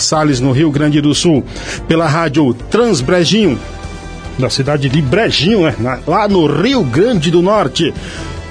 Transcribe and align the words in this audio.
Salles, 0.00 0.40
no 0.40 0.52
Rio 0.52 0.70
Grande 0.70 1.00
do 1.00 1.14
Sul, 1.14 1.44
pela 1.88 2.06
rádio 2.06 2.54
Transbrejinho, 2.70 3.58
na 4.38 4.50
cidade 4.50 4.88
de 4.88 5.02
Brejinho, 5.02 5.62
né? 5.78 5.98
lá 6.06 6.28
no 6.28 6.46
Rio 6.46 6.82
Grande 6.84 7.30
do 7.30 7.42
Norte. 7.42 7.92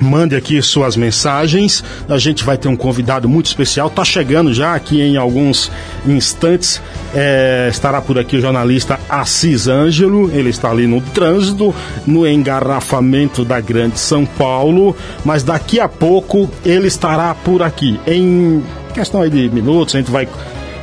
Mande 0.00 0.34
aqui 0.34 0.60
suas 0.62 0.96
mensagens. 0.96 1.84
A 2.08 2.16
gente 2.16 2.42
vai 2.42 2.56
ter 2.56 2.68
um 2.68 2.76
convidado 2.76 3.28
muito 3.28 3.46
especial. 3.46 3.90
Tá 3.90 4.02
chegando 4.02 4.52
já 4.54 4.74
aqui 4.74 5.00
em 5.00 5.16
alguns 5.16 5.70
instantes. 6.06 6.80
É, 7.14 7.68
estará 7.70 8.00
por 8.00 8.18
aqui 8.18 8.36
o 8.36 8.40
jornalista 8.40 8.98
Assis 9.08 9.68
Ângelo. 9.68 10.30
Ele 10.32 10.48
está 10.48 10.70
ali 10.70 10.86
no 10.86 11.02
trânsito, 11.02 11.74
no 12.06 12.26
engarrafamento 12.26 13.44
da 13.44 13.60
Grande 13.60 13.98
São 13.98 14.24
Paulo. 14.24 14.96
Mas 15.22 15.42
daqui 15.42 15.78
a 15.78 15.88
pouco 15.88 16.48
ele 16.64 16.86
estará 16.86 17.34
por 17.34 17.62
aqui. 17.62 18.00
Em 18.06 18.62
questão 18.94 19.20
aí 19.20 19.28
de 19.28 19.50
minutos, 19.50 19.94
a 19.94 19.98
gente 19.98 20.10
vai 20.10 20.26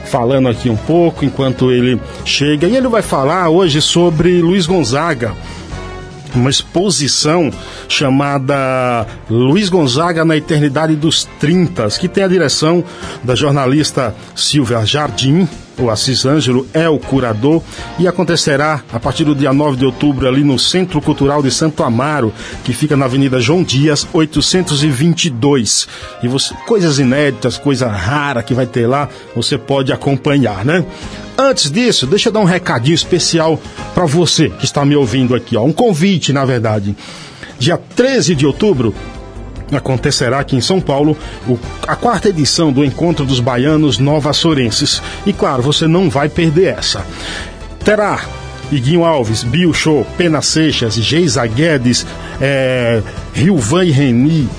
falando 0.05 0.47
aqui 0.47 0.69
um 0.69 0.77
pouco 0.77 1.25
enquanto 1.25 1.71
ele 1.71 1.99
chega. 2.23 2.67
E 2.67 2.75
ele 2.75 2.87
vai 2.87 3.01
falar 3.01 3.49
hoje 3.49 3.81
sobre 3.81 4.41
Luiz 4.41 4.67
Gonzaga 4.67 5.33
uma 6.37 6.49
exposição 6.49 7.51
chamada 7.87 9.05
Luiz 9.29 9.69
Gonzaga 9.69 10.23
na 10.23 10.37
Eternidade 10.37 10.95
dos 10.95 11.25
Trintas, 11.39 11.97
que 11.97 12.07
tem 12.07 12.23
a 12.23 12.27
direção 12.27 12.83
da 13.23 13.35
jornalista 13.35 14.15
Silvia 14.35 14.85
Jardim. 14.85 15.47
O 15.79 15.91
Assis 15.91 16.25
Ângelo 16.25 16.67
é 16.73 16.89
o 16.89 16.97
curador 16.97 17.61
e 17.99 18.07
acontecerá 18.07 18.81
a 18.91 18.99
partir 18.99 19.23
do 19.23 19.35
dia 19.35 19.53
9 19.53 19.77
de 19.77 19.85
outubro 19.85 20.27
ali 20.27 20.43
no 20.43 20.57
Centro 20.57 20.99
Cultural 20.99 21.43
de 21.43 21.51
Santo 21.51 21.83
Amaro, 21.83 22.33
que 22.63 22.73
fica 22.73 22.97
na 22.97 23.05
Avenida 23.05 23.39
João 23.39 23.61
Dias, 23.61 24.07
822. 24.11 25.87
E 26.23 26.27
você, 26.27 26.55
coisas 26.65 26.97
inéditas, 26.97 27.59
coisa 27.59 27.87
rara 27.87 28.41
que 28.41 28.55
vai 28.55 28.65
ter 28.65 28.87
lá, 28.87 29.07
você 29.35 29.55
pode 29.55 29.93
acompanhar, 29.93 30.65
né? 30.65 30.83
Antes 31.37 31.69
disso, 31.69 32.07
deixa 32.07 32.29
eu 32.29 32.33
dar 32.33 32.39
um 32.39 32.45
recadinho 32.45 32.95
especial 32.95 33.59
para 33.93 34.05
você 34.07 34.49
que 34.49 34.65
está 34.65 34.83
me 34.83 34.95
ouvindo 34.95 35.35
aqui, 35.35 35.55
ó. 35.55 35.63
Um 35.63 35.71
convite, 35.71 36.33
na 36.33 36.43
verdade. 36.43 36.95
Dia 37.59 37.77
13 37.77 38.33
de 38.33 38.47
outubro, 38.47 38.95
acontecerá 39.71 40.39
aqui 40.39 40.55
em 40.55 40.61
São 40.61 40.79
Paulo 40.79 41.17
o, 41.47 41.57
a 41.87 41.95
quarta 41.95 42.29
edição 42.29 42.71
do 42.71 42.85
Encontro 42.85 43.25
dos 43.25 43.39
Baianos 43.39 43.97
Nova 43.99 44.31
Sorenses. 44.33 45.01
E 45.25 45.33
claro, 45.33 45.61
você 45.61 45.87
não 45.87 46.09
vai 46.09 46.29
perder 46.29 46.77
essa. 46.77 47.05
Terá 47.83 48.21
Iguinho 48.71 49.05
Alves, 49.05 49.43
Bill 49.43 49.73
Show, 49.73 50.05
Pena 50.17 50.41
Seixas, 50.41 50.95
Geisa 50.95 51.45
Guedes, 51.45 52.05
é, 52.39 53.01
Rilvan 53.33 53.85
e 53.85 53.91
Reni, 53.91 54.49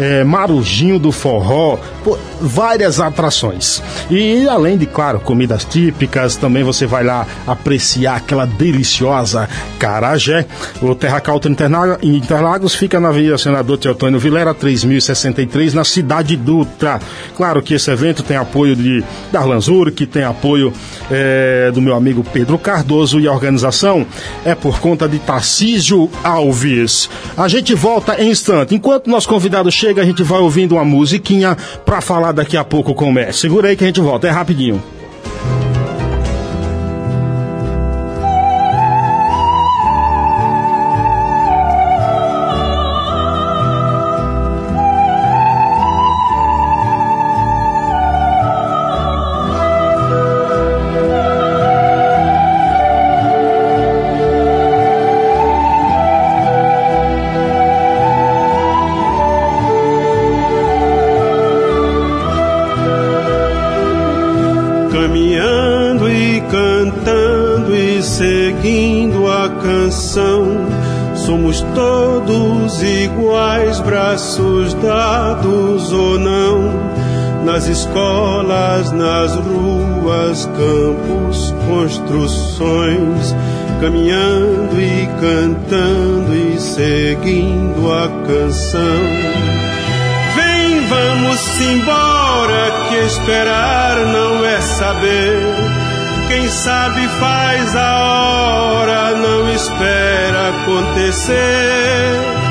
é, 0.00 0.24
Marujinho 0.24 0.98
do 0.98 1.12
Forró, 1.12 1.78
pô, 2.02 2.18
várias 2.40 2.98
atrações. 2.98 3.82
E 4.10 4.48
além 4.48 4.78
de, 4.78 4.86
claro, 4.86 5.20
comidas 5.20 5.64
típicas, 5.64 6.36
também 6.36 6.64
você 6.64 6.86
vai 6.86 7.04
lá 7.04 7.26
apreciar 7.46 8.16
aquela 8.16 8.46
deliciosa 8.46 9.46
carajé. 9.78 10.46
O 10.80 10.94
Terra 10.94 11.20
Calta 11.20 11.48
Interlagos 12.02 12.74
fica 12.74 12.98
na 12.98 13.08
Avenida 13.08 13.36
Senador 13.36 13.76
Teotônio 13.76 14.18
Vilera, 14.18 14.54
3063, 14.54 15.74
na 15.74 15.84
cidade 15.84 16.34
Dutra. 16.34 16.98
Claro 17.36 17.62
que 17.62 17.74
esse 17.74 17.90
evento 17.90 18.22
tem 18.22 18.38
apoio 18.38 18.74
de 18.74 19.04
Darlan 19.30 19.60
que 19.94 20.06
tem 20.06 20.24
apoio 20.24 20.72
é, 21.10 21.70
do 21.72 21.82
meu 21.82 21.94
amigo 21.94 22.24
Pedro 22.32 22.56
Cardoso 22.56 23.20
e 23.20 23.28
a 23.28 23.32
organização 23.32 24.06
é 24.44 24.54
por 24.54 24.80
conta 24.80 25.06
de 25.06 25.18
Tarcísio 25.18 26.10
Alves. 26.24 27.10
A 27.36 27.46
gente 27.46 27.74
volta 27.74 28.20
em 28.20 28.30
instante. 28.30 28.74
Enquanto 28.74 29.10
nosso 29.10 29.28
convidado 29.28 29.70
chega, 29.70 29.89
a 29.98 30.04
gente 30.04 30.22
vai 30.22 30.38
ouvindo 30.38 30.76
uma 30.76 30.84
musiquinha 30.84 31.56
para 31.84 32.00
falar 32.00 32.32
daqui 32.32 32.56
a 32.56 32.62
pouco 32.62 32.94
com 32.94 33.08
o 33.08 33.12
Messi. 33.12 33.40
Segura 33.40 33.68
aí 33.68 33.76
que 33.76 33.82
a 33.82 33.86
gente 33.86 34.00
volta, 34.00 34.28
é 34.28 34.30
rapidinho. 34.30 34.80
Nas 77.50 77.66
escolas, 77.66 78.92
nas 78.92 79.34
ruas, 79.34 80.46
campos, 80.46 81.52
construções, 81.68 83.34
caminhando 83.80 84.80
e 84.80 85.08
cantando 85.20 86.32
e 86.34 86.58
seguindo 86.58 87.92
a 87.92 88.08
canção. 88.26 89.02
Vem, 90.36 90.86
vamos 90.86 91.60
embora, 91.60 92.72
que 92.88 92.96
esperar 93.06 93.96
não 94.06 94.44
é 94.44 94.60
saber. 94.60 95.40
Quem 96.28 96.48
sabe 96.48 97.06
faz 97.18 97.76
a 97.76 97.98
hora, 97.98 99.16
não 99.16 99.52
espera 99.52 100.50
acontecer. 100.50 102.49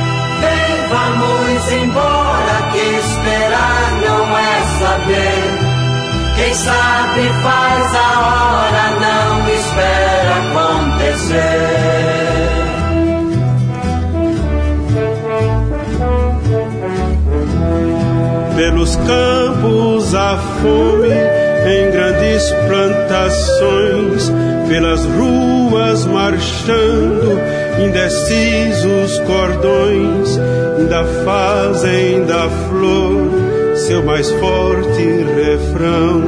Vamos 0.90 1.72
embora, 1.72 2.56
que 2.72 2.80
esperar 2.80 3.92
não 4.02 4.38
é 4.38 4.64
saber. 4.80 5.70
Quem 6.36 6.54
sabe 6.56 7.22
faz 7.44 7.96
a 7.96 8.20
hora, 8.26 8.86
não 9.00 9.50
espera 9.50 10.36
acontecer. 10.50 11.80
Pelos 18.56 18.96
campos 18.96 20.16
a 20.16 20.38
fome 20.38 21.49
em 21.70 21.92
grandes 21.92 22.52
plantações, 22.68 24.32
pelas 24.68 25.06
ruas 25.06 26.06
marchando, 26.06 27.40
indecisos 27.84 29.20
cordões, 29.20 30.38
da 30.90 31.04
fazem 31.24 32.26
da 32.26 32.50
flor 32.50 33.50
seu 33.76 34.04
mais 34.04 34.30
forte 34.30 35.04
refrão 35.36 36.22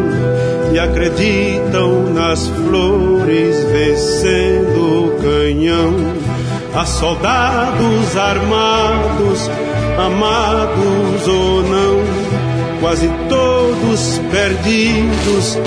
e 0.74 0.80
acreditam 0.80 2.06
nas 2.14 2.48
flores 2.48 3.64
vencendo 3.66 5.06
o 5.06 5.22
canhão. 5.22 5.94
Há 6.74 6.86
soldados 6.86 8.18
armados, 8.18 9.50
amados 9.98 11.28
ou 11.28 11.62
não, 11.64 12.80
quase 12.80 13.10
todos 13.28 13.61
perdidos, 14.31 15.57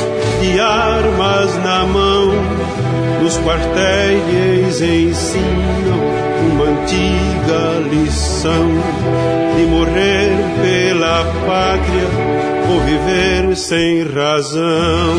de 0.41 0.61
armas 0.61 1.55
na 1.63 1.85
mão. 1.85 2.33
Nos 3.23 3.37
quartéis 3.39 4.81
ensinam 4.81 6.25
o 6.45 6.63
antiga 6.63 7.89
lição 7.91 8.69
de 9.57 9.67
morrer 9.67 10.31
pela 10.63 11.25
pátria 11.47 12.09
ou 12.71 12.81
viver 12.81 13.57
sem 13.57 14.05
razão. 14.05 15.15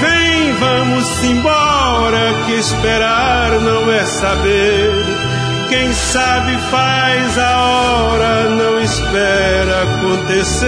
Vem, 0.00 0.52
vamos 0.58 1.24
embora, 1.24 2.34
que 2.46 2.52
esperar 2.52 3.50
não 3.60 3.92
é 3.92 4.04
saber. 4.04 5.25
Quem 5.68 5.92
sabe 5.92 6.56
faz 6.70 7.38
a 7.38 7.58
hora, 7.58 8.44
não 8.50 8.80
espera 8.80 9.82
acontecer. 9.82 10.66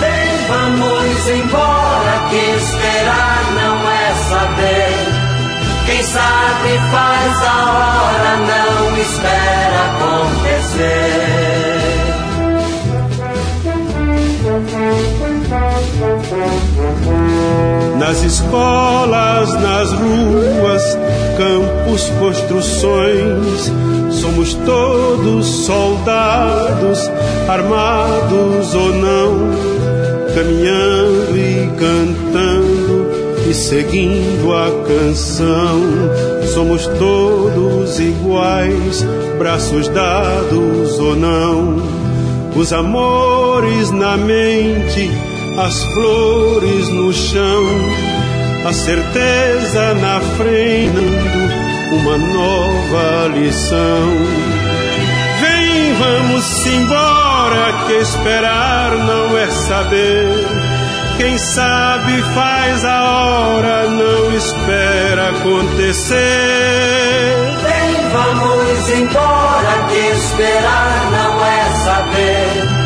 Vem, 0.00 0.46
vamos 0.48 1.28
embora, 1.28 2.28
que 2.30 2.36
esperar 2.36 3.42
não 3.54 3.76
é 3.90 4.14
saber. 4.28 5.10
Quem 5.86 6.02
sabe 6.02 6.78
faz 6.90 7.42
a 7.42 7.56
hora, 7.72 8.36
não 8.36 8.96
espera 8.98 9.78
acontecer. 9.94 11.20
Nas 17.98 18.22
escolas, 18.22 19.52
nas 19.60 19.92
ruas, 19.92 20.98
campos, 21.36 22.10
construções, 22.18 23.72
somos 24.10 24.54
todos 24.54 25.46
soldados, 25.46 27.10
armados 27.48 28.74
ou 28.74 28.94
não, 28.94 29.50
caminhando 30.34 31.36
e 31.36 31.70
cantando 31.76 33.10
e 33.50 33.54
seguindo 33.54 34.54
a 34.54 34.70
canção. 34.86 35.80
Somos 36.54 36.86
todos 36.86 37.98
iguais, 37.98 39.04
braços 39.38 39.88
dados 39.88 40.98
ou 40.98 41.16
não. 41.16 41.76
Os 42.54 42.72
amores 42.72 43.90
na 43.90 44.16
mente, 44.16 45.10
as 45.60 45.84
flores 45.84 46.88
no 46.88 47.12
chão, 47.12 47.64
a 48.66 48.72
certeza 48.72 49.94
na 49.94 50.20
frente, 50.36 50.98
uma 51.92 52.16
nova 52.16 53.28
lição. 53.34 54.16
Vem, 55.40 55.94
vamos 55.94 56.66
embora, 56.66 57.86
que 57.86 57.92
esperar 57.94 58.96
não 58.96 59.36
é 59.36 59.50
saber 59.50 60.70
quem 61.18 61.36
sabe 61.36 62.22
faz 62.34 62.82
a 62.82 63.02
hora, 63.04 63.86
não 63.90 64.34
espera 64.34 65.28
acontecer. 65.28 66.16
Vem, 67.62 68.08
vamos 68.08 68.88
embora, 68.88 69.86
que 69.90 69.98
esperar 69.98 71.10
não 71.10 71.44
é 71.44 71.70
saber. 71.84 72.79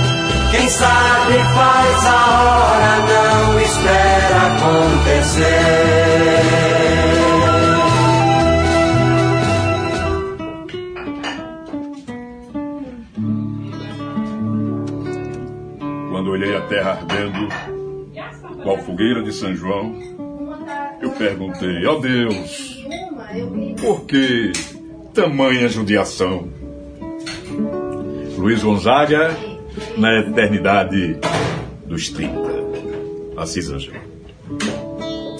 Quem 0.57 0.69
sabe 0.69 1.35
faz 1.53 2.07
a 2.07 2.21
hora, 2.45 2.95
não 3.11 3.61
espera 3.61 4.39
acontecer. 4.55 5.45
Quando 16.13 16.31
olhei 16.31 16.57
a 16.57 16.61
terra 16.69 16.91
ardendo, 16.93 17.49
qual 18.63 18.79
fogueira 18.79 19.25
de 19.25 19.33
São 19.33 19.57
João, 19.57 19.93
eu 21.03 21.11
perguntei, 21.11 21.85
ó 21.85 21.95
oh 21.95 21.99
Deus, 21.99 22.87
por 23.81 24.03
que 24.03 24.53
tamanha 25.13 25.69
judiação? 25.69 26.49
Luiz 28.39 28.63
Gonzaga, 28.63 29.37
na 29.97 30.21
eternidade 30.21 31.19
dos 31.87 32.09
30. 32.11 32.35
Assis 33.37 33.71
Ângelo. 33.71 33.99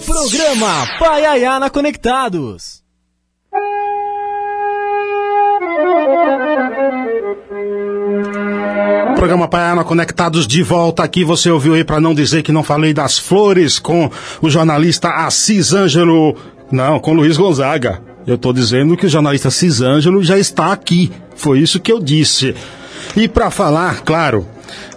Programa 0.05 0.87
Pai 0.99 1.25
Ayana 1.25 1.69
Conectados. 1.69 2.83
Programa 9.15 9.47
Paiana 9.47 9.83
Conectados 9.83 10.45
de 10.45 10.61
volta 10.61 11.03
aqui. 11.03 11.23
Você 11.23 11.49
ouviu 11.49 11.73
aí 11.73 11.83
para 11.83 11.99
não 11.99 12.13
dizer 12.13 12.43
que 12.43 12.51
não 12.51 12.61
falei 12.63 12.93
das 12.93 13.17
flores 13.17 13.79
com 13.79 14.11
o 14.41 14.49
jornalista 14.49 15.09
Assis 15.09 15.73
Ângelo. 15.73 16.35
Não, 16.71 16.99
com 16.99 17.13
Luiz 17.13 17.37
Gonzaga. 17.37 18.01
Eu 18.27 18.35
estou 18.35 18.53
dizendo 18.53 18.95
que 18.95 19.05
o 19.05 19.09
jornalista 19.09 19.47
Assis 19.47 19.81
Ângelo 19.81 20.23
já 20.23 20.37
está 20.37 20.71
aqui. 20.71 21.11
Foi 21.35 21.59
isso 21.59 21.79
que 21.79 21.91
eu 21.91 21.99
disse. 21.99 22.53
E 23.15 23.27
para 23.27 23.49
falar, 23.49 24.01
claro, 24.01 24.45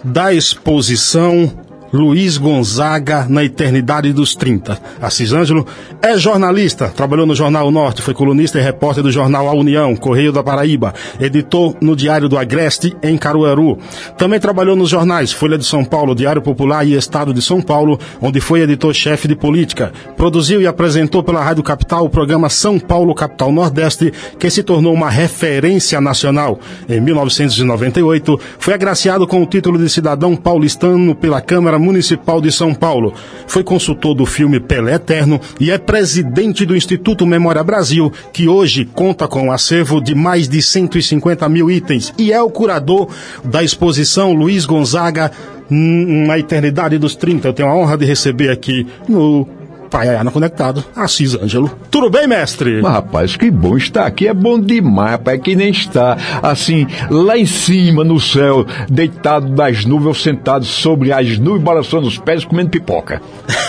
da 0.03 0.33
exposição 0.33 1.68
Luiz 1.93 2.37
Gonzaga 2.37 3.27
na 3.29 3.43
eternidade 3.43 4.13
dos 4.13 4.35
30. 4.35 4.79
Assis 5.01 5.33
Ângelo 5.33 5.67
é 6.03 6.19
jornalista, 6.19 6.89
trabalhou 6.89 7.27
no 7.27 7.35
Jornal 7.35 7.71
Norte, 7.71 8.03
foi 8.03 8.13
colunista 8.13 8.59
e 8.59 8.63
repórter 8.63 9.03
do 9.03 9.11
jornal 9.11 9.49
A 9.49 9.55
União, 9.55 9.97
Correio 9.97 10.31
da 10.31 10.43
Paraíba, 10.43 10.93
editor 11.19 11.75
no 11.81 11.97
Diário 11.97 12.29
do 12.29 12.37
Agreste, 12.37 12.95
em 13.03 13.17
Caruaru. 13.17 13.79
Também 14.19 14.39
trabalhou 14.39 14.77
nos 14.77 14.91
jornais 14.91 15.33
Folha 15.33 15.57
de 15.57 15.65
São 15.65 15.83
Paulo, 15.83 16.15
Diário 16.15 16.43
Popular 16.43 16.87
e 16.87 16.95
Estado 16.95 17.33
de 17.33 17.41
São 17.41 17.63
Paulo, 17.63 17.99
onde 18.21 18.39
foi 18.39 18.61
editor-chefe 18.61 19.27
de 19.27 19.35
política. 19.35 19.93
Produziu 20.17 20.61
e 20.61 20.67
apresentou 20.67 21.23
pela 21.23 21.43
Rádio 21.43 21.63
Capital 21.63 22.05
o 22.05 22.11
programa 22.11 22.51
São 22.51 22.79
Paulo 22.79 23.15
Capital 23.15 23.51
Nordeste, 23.51 24.13
que 24.39 24.51
se 24.51 24.63
tornou 24.63 24.93
uma 24.93 25.09
referência 25.09 26.01
nacional. 26.01 26.61
Em 26.87 27.01
1998, 27.01 28.39
foi 28.59 28.75
agraciado 28.75 29.27
com 29.27 29.43
o 29.43 29.47
título 29.47 29.79
de 29.79 29.89
cidadão 29.89 30.37
paulistano 30.37 31.15
pela 31.15 31.41
Câmara 31.41 31.78
Municipal 31.79 32.41
de 32.41 32.51
São 32.53 32.75
Paulo. 32.75 33.15
Foi 33.47 33.63
consultor 33.63 34.15
do 34.15 34.27
filme 34.27 34.61
Pelé 34.61 34.95
Eterno 34.95 35.41
e 35.61 35.71
é 35.71 35.79
presidente 35.79 36.65
do 36.65 36.77
Instituto 36.77 37.27
Memória 37.27 37.63
Brasil, 37.63 38.13
que 38.33 38.49
hoje 38.49 38.85
conta 38.85 39.27
com 39.27 39.45
um 39.45 39.53
acervo 39.53 40.01
de 40.01 40.15
mais 40.15 40.49
de 40.49 40.61
150 40.61 41.49
mil 41.49 41.71
itens 41.71 42.13
e 42.19 42.33
é 42.33 42.43
o 42.43 42.51
curador 42.51 43.09
da 43.45 43.63
exposição 43.63 44.33
Luiz 44.33 44.65
Gonzaga 44.65 45.31
na 45.71 46.39
Eternidade 46.39 46.99
dos 46.99 47.15
30. 47.15 47.49
Eu 47.49 47.53
tenho 47.53 47.69
a 47.69 47.75
honra 47.75 47.97
de 47.97 48.07
receber 48.07 48.51
aqui 48.51 48.87
no 49.09 49.47
Pai 49.91 50.09
Ayana 50.09 50.31
Conectado, 50.31 50.85
Assis 50.95 51.35
Ângelo. 51.35 51.71
Tudo 51.91 52.11
bem, 52.11 52.27
mestre? 52.27 52.81
Mas, 52.83 52.93
rapaz, 52.93 53.37
que 53.37 53.51
bom 53.51 53.77
estar 53.77 54.07
aqui. 54.07 54.29
É 54.29 54.35
bom 54.35 54.59
demais, 54.59 55.13
rapaz. 55.13 55.39
É 55.39 55.41
que 55.41 55.57
nem 55.57 55.71
está, 55.71 56.17
assim, 56.43 56.87
lá 57.11 57.39
em 57.39 57.47
cima, 57.47 58.05
no 58.05 58.21
céu, 58.21 58.67
deitado 58.89 59.49
das 59.49 59.85
nuvens, 59.85 60.07
ou 60.07 60.15
sentado 60.15 60.65
sobre 60.65 61.13
as 61.13 61.39
nuvens, 61.39 61.63
balançando 61.63 62.07
os 62.07 62.19
pés, 62.19 62.45
comendo 62.45 62.71
pipoca. 62.71 63.21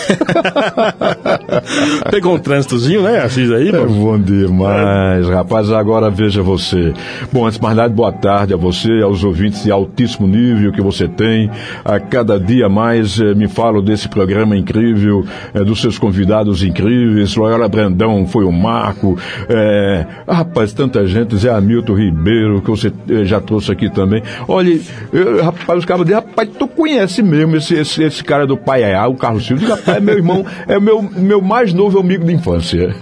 Pegou 2.10 2.36
um 2.36 2.40
trânsitozinho, 2.40 3.04
né, 3.04 3.20
Assis, 3.20 3.52
aí? 3.52 3.70
É 3.70 3.86
bom 3.86 4.20
demais, 4.20 5.28
rapaz. 5.28 5.72
Agora 5.72 6.10
veja 6.10 6.42
você. 6.42 6.94
Bom, 7.32 7.46
antes 7.46 7.58
de 7.58 7.64
mais 7.64 7.76
nada, 7.76 7.94
boa 7.94 8.12
tarde 8.12 8.54
a 8.54 8.58
você, 8.58 9.02
aos 9.02 9.24
ouvintes 9.24 9.64
de 9.64 9.72
altíssimo 9.72 10.28
nível 10.28 10.72
que 10.72 10.82
você 10.82 11.08
tem. 11.08 11.50
A 11.84 12.00
cada 12.00 12.40
dia 12.40 12.68
mais 12.68 13.20
eh, 13.20 13.34
me 13.34 13.48
falo 13.48 13.82
desse 13.82 14.10
programa 14.10 14.58
incrível, 14.58 15.26
eh, 15.54 15.64
dos 15.64 15.82
seus 15.82 15.98
convidados 16.10 16.64
incríveis. 16.64 17.36
Loyola 17.36 17.70
Brandão 17.70 18.26
foi 18.26 18.44
o 18.44 18.52
Marco. 18.52 19.18
É, 19.48 20.06
rapaz, 20.28 20.74
tanta 20.74 21.06
gente. 21.06 21.38
Zé 21.38 21.52
Hamilton 21.52 21.94
Ribeiro, 21.94 22.62
que 22.62 22.70
você 22.70 22.92
eh, 23.10 23.26
já 23.26 23.40
trouxe 23.40 23.72
aqui 23.72 23.90
também. 23.90 24.24
Olha, 24.48 24.80
eu, 25.14 25.44
rapaz, 25.44 25.80
os 25.80 25.86
caras 25.86 26.06
dizem, 26.06 26.16
rapaz, 26.20 26.50
tu 26.58 26.68
conhece 26.68 27.22
mesmo 27.22 27.56
esse, 27.56 27.76
esse, 27.76 28.04
esse 28.04 28.24
cara 28.24 28.48
do 28.48 28.58
Pai 28.58 28.84
o 29.08 29.16
Carlos 29.16 29.46
Silva? 29.46 29.76
Rapaz, 29.76 29.98
é 29.98 30.00
meu 30.00 30.16
irmão, 30.16 30.46
é 30.68 30.80
meu, 30.80 31.02
meu 31.02 31.42
mais 31.42 31.74
novo 31.74 32.00
amigo 32.00 32.26
de 32.26 32.34
infância. 32.34 32.96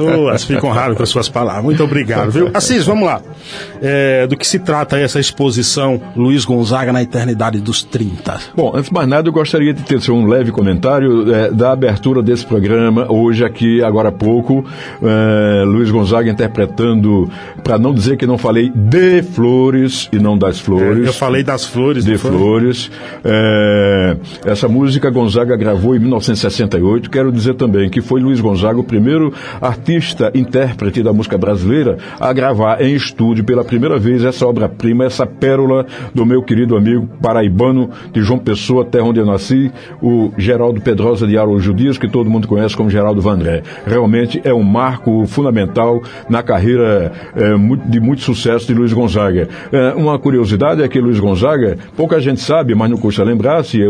oh, 0.00 0.38
fico 0.38 0.66
honrado 0.66 0.96
com 0.96 1.02
as 1.04 1.08
suas 1.08 1.28
palavras. 1.28 1.64
Muito 1.64 1.84
obrigado, 1.84 2.30
viu? 2.30 2.50
Assis, 2.52 2.84
vamos 2.84 3.06
lá. 3.06 3.22
É, 3.80 4.26
do 4.26 4.36
que 4.36 4.46
se 4.46 4.58
trata 4.58 4.98
essa 4.98 5.20
exposição 5.20 6.00
Luiz 6.16 6.44
Gonzaga 6.44 6.92
na 6.92 7.02
Eternidade 7.02 7.60
dos 7.60 7.84
30? 7.84 8.38
Bom, 8.56 8.72
antes 8.74 8.88
de 8.88 8.94
mais 8.94 9.08
nada, 9.08 9.28
eu 9.28 9.32
gostaria 9.32 9.72
de 9.72 9.82
ter 9.82 10.00
um 10.10 10.26
leve 10.26 10.50
comentário 10.50 11.32
é, 11.32 11.50
da 11.50 11.72
abertura 11.72 12.22
desse 12.22 12.39
programa, 12.46 13.10
hoje 13.10 13.44
aqui, 13.44 13.82
agora 13.82 14.10
há 14.10 14.12
pouco, 14.12 14.64
é, 15.02 15.64
Luiz 15.64 15.90
Gonzaga 15.90 16.30
interpretando, 16.30 17.28
para 17.64 17.78
não 17.78 17.92
dizer 17.92 18.16
que 18.16 18.26
não 18.26 18.38
falei 18.38 18.70
de 18.74 19.22
flores 19.22 20.08
e 20.12 20.18
não 20.18 20.38
das 20.38 20.60
flores. 20.60 21.06
É, 21.06 21.08
eu 21.08 21.12
falei 21.12 21.42
das 21.42 21.64
flores. 21.64 22.04
De 22.04 22.16
flores. 22.16 22.90
É, 23.24 24.16
essa 24.44 24.68
música 24.68 25.10
Gonzaga 25.10 25.56
gravou 25.56 25.96
em 25.96 25.98
19 25.98 26.20
1968. 26.20 27.10
Quero 27.10 27.32
dizer 27.32 27.54
também 27.54 27.88
que 27.88 28.00
foi 28.00 28.20
Luiz 28.20 28.40
Gonzaga 28.40 28.78
o 28.78 28.84
primeiro 28.84 29.32
artista 29.60 30.30
intérprete 30.34 31.02
da 31.02 31.12
música 31.12 31.38
brasileira 31.38 31.98
a 32.18 32.32
gravar 32.32 32.82
em 32.82 32.94
estúdio 32.94 33.44
pela 33.44 33.64
primeira 33.64 33.98
vez 33.98 34.24
essa 34.24 34.46
obra-prima, 34.46 35.04
essa 35.04 35.26
pérola 35.26 35.86
do 36.14 36.26
meu 36.26 36.42
querido 36.42 36.76
amigo 36.76 37.08
paraibano 37.20 37.90
de 38.12 38.22
João 38.22 38.38
Pessoa, 38.38 38.84
terra 38.84 39.04
onde 39.04 39.20
eu 39.20 39.26
nasci, 39.26 39.70
o 40.02 40.32
Geraldo 40.36 40.80
Pedrosa 40.80 41.26
de 41.26 41.38
Araújo 41.38 41.72
Dias, 41.74 41.98
que 41.98 42.08
todo 42.08 42.29
mundo 42.30 42.48
conhece 42.48 42.76
como 42.76 42.90
Geraldo 42.90 43.20
Vandré. 43.20 43.62
Realmente 43.86 44.40
é 44.44 44.52
um 44.52 44.62
marco 44.62 45.26
fundamental 45.26 46.02
na 46.28 46.42
carreira 46.42 47.12
é, 47.34 47.54
de 47.86 48.00
muito 48.00 48.22
sucesso 48.22 48.66
de 48.66 48.74
Luiz 48.74 48.92
Gonzaga. 48.92 49.48
É, 49.72 49.94
uma 49.94 50.18
curiosidade 50.18 50.82
é 50.82 50.88
que 50.88 51.00
Luiz 51.00 51.18
Gonzaga, 51.18 51.78
pouca 51.96 52.20
gente 52.20 52.40
sabe, 52.40 52.74
mas 52.74 52.90
não 52.90 52.96
custa 52.96 53.22
lembrar-se, 53.22 53.80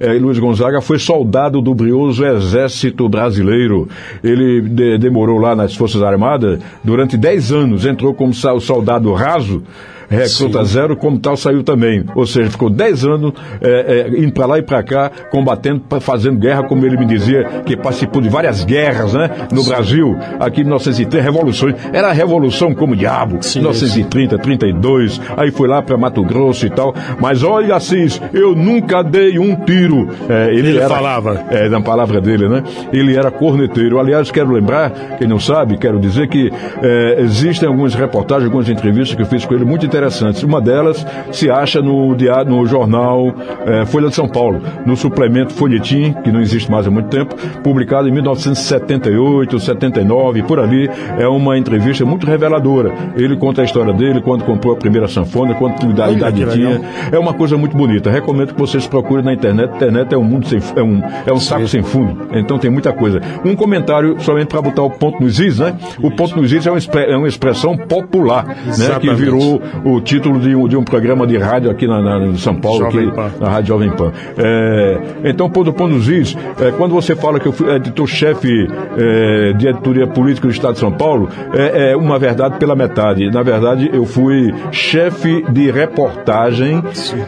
é, 0.00 0.12
Luiz 0.14 0.38
Gonzaga 0.38 0.80
foi 0.80 0.98
soldado 0.98 1.60
do 1.60 1.74
brioso 1.74 2.24
Exército 2.24 3.08
Brasileiro. 3.08 3.88
Ele 4.22 4.60
de, 4.60 4.98
demorou 4.98 5.38
lá 5.38 5.54
nas 5.56 5.74
Forças 5.74 6.02
Armadas 6.02 6.58
durante 6.82 7.16
10 7.16 7.52
anos, 7.52 7.86
entrou 7.86 8.14
como 8.14 8.32
soldado 8.34 9.12
raso 9.12 9.62
recruta 10.08 10.64
Sim. 10.64 10.72
zero, 10.72 10.96
como 10.96 11.18
tal 11.18 11.36
saiu 11.36 11.62
também. 11.62 12.04
Ou 12.14 12.26
seja, 12.26 12.50
ficou 12.50 12.70
10 12.70 13.04
anos 13.04 13.32
é, 13.60 14.08
é, 14.10 14.20
indo 14.20 14.32
para 14.32 14.46
lá 14.46 14.58
e 14.58 14.62
para 14.62 14.82
cá, 14.82 15.10
combatendo, 15.30 15.82
fazendo 16.00 16.38
guerra, 16.38 16.62
como 16.62 16.84
ele 16.84 16.96
me 16.96 17.04
dizia, 17.04 17.44
que 17.64 17.76
participou 17.76 18.22
de 18.22 18.28
várias 18.28 18.64
guerras 18.64 19.12
né, 19.12 19.30
no 19.52 19.62
Sim. 19.62 19.68
Brasil, 19.68 20.16
aqui 20.40 20.62
em 20.62 20.64
1930, 20.64 21.22
revoluções. 21.22 21.74
Era 21.92 22.08
a 22.08 22.12
revolução 22.12 22.74
como 22.74 22.96
diabo, 22.96 23.38
Sim, 23.42 23.60
1930, 23.60 24.38
32, 24.38 25.20
aí 25.36 25.50
foi 25.50 25.68
lá 25.68 25.82
para 25.82 25.96
Mato 25.96 26.22
Grosso 26.24 26.66
e 26.66 26.70
tal. 26.70 26.94
Mas 27.20 27.42
olha, 27.42 27.76
Assis, 27.76 28.20
eu 28.32 28.54
nunca 28.54 29.02
dei 29.02 29.38
um 29.38 29.54
tiro. 29.64 30.08
É, 30.28 30.50
ele, 30.50 30.70
ele 30.70 30.78
era, 30.78 30.88
falava. 30.88 31.44
É, 31.50 31.68
na 31.68 31.80
palavra 31.80 32.20
dele, 32.20 32.48
né? 32.48 32.62
Ele 32.92 33.16
era 33.16 33.30
corneteiro. 33.30 33.98
Aliás, 33.98 34.30
quero 34.30 34.50
lembrar, 34.50 35.16
quem 35.18 35.28
não 35.28 35.38
sabe, 35.38 35.76
quero 35.76 35.98
dizer 35.98 36.28
que 36.28 36.50
é, 36.82 37.20
existem 37.20 37.68
algumas 37.68 37.94
reportagens, 37.94 38.46
algumas 38.46 38.68
entrevistas 38.68 39.14
que 39.14 39.22
eu 39.22 39.26
fiz 39.26 39.44
com 39.44 39.54
ele 39.54 39.64
muito 39.64 39.84
interessantes 39.84 39.97
interessantes. 39.98 40.42
Uma 40.42 40.60
delas 40.60 41.04
se 41.32 41.50
acha 41.50 41.82
no, 41.82 42.14
diário, 42.14 42.50
no 42.50 42.64
jornal 42.66 43.34
é, 43.66 43.84
Folha 43.86 44.08
de 44.08 44.14
São 44.14 44.28
Paulo, 44.28 44.60
no 44.86 44.96
suplemento 44.96 45.52
Folhetim, 45.52 46.14
que 46.24 46.30
não 46.30 46.40
existe 46.40 46.70
mais 46.70 46.86
há 46.86 46.90
muito 46.90 47.08
tempo, 47.08 47.34
publicado 47.62 48.08
em 48.08 48.12
1978, 48.12 49.58
79, 49.58 50.42
por 50.44 50.60
ali. 50.60 50.88
É 51.18 51.26
uma 51.26 51.58
entrevista 51.58 52.04
muito 52.04 52.26
reveladora. 52.26 52.92
Ele 53.16 53.36
conta 53.36 53.62
a 53.62 53.64
história 53.64 53.92
dele, 53.92 54.20
quando 54.20 54.44
comprou 54.44 54.74
a 54.74 54.76
primeira 54.76 55.08
sanfona, 55.08 55.54
quanto 55.54 55.86
idade, 55.86 56.16
idade 56.16 56.46
tinha. 56.52 56.80
É 57.10 57.18
uma 57.18 57.34
coisa 57.34 57.56
muito 57.56 57.76
bonita. 57.76 58.10
Recomendo 58.10 58.54
que 58.54 58.60
vocês 58.60 58.86
procurem 58.86 59.24
na 59.24 59.32
internet. 59.32 59.72
A 59.72 59.76
internet 59.76 60.14
é 60.14 60.18
um 60.18 60.24
mundo 60.24 60.46
sem, 60.46 60.60
é 60.76 60.82
um, 60.82 61.02
é 61.26 61.32
um 61.32 61.40
saco 61.40 61.66
sem 61.66 61.82
fundo. 61.82 62.28
Então 62.32 62.58
tem 62.58 62.70
muita 62.70 62.92
coisa. 62.92 63.20
Um 63.44 63.56
comentário 63.56 64.16
somente 64.20 64.48
para 64.48 64.62
botar 64.62 64.82
o 64.82 64.90
ponto 64.90 65.22
nos 65.22 65.40
is, 65.40 65.58
né? 65.58 65.76
O 66.02 66.10
ponto 66.10 66.36
nos 66.36 66.52
is 66.52 66.66
é 66.66 66.70
uma, 66.70 66.78
é 67.00 67.16
uma 67.16 67.28
expressão 67.28 67.76
popular, 67.76 68.46
né? 68.46 68.98
Que 69.00 69.12
virou 69.14 69.60
o 69.94 70.00
título 70.00 70.38
de 70.38 70.54
um, 70.54 70.68
de 70.68 70.76
um 70.76 70.82
programa 70.82 71.26
de 71.26 71.36
rádio 71.36 71.70
aqui 71.70 71.86
na, 71.86 72.00
na 72.00 72.34
São 72.36 72.54
Paulo, 72.54 72.86
aqui, 72.86 73.10
na 73.40 73.48
Rádio 73.48 73.68
Jovem 73.68 73.90
Pan. 73.90 74.12
É, 74.36 74.98
então, 75.24 75.48
Pô 75.48 75.64
do 75.64 75.72
Pão 75.72 75.88
dos 75.88 76.08
Is, 76.08 76.36
é, 76.60 76.70
quando 76.72 76.94
você 76.94 77.16
fala 77.16 77.40
que 77.40 77.46
eu 77.46 77.52
fui 77.52 77.74
editor-chefe 77.74 78.68
é, 78.96 79.52
de 79.54 79.68
editoria 79.68 80.06
política 80.06 80.46
do 80.46 80.52
Estado 80.52 80.74
de 80.74 80.80
São 80.80 80.92
Paulo, 80.92 81.28
é, 81.52 81.92
é, 81.92 81.96
uma 81.96 82.18
verdade 82.18 82.58
pela 82.58 82.76
metade. 82.76 83.30
Na 83.30 83.42
verdade, 83.42 83.90
eu 83.92 84.04
fui 84.04 84.54
chefe 84.70 85.44
de 85.50 85.70
reportagem 85.70 86.82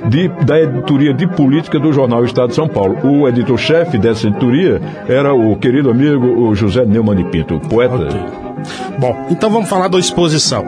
de, 0.08 0.28
da 0.44 0.60
editoria 0.60 1.14
de 1.14 1.26
política 1.26 1.78
do 1.78 1.92
jornal 1.92 2.24
Estado 2.24 2.48
de 2.48 2.54
São 2.54 2.68
Paulo. 2.68 2.98
O 3.02 3.28
editor-chefe 3.28 3.98
dessa 3.98 4.26
editoria 4.26 4.80
era 5.08 5.32
o 5.32 5.56
querido 5.56 5.90
amigo 5.90 6.26
o 6.26 6.54
José 6.54 6.84
Neumann 6.84 7.16
de 7.16 7.24
Pinto, 7.24 7.60
poeta. 7.60 7.94
Okay. 7.94 8.50
Bom, 8.98 9.26
então 9.30 9.50
vamos 9.50 9.68
falar 9.68 9.88
da 9.88 9.98
exposição. 9.98 10.64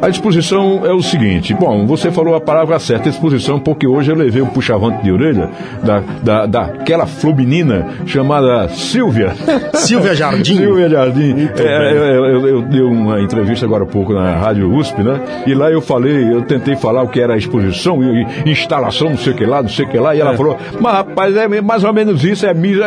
A 0.00 0.08
disposição 0.08 0.84
é 0.84 0.92
o 0.92 1.02
seguinte: 1.02 1.54
bom, 1.54 1.86
você 1.86 2.10
falou 2.10 2.34
a 2.34 2.40
palavra 2.40 2.78
certa, 2.78 3.08
exposição, 3.08 3.58
porque 3.58 3.86
hoje 3.86 4.10
eu 4.10 4.16
levei 4.16 4.42
um 4.42 4.46
puxavante 4.46 5.02
de 5.02 5.10
orelha 5.10 5.50
da, 5.82 6.00
da, 6.22 6.46
daquela 6.46 7.06
fluminina 7.06 7.86
chamada 8.04 8.68
Silvia. 8.68 9.34
Silvia 9.74 10.14
Jardim? 10.14 10.56
Silvia 10.56 10.88
Jardim. 10.88 11.48
É, 11.58 11.92
eu, 11.92 12.24
eu, 12.24 12.48
eu, 12.48 12.62
dei 12.62 12.82
uma 12.82 13.20
entrevista 13.20 13.64
agora 13.64 13.84
há 13.84 13.86
pouco 13.86 14.12
na 14.12 14.36
Rádio 14.36 14.72
USP, 14.74 15.02
né? 15.02 15.20
E 15.46 15.54
lá 15.54 15.70
eu 15.70 15.80
falei, 15.80 16.32
eu 16.32 16.42
tentei 16.42 16.76
falar 16.76 17.02
o 17.02 17.08
que 17.08 17.20
era 17.20 17.34
a 17.34 17.36
exposição, 17.36 17.98
instalação, 18.44 19.10
não 19.10 19.18
sei 19.18 19.32
o 19.32 19.36
que 19.36 19.46
lá, 19.46 19.62
não 19.62 19.68
sei 19.68 19.86
o 19.86 19.88
que 19.88 19.98
lá, 19.98 20.14
e 20.14 20.20
ela 20.20 20.34
é. 20.34 20.36
falou, 20.36 20.58
mas 20.78 20.92
rapaz, 20.92 21.36
é 21.36 21.48
mais 21.60 21.84
ou 21.84 21.92
menos 21.92 22.22
isso, 22.22 22.46
é 22.46 22.52
misa. 22.52 22.84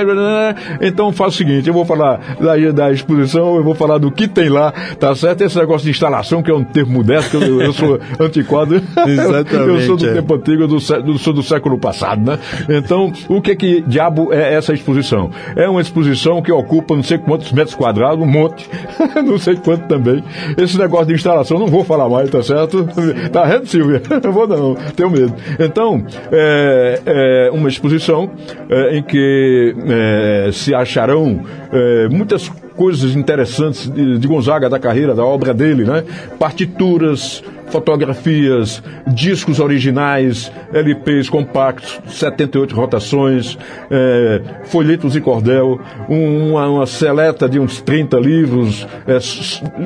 Então 0.82 1.12
faz 1.12 1.34
o 1.34 1.38
seguinte: 1.38 1.68
eu 1.68 1.74
vou 1.74 1.86
falar 1.86 2.20
da, 2.40 2.72
da 2.72 2.92
exposição, 2.92 3.56
eu 3.56 3.64
vou 3.64 3.74
falar 3.74 3.98
do 3.98 4.12
que 4.12 4.28
tem 4.28 4.50
lá, 4.50 4.72
tá 5.00 5.16
certo? 5.16 5.42
Esse 5.42 5.58
negócio 5.58 5.86
de 5.86 5.92
instalação, 5.92 6.44
que 6.44 6.52
é 6.52 6.54
um 6.54 6.64
termo 6.64 6.99
modesto, 7.00 7.38
eu, 7.38 7.62
eu 7.62 7.74
sou 7.74 8.00
antiquado. 8.20 8.76
Exatamente. 9.08 9.70
eu 9.70 9.82
sou 9.82 9.98
do 9.98 10.08
é. 10.08 10.14
tempo 10.14 10.36
antigo, 10.36 10.68
do, 10.68 10.76
do, 10.76 11.18
sou 11.18 11.34
do 11.34 11.44
século 11.44 11.78
passado, 11.78 12.22
né? 12.22 12.40
Então, 12.70 13.12
o 13.28 13.42
que 13.42 13.56
que 13.56 13.82
diabo 13.82 14.34
é 14.34 14.54
essa 14.54 14.74
exposição? 14.74 15.32
É 15.56 15.68
uma 15.68 15.82
exposição 15.82 16.42
que 16.42 16.52
ocupa 16.52 16.96
não 16.96 17.04
sei 17.04 17.18
quantos 17.18 17.52
metros 17.52 17.76
quadrados, 17.76 18.24
um 18.24 18.28
monte, 18.28 18.70
não 19.26 19.38
sei 19.38 19.56
quanto 19.56 19.88
também. 19.88 20.24
Esse 20.58 20.78
negócio 20.78 21.08
de 21.08 21.14
instalação, 21.14 21.58
não 21.58 21.68
vou 21.68 21.84
falar 21.84 22.10
mais, 22.10 22.30
tá 22.30 22.44
certo? 22.44 22.88
Tá 23.32 23.44
vendo, 23.46 23.66
Silvia? 23.66 24.02
Não 24.24 24.32
vou 24.32 24.48
não, 24.48 24.76
tenho 24.96 25.10
medo. 25.10 25.34
Então, 25.60 26.04
é, 26.32 27.02
é 27.06 27.52
uma 27.52 27.70
exposição 27.70 28.30
é, 28.70 28.98
em 28.98 29.04
que 29.04 29.76
é, 29.88 30.50
se 30.52 30.74
acharão 30.74 31.42
é, 31.72 32.08
muitas 32.10 32.50
coisas 32.50 32.69
interessantes 33.16 33.90
de, 33.90 34.18
de 34.18 34.28
Gonzaga, 34.28 34.70
da 34.70 34.80
carreira, 34.80 35.14
da 35.14 35.26
obra 35.26 35.54
dele, 35.54 35.84
né? 35.84 36.04
Partituras, 36.38 37.44
fotografias, 37.70 38.82
discos 39.08 39.60
originais, 39.60 40.52
LPs 40.74 41.30
compactos, 41.30 42.00
78 42.08 42.76
rotações, 42.76 43.58
é, 43.90 44.42
folhetos 44.66 45.16
e 45.16 45.22
cordel, 45.22 45.80
uma, 46.08 46.68
uma, 46.68 46.86
seleta 46.86 47.48
de 47.48 47.60
uns 47.60 47.82
30 47.82 48.18
livros 48.18 48.88
é, 49.08 49.20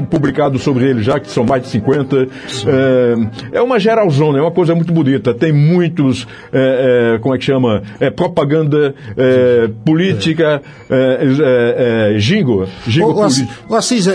publicados 0.09 0.61
sobre 0.61 0.89
ele 0.89 1.03
já, 1.03 1.19
que 1.19 1.29
são 1.29 1.43
mais 1.43 1.63
de 1.63 1.69
50. 1.69 2.15
É, 2.21 3.57
é, 3.57 3.61
uma 3.61 3.79
geralzona, 3.79 4.39
é 4.39 4.41
uma 4.41 4.51
coisa 4.51 4.73
muito 4.73 4.93
bonita. 4.93 5.33
Tem 5.33 5.51
muitos, 5.51 6.27
é, 6.51 7.15
é, 7.15 7.19
como 7.19 7.35
é 7.35 7.37
que 7.37 7.45
chama? 7.45 7.83
É, 7.99 8.09
propaganda 8.09 8.95
é, 9.17 9.69
política, 9.85 10.61
é, 10.89 12.15
jingo. 12.17 12.67
jingo 12.87 13.11
o, 13.11 13.19
o, 13.69 13.75
Assis, 13.75 14.07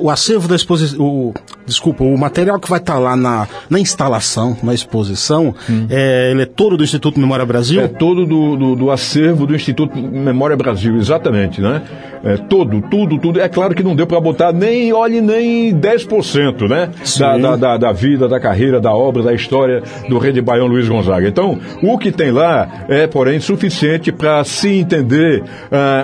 o 0.00 0.10
acervo 0.10 0.48
da 0.48 0.56
exposição, 0.56 1.32
desculpa, 1.70 2.04
o 2.04 2.16
material 2.18 2.58
que 2.60 2.68
vai 2.68 2.78
estar 2.78 2.90
está 2.90 2.98
lá 2.98 3.16
na, 3.16 3.46
na 3.68 3.78
instalação, 3.78 4.56
na 4.62 4.74
exposição, 4.74 5.54
hum. 5.68 5.86
é, 5.88 6.30
ele 6.32 6.42
é 6.42 6.46
todo 6.46 6.76
do 6.76 6.84
Instituto 6.84 7.18
Memória 7.20 7.46
Brasil? 7.46 7.80
É 7.80 7.88
todo 7.88 8.26
do, 8.26 8.56
do, 8.56 8.76
do 8.76 8.90
acervo 8.90 9.46
do 9.46 9.54
Instituto 9.54 9.96
Memória 9.96 10.56
Brasil, 10.56 10.96
exatamente, 10.96 11.60
né? 11.60 11.82
É, 12.22 12.36
todo, 12.36 12.82
tudo, 12.82 13.18
tudo. 13.18 13.40
É 13.40 13.48
claro 13.48 13.74
que 13.74 13.82
não 13.82 13.96
deu 13.96 14.06
para 14.06 14.20
botar 14.20 14.52
nem, 14.52 14.92
olhe, 14.92 15.22
nem 15.22 15.74
10%, 15.74 16.68
né? 16.68 16.90
Da, 17.18 17.38
da, 17.38 17.56
da, 17.56 17.76
da, 17.78 17.92
vida, 17.92 18.28
da 18.28 18.38
carreira, 18.38 18.78
da 18.78 18.92
obra, 18.92 19.22
da 19.22 19.32
história 19.32 19.82
do 20.08 20.18
rei 20.18 20.32
de 20.32 20.42
Baião 20.42 20.66
Luiz 20.66 20.86
Gonzaga. 20.86 21.26
Então, 21.26 21.58
o 21.82 21.96
que 21.96 22.12
tem 22.12 22.30
lá 22.30 22.84
é, 22.88 23.06
porém, 23.06 23.40
suficiente 23.40 24.12
para 24.12 24.42
se 24.44 24.68
entender 24.68 25.42
uh, 25.42 25.46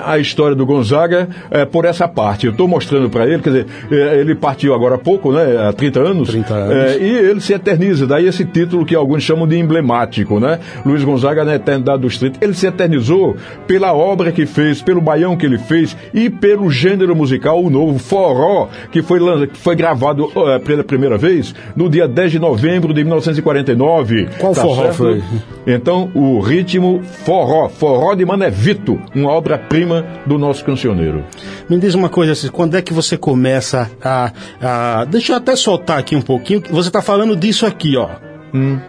a 0.05 0.19
história 0.19 0.55
do 0.55 0.65
Gonzaga 0.65 1.29
uh, 1.51 1.67
por 1.67 1.85
essa 1.85 2.09
parte. 2.09 2.47
Eu 2.47 2.53
estou 2.53 2.67
mostrando 2.67 3.11
para 3.11 3.27
ele, 3.27 3.43
quer 3.43 3.51
dizer, 3.51 3.67
uh, 3.91 3.95
ele 3.95 4.35
partiu 4.35 4.75
agora 4.75 4.95
há 4.95 4.99
pouco, 4.99 5.33
né? 5.33 5.56
Há 5.57 5.73
30 5.73 6.01
anos. 6.01 6.29
30 6.29 6.55
anos. 6.55 6.97
e 6.97 7.05
ele 7.05 7.41
se 7.41 7.53
eterniza. 7.53 8.07
Daí 8.07 8.27
esse 8.27 8.45
título 8.45 8.85
que 8.85 8.95
alguns 8.95 9.23
chamam 9.23 9.47
de 9.47 9.59
emblemático, 9.59 10.39
né? 10.39 10.59
Luiz 10.85 11.03
Gonzaga 11.03 11.45
na 11.45 11.55
eternidade 11.55 12.03
dos 12.03 12.19
30. 12.19 12.45
Ele 12.45 12.55
se 12.55 12.67
eternizou 12.67 13.37
pela 13.67 13.93
obra 13.93 14.33
que 14.33 14.47
fez, 14.47 14.83
pelo 14.83 15.01
baião 15.01 15.37
que 15.37 15.47
ele 15.47 15.59
fez 15.59 15.97
e 16.13 16.31
pelo 16.31 16.71
gênero 16.71 17.15
musical, 17.15 17.63
o 17.63 17.71
novo 17.71 17.99
forró, 17.99 18.69
que 18.91 19.03
foi, 19.03 19.19
que 19.49 19.59
foi 19.59 19.77
gravado 19.77 20.27
uh, 20.27 20.61
pela 20.65 20.85
primeira 20.85 21.19
vez 21.19 21.55
no 21.75 21.89
dia 21.89 22.07
10 22.07 22.33
de 22.33 22.39
novembro 22.39 22.93
de 22.93 23.03
1949. 23.03 24.29
Qual 24.39 24.55
tá 24.55 24.63
forró 24.63 24.83
certo? 24.83 24.97
foi? 24.97 25.23
Então, 25.67 26.11
o 26.15 26.41
ritmo 26.41 27.03
forró, 27.25 27.69
forró 27.69 28.15
de 28.15 28.25
Manevito, 28.25 29.01
uma 29.15 29.31
obra-prima 29.31 30.05
do 30.25 30.39
nosso 30.39 30.65
cancioneiro. 30.65 31.25
Me 31.69 31.79
diz 31.79 31.95
uma 31.95 32.09
coisa, 32.09 32.33
assim, 32.33 32.49
quando 32.49 32.77
é 32.77 32.83
que 32.83 32.93
você 32.93 33.17
começa 33.17 33.91
a, 34.03 34.33
a... 34.61 35.05
Deixa 35.07 35.33
eu 35.33 35.37
até 35.47 35.55
soltar 35.55 35.99
aqui 35.99 36.17
um 36.17 36.23
pouquinho, 36.23 36.61
você 36.69 36.89
está 36.89 37.01
falando 37.01 37.37
disso 37.37 37.65
aqui, 37.65 37.97
ó. 37.97 38.09
Hum. 38.53 38.81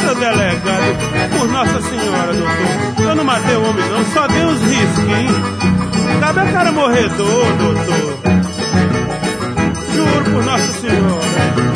Seu 0.00 0.14
delegado, 0.14 1.38
por 1.38 1.48
Nossa 1.48 1.82
Senhora, 1.82 2.32
doutor. 2.32 3.04
Eu 3.10 3.14
não 3.14 3.24
matei 3.24 3.56
o 3.56 3.62
homem, 3.62 3.84
não, 3.90 4.04
só 4.06 4.26
dei 4.26 4.42
uns 4.42 4.60
risquinhos. 4.62 5.36
Cabe 6.18 6.40
a 6.40 6.52
cara 6.52 6.72
morredor, 6.72 7.46
doutor. 7.58 8.18
Juro 9.92 10.24
por 10.30 10.44
Nossa 10.44 10.72
Senhora. 10.80 11.69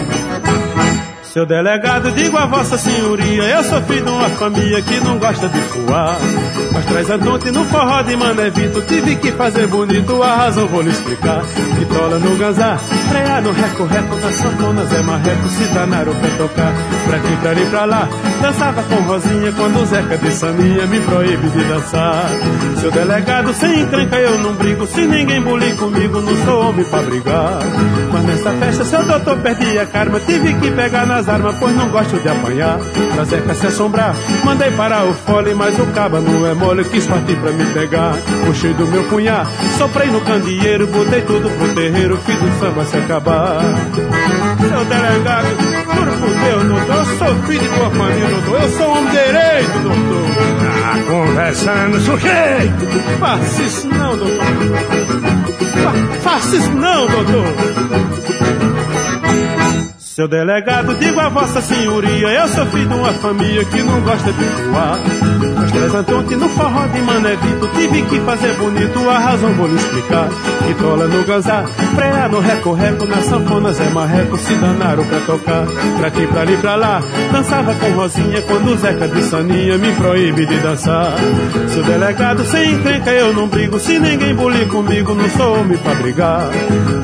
Seu 1.35 1.45
delegado, 1.45 2.13
digo 2.13 2.37
a 2.39 2.47
vossa 2.47 2.79
senhoria, 2.79 3.43
eu 3.43 3.65
sou 3.65 3.83
filho 3.83 4.05
de 4.05 4.11
uma 4.13 4.29
família 4.29 4.81
que 4.81 5.01
não 5.01 5.19
gosta 5.19 5.49
de 5.49 5.61
fuar. 5.63 6.17
Mas 6.73 6.85
traz 6.85 7.11
a 7.11 7.19
noite 7.19 7.51
no 7.51 7.65
forró 7.65 8.03
de 8.03 8.17
Manevito, 8.17 8.81
tive 8.83 9.17
que 9.17 9.33
fazer 9.33 9.67
bonito, 9.67 10.23
a 10.23 10.37
razão 10.37 10.69
vou 10.69 10.81
lhe 10.81 10.91
explicar. 10.91 11.43
Vitola 11.77 12.21
no 12.21 12.37
ganzá, 12.37 12.79
frear 13.09 13.43
no 13.43 13.51
reco-reco, 13.51 14.15
nas 14.15 14.35
sanfonas 14.37 14.93
é 14.93 15.03
marreco, 15.03 15.49
se 15.49 15.65
danaram 15.75 16.15
pra 16.15 16.29
tocar. 16.37 16.73
Pra 17.05 17.17
aqui, 17.17 17.37
pra 17.41 17.51
ali, 17.51 17.67
pra 17.67 17.85
lá, 17.85 18.09
dançava 18.41 18.83
com 18.85 18.95
Rosinha, 19.03 19.53
quando 19.57 19.83
o 19.83 19.87
Zeca 19.87 20.17
de 20.17 20.31
Saninha 20.31 20.87
me 20.87 21.01
proíbe 21.01 21.49
de 21.49 21.65
dançar. 21.65 22.27
Seu 22.81 22.93
delegado, 22.93 23.53
sem 23.55 23.81
encrenca 23.81 24.17
eu 24.19 24.39
não 24.39 24.53
brigo, 24.55 24.87
se 24.87 25.05
ninguém 25.05 25.43
bulir 25.43 25.75
comigo, 25.75 26.21
não 26.21 26.45
sou 26.45 26.69
homem 26.69 26.85
pra 26.85 27.03
brigar. 27.03 27.59
Mas 28.13 28.23
nessa 28.23 28.53
festa, 28.53 28.85
seu 28.85 29.05
doutor 29.05 29.37
perdi 29.39 29.77
a 29.81 29.87
karma, 29.87 30.21
tive 30.21 30.55
que 30.55 30.71
pegar 30.71 31.05
nas 31.07 31.24
armas, 31.29 31.55
pois 31.59 31.75
não 31.75 31.89
gosto 31.89 32.19
de 32.19 32.29
apanhar. 32.29 32.79
Pra 33.45 33.55
se 33.55 33.67
assombrar, 33.67 34.15
mandei 34.45 34.71
parar 34.73 35.05
o 35.05 35.15
fole, 35.15 35.55
mas 35.55 35.79
o 35.79 35.87
caba 35.89 36.21
não 36.21 36.47
é 36.47 36.55
mole, 36.55 36.85
quis 36.85 37.07
partir 37.07 37.37
pra 37.37 37.51
me 37.53 37.65
pegar. 37.67 38.15
Puxei 38.47 38.75
do 38.75 38.87
meu 38.87 39.05
punhar, 39.05 39.47
soprei 39.79 40.09
no 40.09 40.21
candeeiro, 40.21 40.87
botei 40.87 41.23
tudo 41.23 41.51
pro 41.51 41.75
terreiro, 41.75 42.17
fiz 42.19 42.37
o 42.37 42.61
samba 42.61 42.85
se 42.85 42.97
acabar. 42.97 43.61
Seu 44.69 44.85
delegado, 44.85 45.47
juro 45.95 46.13
por 46.13 46.31
Deus, 46.31 46.65
doutor, 46.65 46.97
eu 46.97 47.05
sou 47.19 47.35
filho 47.47 47.61
de 47.61 47.69
tua 47.69 47.91
família, 47.91 48.29
doutor, 48.29 48.63
eu 48.63 48.71
sou 48.71 48.89
homem 48.91 49.11
direito, 49.11 49.79
doutor. 49.83 50.25
Ah, 50.85 50.99
conversando, 51.07 52.01
sujeito! 52.01 53.19
Faça 53.19 53.63
isso 53.63 53.89
não, 53.89 54.17
doutor. 54.17 54.45
Fa 55.83 55.93
faça 56.23 56.57
isso 56.57 56.71
não, 56.73 57.07
doutor. 57.07 58.74
Seu 60.15 60.29
delegado, 60.29 60.95
digo 60.95 61.19
a 61.19 61.29
vossa 61.29 61.61
senhoria, 61.61 62.29
eu 62.29 62.47
sou 62.47 62.65
filho 62.67 62.87
de 62.87 62.95
uma 62.95 63.13
família 63.15 63.65
que 63.65 63.83
não 63.83 64.01
gosta 64.01 64.33
de 64.33 64.45
voar. 64.45 64.97
Representante 65.85 66.35
no 66.37 66.49
forró 66.49 66.87
de 66.87 67.03
Manevito, 67.03 67.69
tive 67.77 68.03
que 68.05 68.19
fazer 68.21 68.55
bonito, 68.55 69.07
a 69.07 69.19
razão 69.19 69.53
vou 69.53 69.67
lhe 69.67 69.75
explicar. 69.75 70.31
Vitola 70.67 71.07
no 71.07 71.23
ganzá, 71.25 71.63
freia 71.95 72.27
no 72.27 72.41
reco-reco, 72.41 73.05
nas 73.05 73.27
sanfonas 73.27 73.79
é 73.79 73.91
marreco, 73.91 74.39
se 74.39 74.55
danaram 74.55 75.05
pra 75.05 75.21
tocar. 75.21 75.67
Pra 75.99 76.09
aqui, 76.09 76.27
pra 76.27 76.41
ali, 76.41 76.57
pra 76.57 76.77
lá, 76.77 77.03
dançava 77.31 77.75
com 77.75 77.91
Rosinha, 77.91 78.41
quando 78.43 78.73
o 78.73 78.77
Zeca 78.79 79.07
de 79.07 79.23
Saninha 79.25 79.77
me 79.77 79.93
proíbe 79.93 80.47
de 80.47 80.59
dançar. 80.59 81.13
Seu 81.69 81.83
delegado, 81.83 82.45
sem 82.47 82.73
encrenca 82.73 83.11
eu 83.11 83.35
não 83.35 83.47
brigo, 83.47 83.79
se 83.79 83.99
ninguém 83.99 84.35
bulir 84.35 84.67
comigo, 84.69 85.15
não 85.15 85.29
sou 85.29 85.61
homem 85.61 85.77
pra 85.77 85.95
brigar. 85.97 86.49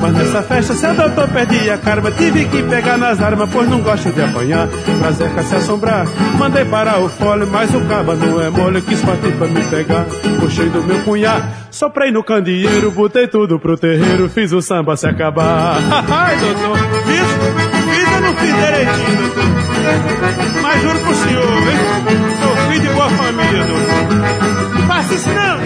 Mas 0.01 0.13
nessa 0.13 0.41
festa, 0.41 0.73
seu 0.73 0.95
doutor 0.95 1.27
perdi 1.27 1.69
a 1.69 1.77
karma, 1.77 2.09
tive 2.09 2.45
que 2.45 2.63
pegar 2.63 2.97
nas 2.97 3.21
armas, 3.21 3.47
pois 3.53 3.69
não 3.69 3.79
gosto 3.81 4.11
de 4.11 4.23
apanhar. 4.23 4.67
Pra 4.99 5.11
Zeca 5.11 5.43
se 5.43 5.55
assombrar, 5.55 6.07
mandei 6.39 6.65
parar 6.65 6.99
o 6.99 7.07
fole, 7.07 7.45
mas 7.45 7.73
o 7.75 7.81
caba 7.81 8.15
não 8.15 8.41
é 8.41 8.49
mole, 8.49 8.70
quis 8.79 9.01
partir 9.01 9.31
pra 9.33 9.47
me 9.47 9.61
pegar. 9.65 10.05
Puxei 10.39 10.69
do 10.69 10.83
meu 10.83 10.99
punhar, 10.99 11.67
soprei 11.71 12.11
no 12.11 12.23
candeeiro, 12.23 12.91
botei 12.91 13.27
tudo 13.27 13.59
pro 13.59 13.75
terreiro, 13.75 14.29
fiz 14.29 14.51
o 14.51 14.61
samba 14.61 14.95
se 14.95 15.07
acabar. 15.07 15.77
Ai, 16.09 16.37
doutor, 16.37 16.77
fiz, 16.77 17.27
fiz 17.95 18.13
ou 18.13 18.21
não 18.21 18.33
fiz 18.35 18.55
direitinho, 18.55 19.17
doutor? 19.17 20.61
Mas 20.61 20.81
juro 20.81 20.99
pro 20.99 21.15
senhor, 21.15 21.43
hein? 21.43 21.77
Sou 22.41 22.55
filho 22.67 22.81
de 22.81 22.89
boa 22.89 23.09
família, 23.09 23.65
doutor. 23.65 24.87
Faça 24.87 25.13
isso 25.15 25.29
não. 25.29 25.60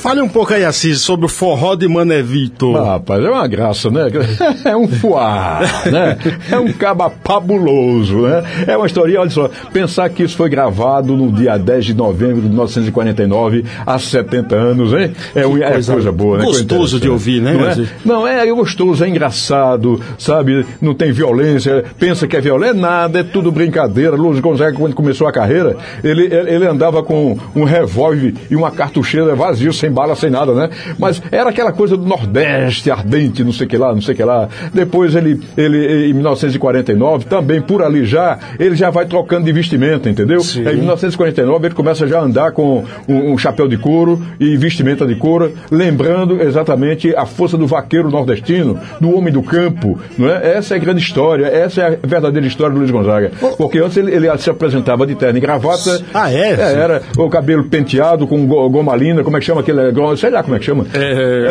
Fale 0.00 0.20
um 0.20 0.28
pouco 0.28 0.52
aí, 0.52 0.64
Assis, 0.64 1.00
sobre 1.00 1.26
o 1.26 1.28
forró 1.28 1.74
de 1.74 1.88
Manevito. 1.88 2.76
Ah, 2.76 2.92
rapaz, 2.92 3.24
é 3.24 3.30
uma 3.30 3.46
graça, 3.46 3.90
né? 3.90 4.08
É 4.64 4.76
um 4.76 4.86
fuá, 4.86 5.60
né? 5.90 6.18
É 6.50 6.58
um 6.58 6.72
caba 6.72 7.10
fabuloso, 7.24 8.22
né? 8.22 8.42
É 8.66 8.76
uma 8.76 8.86
historinha, 8.86 9.20
olha 9.20 9.30
só, 9.30 9.48
pensar 9.72 10.08
que 10.10 10.22
isso 10.22 10.36
foi 10.36 10.48
gravado 10.48 11.16
no 11.16 11.32
dia 11.32 11.56
10 11.56 11.86
de 11.86 11.94
novembro 11.94 12.42
de 12.42 12.48
1949, 12.48 13.64
há 13.86 13.98
70 13.98 14.54
anos, 14.54 14.92
hein? 14.92 15.12
É, 15.34 15.46
um, 15.46 15.56
é 15.58 15.70
coisa 15.72 15.92
coisa 15.92 16.12
boa, 16.12 16.38
né? 16.38 16.44
Gostoso 16.44 17.00
de 17.00 17.08
ouvir, 17.08 17.40
né, 17.40 17.52
Não 17.54 17.68
é? 17.68 17.88
Não, 18.04 18.26
é, 18.26 18.48
é 18.48 18.52
gostoso, 18.52 19.04
é 19.04 19.08
engraçado, 19.08 20.00
sabe? 20.18 20.66
Não 20.80 20.94
tem 20.94 21.12
violência, 21.12 21.84
pensa 21.98 22.26
que 22.26 22.36
é 22.36 22.40
violência, 22.40 22.72
é 22.72 22.74
nada, 22.74 23.20
é 23.20 23.22
tudo 23.22 23.50
brincadeira. 23.50 24.16
Luiz 24.16 24.40
Gonzaga, 24.40 24.76
quando 24.76 24.94
começou 24.94 25.26
a 25.26 25.32
carreira, 25.32 25.76
ele, 26.04 26.24
ele 26.24 26.58
ele 26.58 26.66
andava 26.66 27.02
com 27.02 27.38
um 27.54 27.64
revólver 27.64 28.34
e 28.50 28.56
uma 28.56 28.70
cartucheira 28.70 29.34
vazio, 29.34 29.72
sem 29.72 29.87
bala, 29.90 30.14
sem 30.16 30.30
nada, 30.30 30.52
né? 30.54 30.70
Mas 30.98 31.22
era 31.30 31.50
aquela 31.50 31.72
coisa 31.72 31.96
do 31.96 32.04
Nordeste, 32.06 32.90
ardente, 32.90 33.42
não 33.44 33.52
sei 33.52 33.66
o 33.66 33.70
que 33.70 33.76
lá, 33.76 33.94
não 33.94 34.00
sei 34.02 34.14
o 34.14 34.16
que 34.16 34.24
lá. 34.24 34.48
Depois 34.72 35.14
ele, 35.14 35.40
ele 35.56 36.08
em 36.10 36.12
1949, 36.12 37.26
também 37.26 37.60
por 37.60 37.82
ali 37.82 38.04
já, 38.04 38.38
ele 38.58 38.74
já 38.76 38.90
vai 38.90 39.06
trocando 39.06 39.44
de 39.46 39.52
vestimenta, 39.52 40.08
entendeu? 40.08 40.40
Aí, 40.66 40.74
Em 40.74 40.78
1949 40.78 41.66
ele 41.66 41.74
começa 41.74 42.06
já 42.06 42.18
a 42.20 42.22
andar 42.22 42.52
com 42.52 42.84
um, 43.08 43.32
um 43.32 43.38
chapéu 43.38 43.68
de 43.68 43.76
couro 43.76 44.22
e 44.40 44.56
vestimenta 44.56 45.06
de 45.06 45.14
couro, 45.16 45.52
lembrando 45.70 46.40
exatamente 46.42 47.14
a 47.16 47.26
força 47.26 47.56
do 47.56 47.66
vaqueiro 47.66 48.10
nordestino, 48.10 48.78
do 49.00 49.14
homem 49.16 49.32
do 49.32 49.42
campo, 49.42 49.98
não 50.16 50.28
é? 50.28 50.56
Essa 50.58 50.74
é 50.74 50.76
a 50.76 50.80
grande 50.80 51.00
história, 51.00 51.46
essa 51.46 51.80
é 51.82 51.86
a 52.02 52.06
verdadeira 52.06 52.46
história 52.46 52.72
do 52.72 52.78
Luiz 52.78 52.90
Gonzaga. 52.90 53.30
Porque 53.56 53.78
antes 53.78 53.96
ele, 53.96 54.12
ele 54.14 54.28
se 54.38 54.50
apresentava 54.50 55.06
de 55.06 55.14
terno 55.14 55.38
e 55.38 55.40
gravata. 55.40 56.00
Ah, 56.12 56.32
é? 56.32 56.48
era 56.58 57.02
o 57.16 57.28
cabelo 57.28 57.64
penteado 57.64 58.26
com 58.26 58.46
go- 58.46 58.68
goma 58.70 58.94
linda, 58.96 59.22
como 59.22 59.36
é 59.36 59.40
que 59.40 59.46
chama 59.46 59.60
aquele, 59.60 59.77
go- 59.92 60.16
sei 60.16 60.30
lá 60.30 60.42
como 60.42 60.56
é 60.56 60.58
que 60.58 60.64
chama. 60.64 60.86
É, 60.92 61.50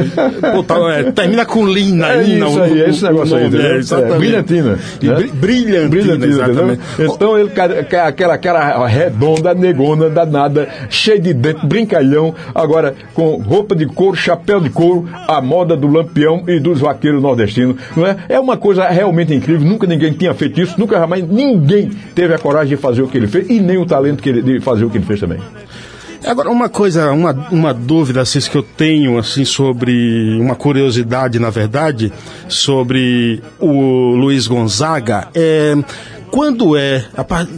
tá, 0.67 0.75
é, 0.93 1.03
termina 1.11 1.45
com 1.45 1.65
Lina. 1.65 2.07
É 2.13 2.23
Lina, 2.23 2.47
isso 2.47 2.61
aí, 2.61 2.81
é 2.81 2.89
esse 2.89 3.03
negócio 3.03 3.35
aí, 3.37 3.43
é. 3.45 3.47
É, 3.47 4.17
brilhantina. 4.17 4.71
Né? 4.73 4.79
bri- 5.15 5.31
brilhantina, 5.31 5.89
Brilhantina, 5.89 6.25
exatamente. 6.27 6.81
entendeu? 6.93 7.13
Então 7.15 7.39
ele, 7.39 7.51
aquela 8.05 8.37
cara 8.37 8.85
redonda, 8.87 9.53
negona, 9.53 10.09
danada, 10.09 10.67
cheio 10.89 11.19
de 11.19 11.33
dente, 11.33 11.65
brincalhão, 11.65 12.33
agora 12.53 12.93
com 13.13 13.35
roupa 13.37 13.75
de 13.75 13.85
couro, 13.85 14.15
chapéu 14.15 14.59
de 14.59 14.69
couro, 14.69 15.07
a 15.27 15.41
moda 15.41 15.75
do 15.75 15.87
lampião 15.87 16.43
e 16.47 16.59
dos 16.59 16.79
vaqueiros 16.79 17.21
nordestinos, 17.21 17.75
não 17.95 18.05
é? 18.05 18.15
É 18.29 18.39
uma 18.39 18.57
coisa 18.57 18.87
realmente 18.87 19.33
incrível, 19.33 19.67
nunca 19.67 19.87
ninguém 19.87 20.11
tinha 20.13 20.33
feito 20.33 20.59
isso, 20.61 20.75
nunca 20.79 20.97
jamais 20.97 21.27
ninguém 21.27 21.89
teve 22.13 22.33
a 22.33 22.37
coragem 22.37 22.75
de 22.75 22.81
fazer 22.81 23.01
o 23.01 23.07
que 23.07 23.17
ele 23.17 23.27
fez 23.27 23.49
e 23.49 23.59
nem 23.59 23.77
o 23.77 23.85
talento 23.85 24.21
que 24.21 24.29
ele, 24.29 24.41
de 24.41 24.59
fazer 24.59 24.85
o 24.85 24.89
que 24.89 24.97
ele 24.97 25.05
fez 25.05 25.19
também. 25.19 25.39
Agora, 26.27 26.49
uma 26.49 26.67
coisa, 26.67 27.11
uma, 27.11 27.31
uma 27.51 27.73
dúvida 27.73 28.21
assim, 28.21 28.39
que 28.39 28.57
eu 28.57 28.63
tenho 28.63 29.17
assim, 29.17 29.45
sobre 29.45 30.37
uma 30.39 30.55
curiosidade, 30.55 31.39
na 31.39 31.49
verdade, 31.49 32.11
sobre 32.49 33.41
o 33.59 34.13
Luiz 34.15 34.45
Gonzaga 34.45 35.29
é. 35.33 35.75
Quando 36.31 36.75
é, 36.77 37.03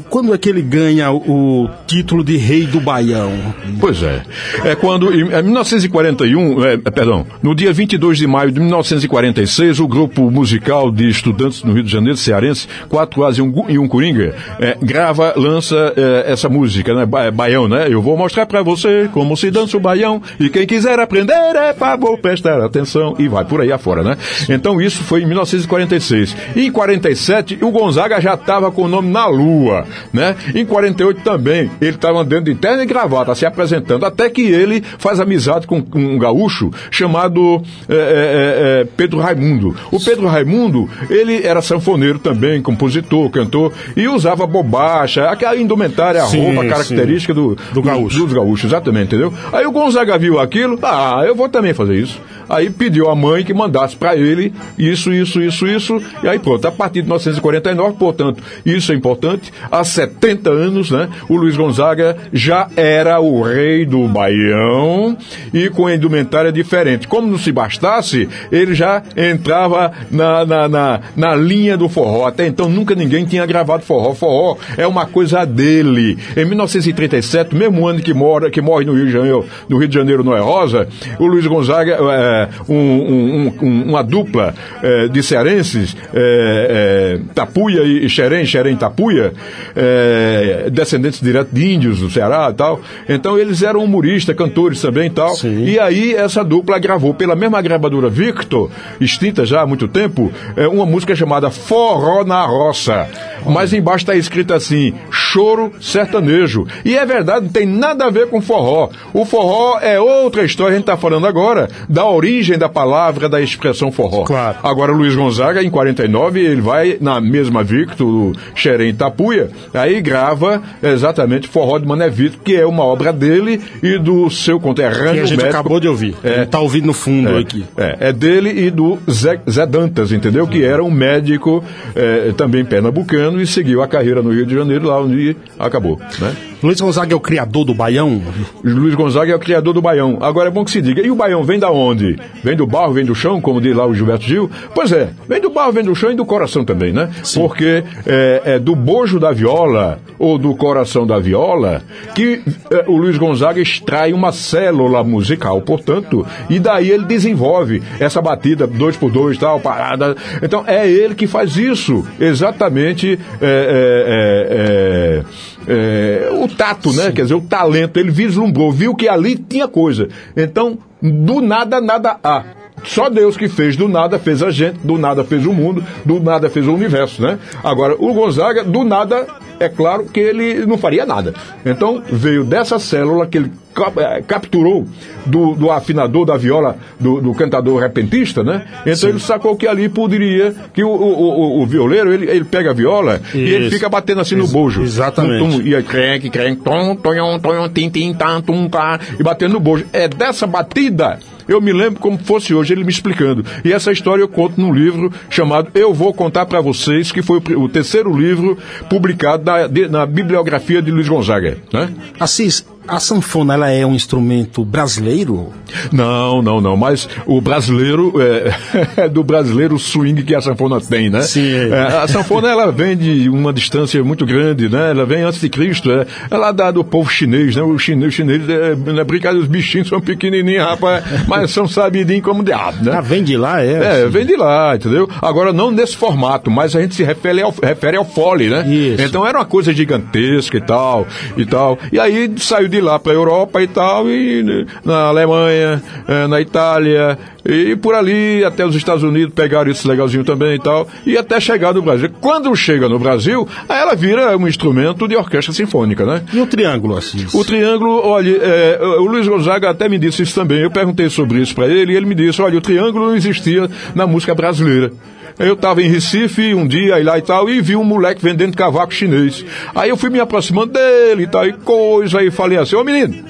quando 0.09 0.33
é 0.33 0.37
que 0.37 0.49
ele 0.49 0.61
ganha 0.61 1.11
o, 1.11 1.69
título 1.87 2.23
de 2.23 2.37
rei 2.37 2.65
do 2.65 2.79
Baião? 2.79 3.31
Pois 3.79 4.01
é. 4.03 4.21
É 4.63 4.75
quando, 4.75 5.13
em 5.13 5.29
em 5.29 5.43
1941, 5.43 6.65
é, 6.65 6.77
perdão, 6.77 7.25
no 7.41 7.53
dia 7.55 7.71
22 7.73 8.17
de 8.17 8.27
maio 8.27 8.51
de 8.51 8.59
1946, 8.59 9.79
o 9.79 9.87
grupo 9.87 10.29
musical 10.31 10.91
de 10.91 11.07
estudantes 11.09 11.63
no 11.63 11.73
Rio 11.73 11.83
de 11.83 11.91
Janeiro, 11.91 12.17
cearense, 12.17 12.67
Quatro 12.87 13.25
As 13.25 13.37
e 13.37 13.41
um, 13.41 13.65
e 13.67 13.77
um 13.79 13.87
Coringa, 13.87 14.35
é, 14.59 14.77
grava, 14.81 15.33
lança 15.35 15.93
é, 15.95 16.31
essa 16.31 16.47
música, 16.49 16.93
né? 16.93 17.05
Ba- 17.05 17.31
Baião, 17.31 17.67
né? 17.67 17.87
Eu 17.89 18.01
vou 18.01 18.17
mostrar 18.17 18.45
pra 18.45 18.61
você 18.61 19.09
como 19.13 19.35
se 19.37 19.49
dança 19.51 19.77
o 19.77 19.79
baião, 19.79 20.21
e 20.39 20.49
quem 20.49 20.65
quiser 20.67 20.99
aprender 20.99 21.33
é 21.55 21.73
favor 21.73 22.17
prestar 22.19 22.61
atenção, 22.63 23.15
e 23.17 23.27
vai 23.27 23.45
por 23.45 23.61
aí 23.61 23.71
afora, 23.71 24.03
né? 24.03 24.17
Então 24.49 24.81
isso 24.81 25.03
foi 25.03 25.21
em 25.21 25.25
1946. 25.25 26.35
E 26.55 26.65
em 26.65 26.71
47, 26.71 27.59
o 27.61 27.71
Gonzaga 27.71 28.19
já 28.21 28.33
estava 28.33 28.58
com 28.71 28.83
o 28.83 28.87
nome 28.87 29.09
na 29.09 29.25
lua, 29.27 29.85
né? 30.11 30.35
Em 30.53 30.65
48 30.65 31.21
também, 31.21 31.71
ele 31.81 31.95
estava 31.95 32.19
andando 32.19 32.45
de 32.45 32.55
terno 32.55 32.81
e 32.81 32.85
gravata, 32.85 33.33
se 33.35 33.45
apresentando, 33.45 34.05
até 34.05 34.29
que 34.29 34.41
ele 34.41 34.83
faz 34.97 35.19
amizade 35.19 35.65
com 35.65 35.83
um 35.95 36.17
gaúcho 36.17 36.71
chamado 36.91 37.61
é, 37.87 37.93
é, 37.93 37.97
é, 37.97 38.81
é, 38.81 38.87
Pedro 38.97 39.19
Raimundo. 39.19 39.75
O 39.91 39.99
Pedro 39.99 40.27
Raimundo, 40.27 40.89
ele 41.09 41.45
era 41.45 41.61
sanfoneiro 41.61 42.19
também, 42.19 42.61
compositor, 42.61 43.29
cantor, 43.29 43.71
e 43.95 44.07
usava 44.07 44.45
bobacha, 44.45 45.29
aquela 45.29 45.55
indumentária, 45.55 46.23
a 46.23 46.27
Sim, 46.27 46.53
roupa 46.53 46.67
característica 46.67 47.33
do, 47.33 47.57
Do 47.73 47.81
gaúcho. 47.81 48.19
dos 48.19 48.33
gaúchos, 48.33 48.65
exatamente, 48.65 49.07
entendeu? 49.07 49.33
Aí 49.51 49.65
o 49.65 49.71
Gonzaga 49.71 50.17
viu 50.17 50.39
aquilo, 50.39 50.79
ah, 50.83 51.23
eu 51.25 51.35
vou 51.35 51.49
também 51.49 51.73
fazer 51.73 51.95
isso. 51.95 52.19
Aí 52.49 52.69
pediu 52.69 53.09
à 53.09 53.15
mãe 53.15 53.43
que 53.43 53.53
mandasse 53.53 53.95
para 53.95 54.15
ele 54.15 54.53
isso, 54.77 55.13
isso, 55.13 55.41
isso, 55.41 55.67
isso, 55.67 56.01
e 56.23 56.27
aí 56.27 56.39
pronto. 56.39 56.67
A 56.67 56.71
partir 56.71 57.01
de 57.01 57.07
1949, 57.07 57.97
portanto, 57.97 58.43
isso 58.65 58.91
é 58.91 58.95
importante, 58.95 59.53
há 59.71 59.83
70 59.83 60.49
anos, 60.49 60.91
né, 60.91 61.09
o 61.29 61.35
Luiz 61.35 61.55
Gonzaga 61.55 62.17
já 62.33 62.67
era 62.75 63.19
o 63.19 63.41
rei 63.41 63.85
do 63.85 64.07
Baião 64.07 65.17
e 65.53 65.69
com 65.69 65.87
a 65.87 65.93
indumentária 65.93 66.51
diferente. 66.51 67.07
Como 67.07 67.27
não 67.27 67.37
se 67.37 67.51
bastasse, 67.51 68.27
ele 68.51 68.73
já 68.73 69.03
entrava 69.15 69.91
na, 70.09 70.45
na, 70.45 70.67
na, 70.67 70.99
na 71.15 71.35
linha 71.35 71.77
do 71.77 71.87
forró. 71.87 72.25
Até 72.25 72.47
então 72.47 72.69
nunca 72.69 72.95
ninguém 72.95 73.25
tinha 73.25 73.45
gravado 73.45 73.83
forró. 73.83 74.13
Forró 74.13 74.57
é 74.77 74.87
uma 74.87 75.05
coisa 75.05 75.45
dele. 75.45 76.17
Em 76.35 76.45
1937, 76.45 77.55
mesmo 77.55 77.87
ano 77.87 78.01
que, 78.01 78.13
mora, 78.13 78.49
que 78.49 78.61
morre 78.61 78.85
no 78.85 78.93
Rio 78.93 79.05
de 79.05 79.11
Janeiro, 79.11 79.45
no 79.67 79.77
Rio 79.77 79.87
de 79.87 79.95
Janeiro, 79.95 80.23
Noé 80.23 80.39
Rosa, 80.39 80.87
o 81.19 81.25
Luiz 81.25 81.45
Gonzaga, 81.45 81.97
é, 82.01 82.38
um, 82.67 82.75
um, 82.75 83.53
um, 83.61 83.83
uma 83.89 84.03
dupla 84.03 84.53
é, 84.81 85.07
de 85.07 85.21
cearenses, 85.23 85.95
é, 86.13 87.19
é, 87.19 87.33
Tapuia 87.33 87.83
e 87.83 88.07
Xerém, 88.09 88.45
Xerém 88.45 88.73
e 88.73 88.77
Tapuia, 88.77 89.33
é, 89.75 90.69
descendentes 90.71 91.19
direto 91.19 91.49
de 91.51 91.73
índios 91.73 91.99
do 91.99 92.09
Ceará 92.09 92.49
e 92.51 92.53
tal. 92.53 92.81
Então 93.07 93.37
eles 93.37 93.63
eram 93.63 93.83
humoristas, 93.83 94.35
cantores 94.35 94.81
também 94.81 95.07
e 95.07 95.11
tal. 95.11 95.35
Sim. 95.35 95.65
E 95.65 95.79
aí 95.79 96.13
essa 96.13 96.43
dupla 96.43 96.79
gravou 96.79 97.13
pela 97.13 97.35
mesma 97.35 97.61
gravadora 97.61 98.09
Victor, 98.09 98.69
extinta 98.99 99.45
já 99.45 99.61
há 99.61 99.67
muito 99.67 99.87
tempo, 99.87 100.31
é, 100.55 100.67
uma 100.67 100.85
música 100.85 101.15
chamada 101.15 101.49
Forró 101.49 102.23
na 102.23 102.45
Roça. 102.45 103.07
Mas 103.45 103.73
embaixo 103.73 104.03
está 104.03 104.15
escrito 104.15 104.53
assim, 104.53 104.93
choro 105.09 105.71
sertanejo. 105.79 106.67
E 106.83 106.97
é 106.97 107.05
verdade, 107.05 107.45
não 107.45 107.51
tem 107.51 107.65
nada 107.65 108.05
a 108.05 108.09
ver 108.09 108.27
com 108.27 108.41
forró. 108.41 108.89
O 109.13 109.25
forró 109.25 109.79
é 109.79 109.99
outra 109.99 110.43
história, 110.43 110.73
a 110.73 110.75
gente 110.75 110.83
está 110.83 110.97
falando 110.97 111.25
agora 111.25 111.69
da 111.87 112.05
origem 112.05 112.28
da 112.57 112.69
palavra, 112.69 113.27
da 113.27 113.41
expressão 113.41 113.91
forró. 113.91 114.23
Claro. 114.23 114.57
Agora, 114.63 114.91
Luiz 114.91 115.15
Gonzaga, 115.15 115.63
em 115.63 115.69
49, 115.69 116.39
ele 116.39 116.61
vai 116.61 116.97
na 117.01 117.19
mesma 117.19 117.63
Victor, 117.63 117.97
do 117.97 118.33
Xerém 118.55 118.93
Tapuia, 118.93 119.49
aí 119.73 119.99
grava 120.01 120.61
exatamente 120.81 121.47
Forró 121.47 121.79
de 121.79 121.87
Mané 121.87 122.09
Vitor, 122.09 122.39
que 122.43 122.55
é 122.55 122.65
uma 122.65 122.83
obra 122.83 123.11
dele 123.11 123.59
e 123.81 123.97
do 123.97 124.29
seu 124.29 124.59
conterrâneo 124.59 125.13
Que 125.13 125.19
a 125.19 125.25
gente 125.25 125.37
médico. 125.37 125.49
acabou 125.49 125.79
de 125.79 125.87
ouvir. 125.87 126.15
É. 126.23 126.45
Tá 126.45 126.59
ouvindo 126.59 126.85
no 126.85 126.93
fundo 126.93 127.29
É, 127.29 127.39
aqui. 127.39 127.65
É, 127.75 127.97
é 128.09 128.13
dele 128.13 128.49
e 128.65 128.69
do 128.69 128.97
Zé, 129.09 129.39
Zé 129.49 129.65
Dantas, 129.65 130.11
entendeu? 130.11 130.45
Que 130.47 130.63
era 130.63 130.83
um 130.83 130.91
médico 130.91 131.63
é, 131.95 132.31
também 132.37 132.63
pernambucano 132.63 133.41
e 133.41 133.47
seguiu 133.47 133.81
a 133.81 133.87
carreira 133.87 134.21
no 134.21 134.31
Rio 134.31 134.45
de 134.45 134.53
Janeiro, 134.53 134.85
lá 134.87 135.01
onde 135.01 135.35
acabou, 135.57 135.99
né? 136.19 136.35
Luiz 136.61 136.81
Gonzaga 136.81 137.13
é 137.13 137.15
o 137.15 137.19
criador 137.19 137.63
do 137.63 137.73
Baião? 137.73 138.21
Luiz 138.63 138.93
Gonzaga 138.93 139.31
é 139.31 139.35
o 139.35 139.39
criador 139.39 139.73
do 139.73 139.81
Baião. 139.81 140.17
Agora 140.21 140.49
é 140.49 140.51
bom 140.51 140.65
que 140.65 140.71
se 140.71 140.81
diga, 140.81 141.01
e 141.01 141.09
o 141.09 141.15
Baião 141.15 141.43
vem 141.43 141.57
da 141.57 141.71
onde? 141.71 142.19
Vem 142.43 142.55
do 142.55 142.67
barro, 142.67 142.93
vem 142.93 143.05
do 143.05 143.15
chão, 143.15 143.39
como 143.39 143.61
diz 143.61 143.75
lá 143.75 143.85
o 143.85 143.93
Gilberto 143.93 144.25
Gil? 144.25 144.49
Pois 144.75 144.91
é, 144.91 145.09
vem 145.27 145.39
do 145.39 145.49
barro, 145.49 145.71
vem 145.71 145.83
do 145.83 145.95
chão 145.95 146.11
e 146.11 146.15
do 146.15 146.25
coração 146.25 146.65
também, 146.65 146.91
né? 146.91 147.09
Porque 147.33 147.83
é, 148.05 148.41
é 148.45 148.59
do 148.59 148.75
bojo 148.75 149.19
da 149.19 149.31
viola 149.31 149.99
ou 150.17 150.37
do 150.37 150.53
coração 150.53 151.07
da 151.07 151.17
viola 151.17 151.81
que 152.13 152.41
é, 152.71 152.83
o 152.87 152.97
Luiz 152.97 153.17
Gonzaga 153.17 153.61
extrai 153.61 154.11
uma 154.11 154.33
célula 154.33 155.01
musical, 155.01 155.61
portanto, 155.61 156.27
e 156.49 156.59
daí 156.59 156.91
ele 156.91 157.05
desenvolve 157.05 157.81
essa 157.99 158.21
batida 158.21 158.67
dois 158.67 158.97
por 158.97 159.09
dois, 159.09 159.37
tal, 159.37 159.61
parada. 159.61 160.15
Então 160.43 160.63
é 160.67 160.89
ele 160.89 161.15
que 161.15 161.25
faz 161.25 161.55
isso, 161.55 162.05
exatamente 162.19 163.17
é, 163.41 165.23
é, 165.23 165.23
é, 165.69 166.27
é, 166.27 166.29
o 166.31 166.48
tato, 166.49 166.91
né? 166.93 167.11
Quer 167.11 167.23
dizer, 167.23 167.35
o 167.35 167.41
talento. 167.41 167.97
Ele 167.97 168.11
vislumbrou, 168.11 168.71
viu 168.71 168.95
que 168.95 169.07
ali 169.07 169.37
tinha 169.37 169.67
coisa. 169.67 170.09
Então, 170.35 170.77
do 171.01 171.41
nada, 171.41 171.79
nada 171.79 172.17
há. 172.23 172.58
Só 172.83 173.09
Deus 173.09 173.37
que 173.37 173.47
fez 173.47 173.75
do 173.75 173.87
nada, 173.87 174.19
fez 174.19 174.41
a 174.41 174.51
gente, 174.51 174.79
do 174.83 174.97
nada 174.97 175.23
fez 175.23 175.45
o 175.45 175.53
mundo, 175.53 175.83
do 176.05 176.19
nada 176.19 176.49
fez 176.49 176.67
o 176.67 176.73
universo, 176.73 177.21
né? 177.21 177.39
Agora, 177.63 177.95
o 177.97 178.13
Gonzaga, 178.13 178.63
do 178.63 178.83
nada, 178.83 179.27
é 179.59 179.69
claro 179.69 180.05
que 180.05 180.19
ele 180.19 180.65
não 180.65 180.77
faria 180.77 181.05
nada. 181.05 181.33
Então, 181.65 182.01
veio 182.09 182.43
dessa 182.43 182.79
célula 182.79 183.27
que 183.27 183.37
ele 183.37 183.51
eh, 183.97 184.23
capturou 184.27 184.85
do, 185.25 185.53
do 185.55 185.71
afinador 185.71 186.25
da 186.25 186.35
viola, 186.35 186.77
do, 186.99 187.21
do 187.21 187.33
cantador 187.33 187.79
repentista, 187.79 188.43
né? 188.43 188.65
Então 188.85 189.09
ele 189.09 189.19
sacou 189.19 189.55
que 189.55 189.67
ali 189.67 189.87
poderia, 189.87 190.53
que 190.73 190.83
o, 190.83 190.89
o, 190.89 191.59
o, 191.59 191.61
o 191.61 191.65
violeiro, 191.65 192.13
ele, 192.13 192.29
ele 192.29 192.43
pega 192.43 192.71
a 192.71 192.73
viola 192.73 193.21
e 193.33 193.37
ele 193.37 193.65
Isso. 193.65 193.75
fica 193.75 193.87
batendo 193.87 194.21
assim 194.21 194.35
no 194.35 194.47
bojo. 194.47 194.81
exatamente. 194.81 195.57
Tum, 195.57 195.61
e 195.61 195.75
aí, 195.75 195.83
crenque, 195.83 196.29
crenque, 196.29 196.61
tom, 196.61 196.95
tonhon, 196.95 197.39
tonhon, 197.39 197.69
tim, 197.69 197.89
tim, 197.89 198.13
tam, 198.13 198.41
tum, 198.41 198.67
tá, 198.67 198.99
e 199.17 199.23
batendo 199.23 199.53
no 199.53 199.59
bojo. 199.59 199.85
É 199.93 200.07
dessa 200.07 200.45
batida, 200.45 201.19
eu 201.49 201.59
me 201.59 201.73
lembro 201.73 201.99
como 201.99 202.17
fosse 202.17 202.53
hoje 202.53 202.73
ele 202.73 202.83
me 202.83 202.91
explicando. 202.91 203.43
E 203.65 203.73
essa 203.73 203.91
história 203.91 204.21
eu 204.21 204.27
conto 204.27 204.59
num 204.61 204.73
livro 204.73 205.11
chamado 205.29 205.69
Eu 205.75 205.93
Vou 205.93 206.13
Contar 206.13 206.45
Pra 206.45 206.61
Vocês, 206.61 207.11
que 207.11 207.21
foi 207.21 207.41
o 207.57 207.67
terceiro 207.67 208.15
livro 208.17 208.57
publicado 208.89 209.43
na, 209.43 209.67
de- 209.67 209.87
na 209.89 210.05
bibliografia 210.05 210.81
de 210.81 210.91
Luiz 210.91 211.09
Gonzaga, 211.09 211.57
né? 211.73 211.89
Assis, 212.19 212.65
a 212.89 212.99
sanfona 212.99 213.53
ela 213.53 213.69
é 213.69 213.85
um 213.85 213.93
instrumento 213.93 214.65
brasileiro? 214.65 215.53
Não, 215.91 216.41
não, 216.41 216.59
não. 216.59 216.75
Mas 216.75 217.07
o 217.25 217.39
brasileiro 217.39 218.13
é, 218.19 218.51
é 219.05 219.09
do 219.09 219.23
brasileiro 219.23 219.77
swing 219.77 220.23
que 220.23 220.35
a 220.35 220.41
sanfona 220.41 220.81
tem, 220.81 221.09
né? 221.09 221.21
Sim. 221.21 221.71
É, 221.71 221.79
a 222.03 222.07
sanfona 222.07 222.49
ela 222.49 222.71
vem 222.71 222.97
de 222.97 223.29
uma 223.29 223.53
distância 223.53 224.03
muito 224.03 224.25
grande, 224.25 224.67
né? 224.67 224.91
Ela 224.91 225.05
vem 225.05 225.21
antes 225.21 225.39
de 225.39 225.49
Cristo. 225.49 225.91
É, 225.91 226.05
ela 226.31 226.51
dá 226.51 226.71
do 226.71 226.83
povo 226.83 227.09
chinês, 227.09 227.55
né? 227.55 227.61
O 227.61 227.77
chinês, 227.77 228.13
o 228.13 228.15
chinês 228.15 228.49
é, 228.49 228.71
é 228.71 229.03
brincadeira, 229.03 229.43
os 229.43 229.47
bichinhos 229.47 229.87
são 229.87 230.01
pequenininhos, 230.01 230.63
rapaz, 230.63 231.03
mas 231.27 231.51
são 231.51 231.67
sabidinhos 231.67 232.23
como 232.23 232.43
diabo, 232.43 232.83
né? 232.83 232.93
Ah, 232.95 233.01
vem 233.01 233.23
de 233.23 233.37
lá, 233.37 233.63
é? 233.63 233.71
É, 233.71 234.03
assim. 234.03 234.09
vem 234.09 234.25
de 234.25 234.35
lá, 234.35 234.75
entendeu? 234.75 235.07
Agora, 235.21 235.53
não 235.53 235.71
nesse 235.71 235.95
formato, 235.95 236.49
mas 236.49 236.75
a 236.75 236.81
gente 236.81 236.95
se 236.95 237.03
refere 237.03 237.41
ao, 237.41 237.53
refere 237.61 237.97
ao 237.97 238.05
fole, 238.05 238.49
né? 238.49 238.67
Isso. 238.67 239.03
Então 239.03 239.25
era 239.25 239.37
uma 239.37 239.45
coisa 239.45 239.73
gigantesca 239.73 240.57
e 240.57 240.61
tal, 240.61 241.07
e 241.37 241.45
tal. 241.45 241.77
E 241.91 241.99
aí 241.99 242.31
saiu 242.37 242.67
de 242.67 242.78
lá 242.81 242.99
para 242.99 243.11
a 243.11 243.15
Europa 243.15 243.61
e 243.61 243.67
tal, 243.67 244.09
e 244.09 244.43
né, 244.43 244.65
na 244.83 245.05
Alemanha, 245.05 245.81
eh, 246.07 246.27
na 246.27 246.41
Itália, 246.41 247.17
e 247.45 247.75
por 247.75 247.95
ali 247.95 248.43
até 248.43 248.65
os 248.65 248.75
Estados 248.75 249.03
Unidos 249.03 249.33
pegaram 249.33 249.71
isso 249.71 249.87
legalzinho 249.87 250.23
também 250.23 250.55
e 250.55 250.59
tal, 250.59 250.87
e 251.05 251.17
até 251.17 251.39
chegar 251.39 251.73
no 251.73 251.81
Brasil. 251.81 252.09
Quando 252.19 252.53
chega 252.55 252.89
no 252.89 252.99
Brasil, 252.99 253.47
ela 253.67 253.95
vira 253.95 254.37
um 254.37 254.47
instrumento 254.47 255.07
de 255.07 255.15
orquestra 255.15 255.53
sinfônica, 255.53 256.05
né? 256.05 256.23
E 256.33 256.39
o 256.39 256.45
triângulo, 256.45 256.97
Assis? 256.97 257.33
O 257.33 257.43
triângulo, 257.43 258.01
olha, 258.03 258.37
é, 258.41 258.79
o 258.81 259.05
Luiz 259.05 259.27
Gonzaga 259.27 259.69
até 259.69 259.87
me 259.87 259.97
disse 259.97 260.23
isso 260.23 260.35
também. 260.35 260.59
Eu 260.59 260.71
perguntei 260.71 261.09
sobre 261.09 261.39
isso 261.39 261.55
para 261.55 261.67
ele 261.67 261.93
e 261.93 261.95
ele 261.95 262.05
me 262.05 262.15
disse: 262.15 262.41
olha, 262.41 262.57
o 262.57 262.61
triângulo 262.61 263.07
não 263.07 263.15
existia 263.15 263.69
na 263.95 264.05
música 264.05 264.35
brasileira. 264.35 264.91
Eu 265.39 265.53
estava 265.53 265.81
em 265.81 265.89
Recife 265.89 266.53
um 266.53 266.67
dia 266.67 266.99
e 266.99 267.03
lá 267.03 267.17
e 267.17 267.21
tal, 267.21 267.49
e 267.49 267.61
vi 267.61 267.75
um 267.75 267.83
moleque 267.83 268.21
vendendo 268.21 268.57
cavaco 268.57 268.93
chinês. 268.93 269.45
Aí 269.73 269.89
eu 269.89 269.95
fui 269.95 270.09
me 270.09 270.19
aproximando 270.19 270.73
dele 270.73 271.23
e 271.23 271.27
tal, 271.27 271.47
e 271.47 271.53
coisa, 271.53 272.21
e 272.21 272.29
falei 272.29 272.57
assim: 272.57 272.75
ô 272.75 272.83
menino. 272.83 273.23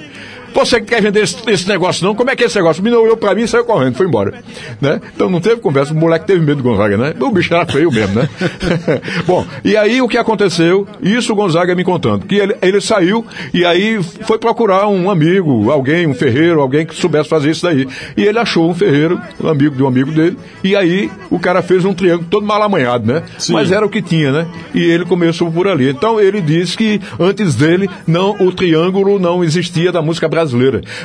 Você 0.54 0.80
que 0.80 0.86
quer 0.86 1.02
vender 1.02 1.22
esse, 1.22 1.36
esse 1.48 1.68
negócio 1.68 2.04
não? 2.04 2.14
Como 2.14 2.30
é 2.30 2.36
que 2.36 2.42
é 2.42 2.46
esse 2.46 2.56
negócio? 2.56 2.80
O 2.80 2.84
menino 2.84 3.02
olhou 3.02 3.16
pra 3.16 3.34
mim 3.34 3.42
e 3.42 3.48
saiu 3.48 3.64
correndo, 3.64 3.96
foi 3.96 4.06
embora. 4.06 4.42
Né? 4.80 5.00
Então 5.14 5.30
não 5.30 5.40
teve 5.40 5.60
conversa, 5.60 5.92
o 5.92 5.96
moleque 5.96 6.26
teve 6.26 6.40
medo 6.40 6.56
do 6.56 6.62
Gonzaga, 6.62 6.96
né? 6.96 7.14
O 7.18 7.30
bicho 7.30 7.54
era 7.54 7.66
feio 7.66 7.90
mesmo, 7.90 8.20
né? 8.20 8.28
Bom, 9.26 9.46
e 9.64 9.76
aí 9.76 10.00
o 10.02 10.08
que 10.08 10.18
aconteceu? 10.18 10.86
Isso 11.02 11.32
o 11.32 11.36
Gonzaga 11.36 11.74
me 11.74 11.84
contando, 11.84 12.26
que 12.26 12.36
ele, 12.36 12.56
ele 12.60 12.80
saiu 12.80 13.24
e 13.52 13.64
aí 13.64 14.02
foi 14.02 14.38
procurar 14.38 14.88
um 14.88 15.10
amigo, 15.10 15.70
alguém, 15.70 16.06
um 16.06 16.14
ferreiro, 16.14 16.60
alguém 16.60 16.84
que 16.86 16.94
soubesse 16.94 17.28
fazer 17.28 17.50
isso 17.50 17.62
daí. 17.62 17.86
E 18.16 18.22
ele 18.22 18.38
achou 18.38 18.68
um 18.68 18.74
ferreiro, 18.74 19.20
um 19.42 19.48
amigo 19.48 19.76
de 19.76 19.82
um 19.82 19.86
amigo 19.86 20.12
dele, 20.12 20.36
e 20.62 20.74
aí 20.74 21.10
o 21.30 21.38
cara 21.38 21.62
fez 21.62 21.84
um 21.84 21.94
triângulo 21.94 22.28
todo 22.30 22.46
mal 22.46 22.62
amanhado, 22.62 23.06
né? 23.06 23.22
Sim. 23.38 23.52
Mas 23.52 23.70
era 23.70 23.84
o 23.84 23.88
que 23.88 24.02
tinha, 24.02 24.32
né? 24.32 24.46
E 24.74 24.82
ele 24.82 25.04
começou 25.04 25.50
por 25.50 25.68
ali. 25.68 25.90
Então 25.90 26.20
ele 26.20 26.40
disse 26.40 26.76
que 26.76 27.00
antes 27.18 27.54
dele 27.54 27.88
não 28.06 28.30
o 28.40 28.52
triângulo 28.52 29.18
não 29.18 29.42
existia 29.44 29.92
da 29.92 30.02
música 30.02 30.28
brasileira, 30.28 30.39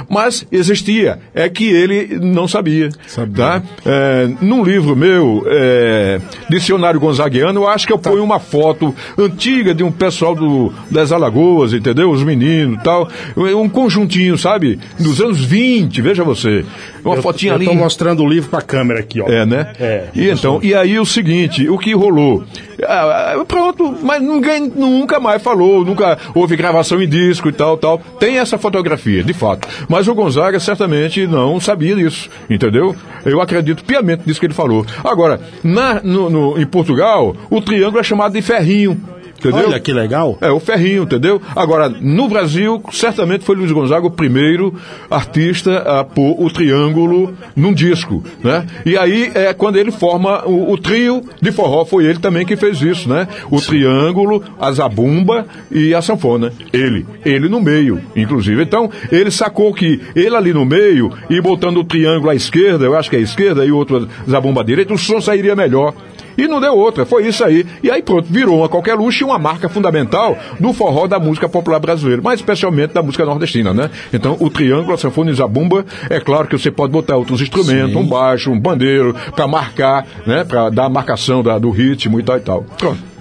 mas 0.09 0.45
existia. 0.51 1.19
É 1.33 1.49
que 1.49 1.65
ele 1.65 2.19
não 2.19 2.47
sabia, 2.47 2.89
tá? 3.35 3.61
É, 3.85 4.29
num 4.41 4.63
livro 4.63 4.95
meu, 4.95 5.43
é, 5.47 6.19
dicionário 6.49 6.99
gonzaguiano, 6.99 7.61
eu 7.61 7.67
acho 7.67 7.87
que 7.87 7.93
eu 7.93 7.97
ponho 7.97 8.23
uma 8.23 8.39
foto 8.39 8.93
antiga 9.17 9.73
de 9.73 9.83
um 9.83 9.91
pessoal 9.91 10.35
do, 10.35 10.71
das 10.89 11.11
Alagoas, 11.11 11.73
entendeu? 11.73 12.11
Os 12.11 12.23
meninos, 12.23 12.81
tal, 12.83 13.09
um 13.35 13.67
conjuntinho, 13.69 14.37
sabe? 14.37 14.79
Dos 14.99 15.21
anos 15.21 15.43
20, 15.43 16.01
veja 16.01 16.23
você, 16.23 16.65
uma 17.03 17.17
fotinha 17.21 17.51
eu 17.53 17.55
ali. 17.55 17.65
tô 17.65 17.73
mostrando 17.73 18.23
o 18.23 18.27
livro 18.27 18.49
pra 18.49 18.61
câmera 18.61 18.99
aqui, 18.99 19.21
ó. 19.21 19.27
É, 19.27 19.45
né? 19.45 19.73
É. 19.79 20.05
E 20.15 20.29
então, 20.29 20.59
e 20.61 20.73
aí 20.73 20.99
o 20.99 21.05
seguinte, 21.05 21.67
o 21.69 21.77
que 21.77 21.93
rolou? 21.93 22.43
Ah, 22.87 23.33
ah, 23.39 23.45
pronto, 23.45 23.95
mas 24.01 24.21
ninguém 24.21 24.71
nunca 24.75 25.19
mais 25.19 25.41
falou, 25.41 25.83
nunca 25.85 26.17
houve 26.33 26.55
gravação 26.55 27.01
em 27.01 27.07
disco 27.07 27.49
e 27.49 27.51
tal, 27.51 27.77
tal. 27.77 27.97
Tem 28.19 28.37
essa 28.37 28.57
fotografia, 28.57 29.23
de 29.23 29.33
fato. 29.33 29.67
Mas 29.89 30.07
o 30.07 30.15
Gonzaga 30.15 30.59
certamente 30.59 31.25
não 31.27 31.59
sabia 31.59 31.95
disso, 31.95 32.29
entendeu? 32.49 32.95
Eu 33.25 33.41
acredito 33.41 33.83
piamente 33.83 34.23
nisso 34.25 34.39
que 34.39 34.45
ele 34.45 34.53
falou. 34.53 34.85
Agora, 35.03 35.39
na, 35.63 36.01
no, 36.03 36.29
no- 36.29 36.59
em 36.59 36.65
Portugal, 36.65 37.35
o 37.49 37.59
triângulo 37.61 37.99
é 37.99 38.03
chamado 38.03 38.33
de 38.33 38.41
ferrinho. 38.41 38.99
Entendeu? 39.37 39.67
Olha 39.67 39.79
que 39.79 39.91
legal. 39.91 40.37
É, 40.41 40.49
o 40.49 40.59
ferrinho, 40.59 41.03
entendeu? 41.03 41.41
Agora, 41.55 41.89
no 41.89 42.27
Brasil, 42.27 42.81
certamente 42.91 43.43
foi 43.43 43.55
Luiz 43.55 43.71
Gonzaga 43.71 44.07
o 44.07 44.11
primeiro 44.11 44.73
artista 45.09 45.77
a 45.79 46.03
pôr 46.03 46.35
o 46.41 46.49
triângulo 46.49 47.33
num 47.55 47.73
disco, 47.73 48.23
né? 48.43 48.65
E 48.85 48.97
aí 48.97 49.31
é 49.35 49.53
quando 49.53 49.77
ele 49.77 49.91
forma 49.91 50.45
o, 50.45 50.71
o 50.71 50.77
trio 50.77 51.23
de 51.41 51.51
forró, 51.51 51.85
foi 51.85 52.05
ele 52.05 52.19
também 52.19 52.45
que 52.45 52.55
fez 52.55 52.81
isso, 52.81 53.09
né? 53.09 53.27
O 53.51 53.59
triângulo, 53.59 54.43
a 54.59 54.71
zabumba 54.71 55.45
e 55.69 55.93
a 55.93 56.01
sanfona. 56.01 56.51
Ele, 56.71 57.05
ele 57.23 57.49
no 57.49 57.61
meio, 57.61 58.01
inclusive. 58.15 58.63
Então, 58.63 58.89
ele 59.11 59.31
sacou 59.31 59.73
que 59.73 60.01
ele 60.15 60.35
ali 60.35 60.53
no 60.53 60.65
meio 60.65 61.11
e 61.29 61.41
botando 61.41 61.77
o 61.77 61.83
triângulo 61.83 62.29
à 62.29 62.35
esquerda, 62.35 62.85
eu 62.85 62.95
acho 62.95 63.09
que 63.09 63.15
é 63.15 63.19
a 63.19 63.21
esquerda, 63.21 63.65
e 63.65 63.71
o 63.71 63.77
outro 63.77 64.07
zabumba 64.29 64.61
à 64.61 64.63
direita, 64.63 64.93
o 64.93 64.97
som 64.97 65.19
sairia 65.19 65.55
melhor. 65.55 65.93
E 66.37 66.47
não 66.47 66.59
deu 66.59 66.75
outra, 66.75 67.05
foi 67.05 67.27
isso 67.27 67.43
aí. 67.43 67.65
E 67.81 67.89
aí 67.89 68.01
pronto, 68.01 68.27
virou 68.29 68.59
uma 68.59 68.69
qualquer 68.69 68.95
luxo 68.95 69.23
e 69.23 69.25
uma 69.25 69.39
marca 69.39 69.69
fundamental 69.69 70.37
do 70.59 70.73
forró 70.73 71.07
da 71.07 71.19
música 71.19 71.47
popular 71.47 71.79
brasileira, 71.79 72.21
mas 72.21 72.39
especialmente 72.39 72.93
da 72.93 73.01
música 73.01 73.25
nordestina, 73.25 73.73
né? 73.73 73.89
Então, 74.13 74.37
o 74.39 74.49
triângulo, 74.49 74.93
a 74.93 74.97
sanfona 74.97 75.29
e 75.29 75.33
a 75.33 75.37
zabumba, 75.37 75.85
é 76.09 76.19
claro 76.19 76.47
que 76.47 76.57
você 76.57 76.71
pode 76.71 76.91
botar 76.91 77.17
outros 77.17 77.41
instrumentos, 77.41 77.93
Sim. 77.93 77.97
um 77.97 78.07
baixo, 78.07 78.51
um 78.51 78.59
bandeiro, 78.59 79.15
para 79.35 79.47
marcar, 79.47 80.05
né? 80.25 80.43
Para 80.43 80.69
dar 80.69 80.85
a 80.85 80.89
marcação 80.89 81.41
da, 81.41 81.57
do 81.57 81.69
ritmo 81.69 82.19
e 82.19 82.23
tal 82.23 82.37
e 82.37 82.41
tal. 82.41 82.63
Pronto. 82.77 83.14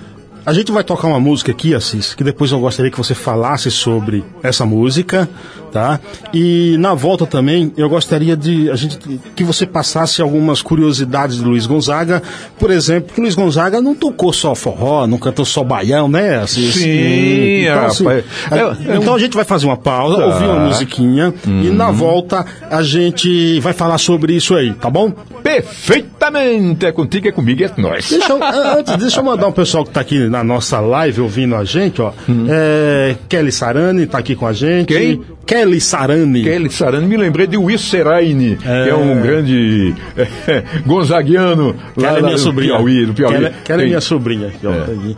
A 0.46 0.52
gente 0.52 0.70
vai 0.70 0.84
tocar 0.84 1.08
uma 1.08 1.18
música 1.18 1.52
aqui, 1.52 1.74
Assis, 1.74 2.14
que 2.14 2.22
depois 2.22 2.52
eu 2.52 2.60
gostaria 2.60 2.90
que 2.90 2.98
você 2.98 3.14
falasse 3.14 3.70
sobre 3.70 4.22
essa 4.42 4.66
música, 4.66 5.26
tá? 5.72 5.98
E 6.34 6.76
na 6.78 6.92
volta 6.92 7.26
também 7.26 7.72
eu 7.78 7.88
gostaria 7.88 8.36
de 8.36 8.70
a 8.70 8.76
gente 8.76 8.98
que 9.34 9.42
você 9.42 9.64
passasse 9.64 10.20
algumas 10.20 10.60
curiosidades 10.60 11.38
de 11.38 11.44
Luiz 11.44 11.66
Gonzaga, 11.66 12.22
por 12.58 12.70
exemplo, 12.70 13.14
que 13.14 13.20
Luiz 13.22 13.34
Gonzaga 13.34 13.80
não 13.80 13.94
tocou 13.94 14.34
só 14.34 14.54
forró, 14.54 15.06
não 15.06 15.16
cantou 15.16 15.46
só 15.46 15.64
baião, 15.64 16.08
né? 16.08 16.36
Assim, 16.36 16.70
Sim, 16.70 17.62
então, 17.62 17.86
assim, 17.86 18.06
é, 18.06 18.18
é, 18.52 18.96
então 18.96 19.14
a 19.14 19.18
gente 19.18 19.34
vai 19.34 19.46
fazer 19.46 19.64
uma 19.64 19.78
pausa, 19.78 20.18
tá. 20.18 20.26
ouvir 20.26 20.44
uma 20.44 20.66
musiquinha 20.66 21.32
uhum. 21.46 21.62
e 21.62 21.70
na 21.70 21.90
volta 21.90 22.44
a 22.70 22.82
gente 22.82 23.58
vai 23.60 23.72
falar 23.72 23.96
sobre 23.96 24.34
isso 24.34 24.54
aí, 24.54 24.74
tá 24.74 24.90
bom? 24.90 25.10
Perfeitamente, 25.42 26.86
é 26.86 26.92
contigo, 26.92 27.28
é 27.28 27.32
comigo, 27.32 27.64
é 27.64 27.70
nós. 27.76 28.10
Deixa 28.10 28.32
eu, 28.32 28.38
antes, 28.78 28.96
deixa 28.96 29.20
eu 29.20 29.24
mandar 29.24 29.48
um 29.48 29.52
pessoal 29.52 29.84
que 29.84 29.90
está 29.90 30.00
aqui 30.00 30.33
na 30.34 30.42
nossa 30.42 30.80
live 30.80 31.20
ouvindo 31.20 31.54
a 31.54 31.64
gente, 31.64 32.02
ó. 32.02 32.12
Hum. 32.28 32.46
É, 32.48 33.14
Kelly 33.28 33.52
Sarani 33.52 34.04
tá 34.06 34.18
aqui 34.18 34.34
com 34.34 34.46
a 34.46 34.52
gente. 34.52 34.92
Quem? 34.92 35.22
Kelly 35.46 35.80
Sarani. 35.80 36.42
Kelly 36.42 36.70
Sarani, 36.70 37.06
me 37.06 37.16
lembrei 37.16 37.46
de 37.46 37.56
Will 37.56 37.78
Seraine, 37.78 38.58
é... 38.64 38.84
que 38.84 38.90
é 38.90 38.94
um 38.94 39.22
grande 39.22 39.94
é, 40.16 40.64
gonzaguiano 40.84 41.76
lá, 41.96 42.18
é 42.18 42.22
minha 42.22 42.38
sobrinha. 42.38 42.74
Piauí, 42.74 43.06
do 43.06 43.14
Piauí. 43.14 43.34
Kelly, 43.34 43.54
Kelly 43.64 43.82
é 43.82 43.86
minha 43.86 44.00
sobrinha. 44.00 44.48
Aqui, 44.48 44.66
ó, 44.66 44.72
é. 44.72 45.14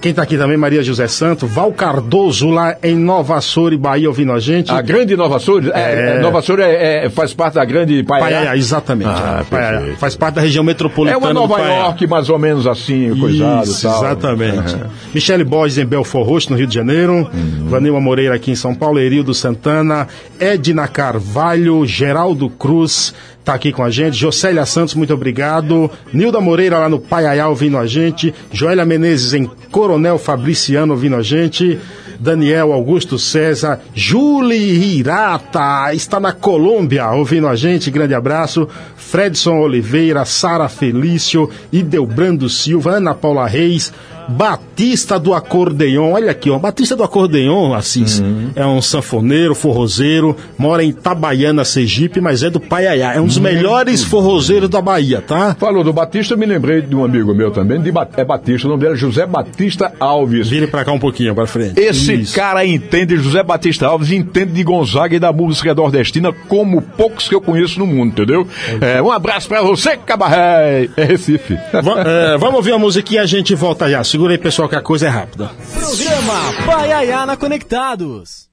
Quem 0.00 0.10
está 0.10 0.22
aqui 0.22 0.38
também, 0.38 0.56
Maria 0.56 0.80
José 0.80 1.08
Santo, 1.08 1.44
Val 1.46 1.72
Cardoso, 1.72 2.48
lá 2.50 2.76
em 2.84 2.94
Nova 2.96 3.36
Açores, 3.36 3.76
Bahia, 3.76 4.08
ouvindo 4.08 4.30
a 4.30 4.38
gente. 4.38 4.70
A 4.70 4.80
grande 4.80 5.16
Nova 5.16 5.36
Açores? 5.36 5.68
É, 5.74 6.18
é, 6.18 6.20
Nova 6.20 6.38
Açores 6.38 6.64
é, 6.64 7.06
é, 7.06 7.10
faz 7.10 7.34
parte 7.34 7.54
da 7.54 7.64
grande 7.64 8.04
Paiaiá? 8.04 8.38
Paiaiá 8.38 8.56
exatamente. 8.56 9.10
Ah, 9.10 9.44
Paiaiá. 9.50 9.96
Faz 9.96 10.14
parte 10.14 10.36
da 10.36 10.40
região 10.40 10.62
metropolitana 10.62 11.16
É 11.16 11.18
uma 11.18 11.34
Nova 11.34 11.58
York, 11.60 12.06
mais 12.06 12.28
ou 12.28 12.38
menos 12.38 12.64
assim, 12.68 13.12
coisado 13.18 13.64
Isso, 13.64 13.88
tal. 13.88 14.04
exatamente. 14.04 14.74
Uhum. 14.74 14.90
Michele 15.12 15.42
Borges 15.42 15.78
em 15.78 15.86
Belfort 15.86 16.26
Roxo, 16.26 16.50
no 16.52 16.56
Rio 16.56 16.68
de 16.68 16.74
Janeiro. 16.74 17.28
Uhum. 17.34 17.68
Vanilma 17.68 18.00
Moreira 18.00 18.36
aqui 18.36 18.52
em 18.52 18.56
São 18.56 18.74
Paulo, 18.76 19.00
Erildo 19.00 19.34
Santana, 19.34 20.06
Edna 20.38 20.86
Carvalho, 20.86 21.84
Geraldo 21.84 22.48
Cruz, 22.48 23.12
está 23.48 23.54
aqui 23.54 23.72
com 23.72 23.82
a 23.82 23.88
gente. 23.88 24.14
Jocélia 24.14 24.66
Santos, 24.66 24.94
muito 24.94 25.14
obrigado. 25.14 25.90
Nilda 26.12 26.38
Moreira 26.38 26.78
lá 26.80 26.86
no 26.86 27.00
Paiaiá 27.00 27.48
ouvindo 27.48 27.78
a 27.78 27.86
gente. 27.86 28.34
Joélia 28.52 28.84
Menezes 28.84 29.32
em 29.32 29.46
Coronel 29.70 30.18
Fabriciano 30.18 30.92
ouvindo 30.92 31.16
a 31.16 31.22
gente. 31.22 31.80
Daniel 32.20 32.74
Augusto 32.74 33.18
César, 33.18 33.80
Julie 33.94 34.98
Hirata, 34.98 35.94
está 35.94 36.20
na 36.20 36.32
Colômbia 36.32 37.08
ouvindo 37.12 37.46
a 37.46 37.54
gente, 37.54 37.90
grande 37.90 38.12
abraço. 38.12 38.68
Fredson 38.96 39.60
Oliveira, 39.60 40.24
Sara 40.24 40.68
Felício, 40.68 41.48
Idelbrando 41.72 42.48
Silva, 42.50 42.96
Ana 42.96 43.14
Paula 43.14 43.46
Reis, 43.46 43.92
Batista 44.28 45.18
do 45.18 45.32
Acordeon, 45.32 46.12
olha 46.12 46.30
aqui, 46.30 46.50
ó, 46.50 46.58
Batista 46.58 46.94
do 46.94 47.02
Acordeon, 47.02 47.72
Assis, 47.72 48.20
uhum. 48.20 48.50
é 48.54 48.66
um 48.66 48.82
sanfoneiro, 48.82 49.54
forrozeiro, 49.54 50.36
mora 50.56 50.84
em 50.84 50.90
Itabaiana, 50.90 51.64
Sergipe, 51.64 52.20
mas 52.20 52.42
é 52.42 52.50
do 52.50 52.60
Paiaiá, 52.60 53.14
é 53.14 53.20
um 53.20 53.26
dos 53.26 53.38
melhores 53.38 54.04
forrozeiros 54.04 54.68
da 54.68 54.82
Bahia, 54.82 55.22
tá? 55.22 55.56
Falou 55.58 55.82
do 55.82 55.92
Batista, 55.92 56.34
eu 56.34 56.38
me 56.38 56.46
lembrei 56.46 56.82
de 56.82 56.94
um 56.94 57.04
amigo 57.04 57.34
meu 57.34 57.50
também, 57.50 57.80
de 57.80 57.92
é 58.16 58.24
Batista, 58.24 58.66
o 58.66 58.70
nome 58.70 58.82
dele 58.82 58.94
é 58.94 58.96
José 58.96 59.26
Batista 59.26 59.92
Alves. 59.98 60.48
Vire 60.48 60.66
pra 60.66 60.84
cá 60.84 60.92
um 60.92 60.98
pouquinho, 60.98 61.34
pra 61.34 61.46
frente. 61.46 61.80
Esse 61.80 62.14
Isso. 62.14 62.34
cara 62.34 62.64
entende, 62.66 63.16
José 63.16 63.42
Batista 63.42 63.86
Alves, 63.86 64.12
entende 64.12 64.52
de 64.52 64.62
Gonzaga 64.62 65.16
e 65.16 65.18
da 65.18 65.32
música 65.32 65.74
nordestina 65.74 66.32
como 66.48 66.82
poucos 66.82 67.28
que 67.28 67.34
eu 67.34 67.40
conheço 67.40 67.78
no 67.78 67.86
mundo, 67.86 68.08
entendeu? 68.08 68.46
É, 68.80 69.00
um 69.00 69.10
abraço 69.10 69.48
pra 69.48 69.62
você, 69.62 69.96
Cabaré, 69.96 70.88
é 70.96 71.04
Recife. 71.04 71.54
é, 71.54 72.36
vamos 72.38 72.56
ouvir 72.56 72.72
a 72.72 72.78
musiquinha 72.78 73.20
e 73.20 73.24
a 73.24 73.26
gente 73.26 73.54
volta 73.54 73.88
já. 73.90 74.04
Segura 74.18 74.32
aí, 74.32 74.38
pessoal, 74.38 74.68
que 74.68 74.74
a 74.74 74.82
coisa 74.82 75.06
é 75.06 75.08
rápida. 75.08 75.48
Programa 75.78 76.66
Paiaiana 76.66 77.36
Conectados. 77.36 78.48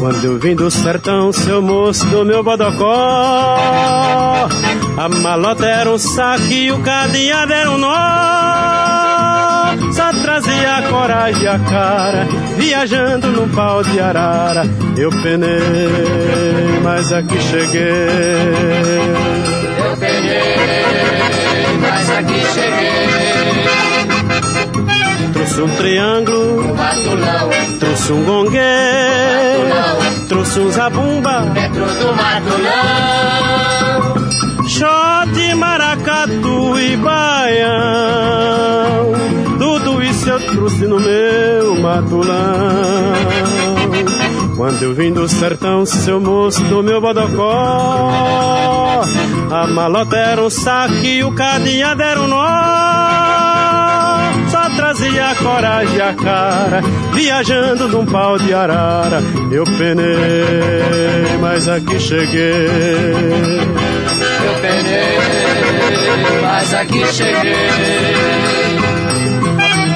Quando 0.00 0.24
eu 0.24 0.38
vim 0.38 0.56
do 0.56 0.70
sertão, 0.70 1.30
seu 1.30 1.60
moço 1.60 2.06
do 2.06 2.24
meu 2.24 2.42
bodocó 2.42 2.88
A 4.96 5.08
malota 5.22 5.66
era 5.66 5.90
um 5.90 5.98
saque 5.98 6.54
e 6.54 6.72
o 6.72 6.80
cadeado 6.80 7.52
era 7.52 7.70
um 7.70 7.78
nó 7.78 8.40
só 9.92 10.12
trazia 10.12 10.82
coragem 10.88 11.42
e 11.42 11.48
a 11.48 11.58
cara, 11.58 12.26
viajando 12.56 13.28
num 13.28 13.48
pau 13.48 13.82
de 13.82 14.00
arara. 14.00 14.62
Eu 14.96 15.10
penei, 15.10 15.58
mas 16.82 17.12
aqui 17.12 17.40
cheguei. 17.40 17.80
Eu 19.84 19.96
penei, 19.96 20.56
mas 21.80 22.10
aqui 22.10 22.40
cheguei. 22.54 23.09
Trouxe 25.32 25.62
um 25.62 25.68
triângulo, 25.76 26.72
um 26.72 26.76
trouxe 27.78 28.12
um 28.12 28.24
gongue, 28.24 28.58
matulão. 29.68 30.26
trouxe 30.28 30.60
um 30.60 30.70
zabumba, 30.70 31.40
dentro 31.52 31.86
do 31.86 32.12
matulão. 32.14 33.60
Shot, 34.68 35.54
maracatu 35.54 36.78
e 36.78 36.96
baião 36.96 38.30
eu 40.30 40.38
trouxe 40.38 40.86
no 40.86 41.00
meu 41.00 41.74
matulão. 41.80 43.14
Quando 44.56 44.82
eu 44.82 44.94
vim 44.94 45.12
do 45.12 45.26
sertão, 45.28 45.84
seu 45.84 46.20
moço 46.20 46.62
do 46.64 46.82
meu 46.82 47.00
bodocó, 47.00 48.12
a 49.50 49.66
malota 49.66 50.16
era 50.16 50.40
um 50.42 50.50
saque 50.50 51.16
e 51.16 51.24
o 51.24 51.34
cadeado 51.34 52.02
era 52.02 52.20
um 52.20 52.28
nó. 52.28 53.49
A 55.30 55.34
coragem 55.36 55.96
e 55.96 56.00
a 56.02 56.12
cara, 56.12 56.82
viajando 57.14 57.86
num 57.86 58.04
pau 58.04 58.36
de 58.36 58.52
arara. 58.52 59.22
Eu 59.52 59.62
penei, 59.62 61.38
mas 61.40 61.68
aqui 61.68 62.00
cheguei. 62.00 62.50
Eu 64.44 64.54
penei, 64.60 65.18
mas 66.42 66.74
aqui 66.74 67.06
cheguei. 67.12 67.54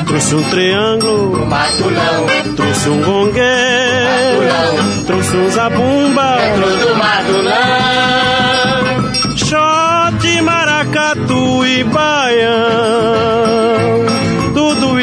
Trouxe 0.06 0.34
um 0.36 0.42
triângulo, 0.44 1.42
um 1.42 1.46
matulão. 1.46 2.26
Trouxe 2.54 2.88
um 2.90 3.02
gongue, 3.02 3.40
matulão. 3.40 5.04
Trouxe 5.04 5.36
um 5.36 5.50
zabumba, 5.50 6.36
dentro 6.38 6.70
do 6.78 6.94
matulão. 6.94 7.54
Shot, 9.36 10.42
maracatu 10.42 11.66
e 11.66 11.82
baião. 11.82 13.24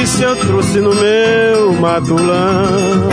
Isso 0.01 0.23
eu 0.23 0.35
trouxe 0.35 0.79
no 0.79 0.95
meu 0.95 1.73
matulão. 1.73 3.11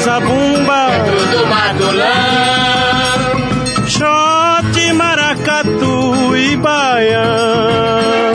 zabumba, 0.00 0.88
dentro 0.88 1.26
do 1.26 1.46
matulão, 1.46 2.06
shot, 3.86 4.92
maracatu 4.92 6.36
e 6.36 6.56
baião, 6.56 8.34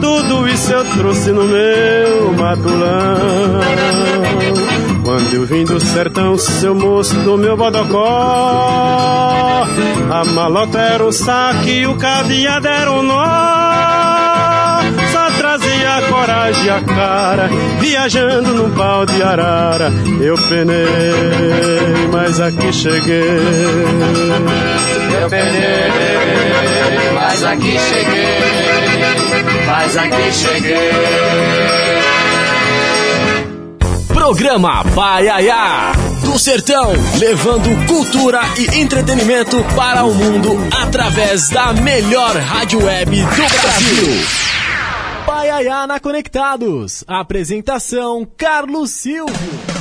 tudo 0.00 0.48
isso 0.48 0.72
eu 0.72 0.84
trouxe 0.96 1.30
no 1.30 1.44
meu 1.44 2.32
matulão. 2.32 3.60
Quando 5.04 5.34
eu 5.34 5.46
vim 5.46 5.64
do 5.64 5.80
sertão, 5.80 6.36
seu 6.36 6.74
moço 6.74 7.14
do 7.20 7.38
meu 7.38 7.56
bodocó, 7.56 7.98
a 10.10 10.24
malota 10.34 10.78
era 10.78 11.04
o 11.04 11.12
saque 11.12 11.80
e 11.80 11.86
o 11.86 11.96
cadeado 11.96 12.68
era 12.68 12.92
o 12.92 13.02
nó 13.02 14.17
a 15.98 16.02
coragem 16.02 16.64
e 16.66 16.70
a 16.70 16.80
cara. 16.80 17.48
Viajando 17.80 18.54
num 18.54 18.70
pau 18.70 19.04
de 19.04 19.22
arara, 19.22 19.92
eu 20.20 20.34
penei, 20.48 20.86
mas 22.12 22.40
aqui 22.40 22.72
cheguei. 22.72 23.22
Eu 25.20 25.28
penei, 25.28 25.90
mas 27.14 27.44
aqui 27.44 27.76
cheguei. 27.78 28.38
Mas 29.66 29.96
aqui 29.96 30.32
cheguei. 30.32 30.92
Programa 34.08 34.84
Paiaiá. 34.94 35.92
Do 36.22 36.38
Sertão, 36.38 36.92
levando 37.18 37.86
cultura 37.86 38.40
e 38.58 38.80
entretenimento 38.80 39.64
para 39.74 40.04
o 40.04 40.14
mundo 40.14 40.58
através 40.82 41.48
da 41.48 41.72
melhor 41.72 42.36
rádio 42.36 42.84
web 42.84 43.16
do 43.16 43.26
Brasil. 43.26 44.57
Paiaiá 45.58 45.88
na 45.88 45.98
Conectados. 45.98 47.02
Apresentação 47.08 48.24
Carlos 48.36 48.92
Silvio. 48.92 49.77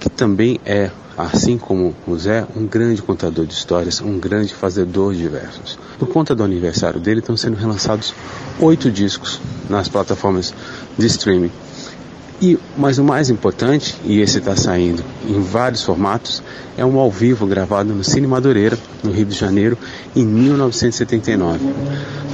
que 0.00 0.08
também 0.08 0.58
é, 0.64 0.90
assim 1.16 1.58
como 1.58 1.94
o 2.06 2.18
Zé, 2.18 2.46
um 2.56 2.66
grande 2.66 3.02
contador 3.02 3.44
de 3.44 3.52
histórias, 3.52 4.00
um 4.00 4.18
grande 4.18 4.54
fazedor 4.54 5.14
de 5.14 5.28
versos. 5.28 5.78
Por 5.98 6.08
conta 6.08 6.34
do 6.34 6.42
aniversário 6.42 6.98
dele, 6.98 7.20
estão 7.20 7.36
sendo 7.36 7.56
relançados 7.56 8.14
oito 8.58 8.90
discos 8.90 9.38
nas 9.68 9.88
plataformas 9.88 10.54
de 10.98 11.06
streaming. 11.06 11.52
E, 12.42 12.58
mas 12.76 12.96
o 12.98 13.04
mais 13.04 13.28
importante, 13.28 13.94
e 14.02 14.20
esse 14.20 14.38
está 14.38 14.56
saindo 14.56 15.04
em 15.28 15.38
vários 15.40 15.82
formatos, 15.82 16.42
é 16.76 16.84
um 16.84 16.98
ao 16.98 17.10
vivo 17.10 17.46
gravado 17.46 17.92
no 17.92 18.02
Cine 18.02 18.26
Madureira, 18.26 18.78
no 19.04 19.12
Rio 19.12 19.26
de 19.26 19.36
Janeiro, 19.36 19.76
em 20.16 20.24
1979. 20.24 21.60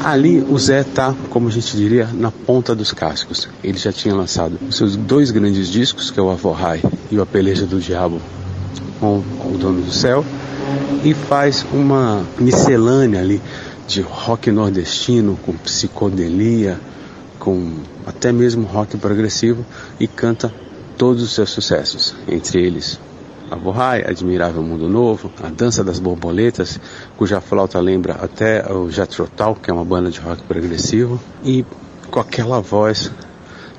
Ali 0.05 0.39
o 0.39 0.57
Zé 0.57 0.83
está, 0.83 1.13
como 1.29 1.49
a 1.49 1.51
gente 1.51 1.77
diria, 1.77 2.09
na 2.15 2.31
ponta 2.31 2.73
dos 2.73 2.93
cascos. 2.93 3.49
Ele 3.65 3.77
já 3.77 3.93
tinha 3.93 4.15
lançado 4.15 4.57
os 4.69 4.77
seus 4.77 4.95
dois 4.95 5.33
grandes 5.33 5.67
discos, 5.67 6.09
que 6.09 6.21
é 6.21 6.23
o 6.23 6.31
Avorrai 6.31 6.81
e 7.11 7.19
o 7.19 7.23
A 7.23 7.27
Peleja 7.27 7.67
do 7.67 7.81
Diabo 7.81 8.21
com 9.01 9.19
o 9.45 9.59
Dono 9.59 9.83
do 9.83 9.93
Céu, 9.93 10.25
e 11.05 11.15
faz 11.15 11.67
uma 11.73 12.25
miscelânea 12.39 13.21
ali 13.21 13.43
de 13.89 14.01
rock 14.01 14.53
nordestino 14.53 15.39
com 15.45 15.53
psicodelia, 15.53 16.81
com 17.39 17.73
até 18.07 18.33
mesmo 18.33 18.67
rock 18.67 18.97
progressivo 18.97 19.67
e 20.01 20.07
canta 20.07 20.53
todos 20.97 21.23
os 21.23 21.35
seus 21.35 21.51
sucessos, 21.51 22.15
entre 22.29 22.65
eles 22.65 22.99
a 23.51 23.57
Borrai, 23.57 24.05
Admirável 24.05 24.63
Mundo 24.63 24.89
Novo, 24.89 25.31
A 25.43 25.49
Dança 25.49 25.85
das 25.85 25.99
Borboletas, 25.99 26.81
cuja 27.17 27.41
flauta 27.41 27.79
lembra 27.81 28.15
até 28.15 28.73
o 28.73 28.91
Jethro 28.91 29.29
Tull, 29.29 29.55
que 29.55 29.71
é 29.71 29.75
uma 29.75 29.85
banda 29.85 30.11
de 30.11 30.21
rock 30.21 30.43
progressivo, 30.43 31.21
e 31.45 31.65
com 32.11 32.19
aquela 32.19 32.61
voz 32.61 33.11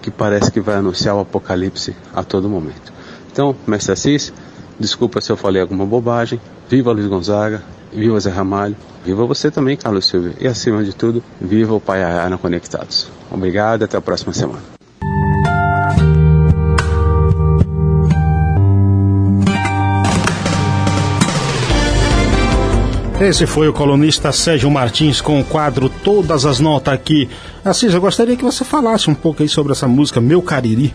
que 0.01 0.09
parece 0.09 0.51
que 0.51 0.61
vai 0.61 0.75
anunciar 0.75 1.15
o 1.15 1.19
apocalipse 1.19 1.95
a 2.13 2.23
todo 2.23 2.49
momento. 2.49 2.93
Então, 3.31 3.55
mestre 3.67 3.93
Assis, 3.93 4.33
desculpa 4.79 5.19
se 5.19 5.31
eu 5.31 5.37
falei 5.37 5.61
alguma 5.61 5.85
bobagem, 5.85 6.39
viva 6.69 6.91
Luiz 6.91 7.07
Gonzaga, 7.07 7.61
viva 7.91 8.19
Zé 8.19 8.30
Ramalho, 8.30 8.76
viva 9.04 9.26
você 9.26 9.50
também, 9.50 9.78
Carlos 9.78 10.08
Silva, 10.08 10.32
e 10.39 10.47
acima 10.47 10.84
de 10.84 10.93
tudo, 10.93 11.23
viva 11.39 11.73
o 11.73 11.80
Pai 11.80 12.04
Ayana 12.04 12.38
Conectados. 12.38 13.10
Obrigado, 13.32 13.84
até 13.84 13.97
a 13.97 14.02
próxima 14.02 14.34
semana. 14.34 14.78
Esse 23.19 23.47
foi 23.47 23.67
o 23.67 23.73
colunista 23.73 24.32
Sérgio 24.32 24.69
Martins 24.69 25.19
com 25.21 25.39
o 25.39 25.43
quadro 25.43 25.89
Todas 25.89 26.45
as 26.45 26.60
Notas 26.60 26.93
aqui. 26.93 27.28
Assis, 27.65 27.91
eu 27.91 28.00
gostaria 28.00 28.38
que 28.38 28.43
você 28.43 28.63
falasse 28.63 29.10
um 29.10 29.15
pouco 29.15 29.41
aí 29.41 29.50
sobre 29.50 29.71
essa 29.71 29.88
música 29.88 30.21
Meu 30.21 30.39
Cariri. 30.39 30.93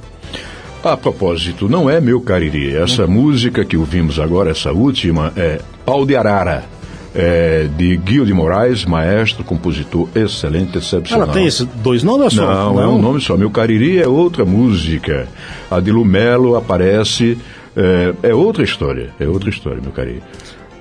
A 0.85 0.96
propósito, 0.96 1.68
não 1.68 1.90
é 1.90 2.00
Meu 2.00 2.20
Cariri. 2.20 2.76
Essa 2.76 3.09
música 3.09 3.64
que 3.64 3.76
ouvimos 3.76 4.20
agora, 4.20 4.52
essa 4.52 4.70
última, 4.70 5.33
é 5.37 5.61
Pau 5.85 6.07
de 6.07 6.14
Arara. 6.14 6.64
É, 7.14 7.68
de 7.77 7.96
Guilherme 7.98 8.27
de 8.27 8.33
Moraes, 8.33 8.85
maestro, 8.85 9.44
compositor 9.44 10.09
excelente, 10.14 10.79
excepcional. 10.79 11.27
Ela 11.27 11.35
tem 11.35 11.46
esses 11.46 11.66
dois 11.66 12.03
nomes 12.03 12.25
ou 12.25 12.31
só? 12.31 12.72
Não, 12.72 12.81
é 12.83 12.87
um 12.87 12.98
nome 12.98 13.20
só. 13.20 13.37
Meu 13.37 13.51
Cariri 13.51 13.98
é 13.98 14.09
outra 14.09 14.44
música. 14.44 15.29
A 15.70 15.79
de 15.79 15.92
Lumelo 15.92 16.57
aparece. 16.57 17.37
É, 17.77 18.14
é 18.31 18.35
outra 18.35 18.62
história. 18.62 19.11
É 19.20 19.27
outra 19.27 19.51
história, 19.51 19.81
meu 19.83 19.92
Cariri. 19.92 20.22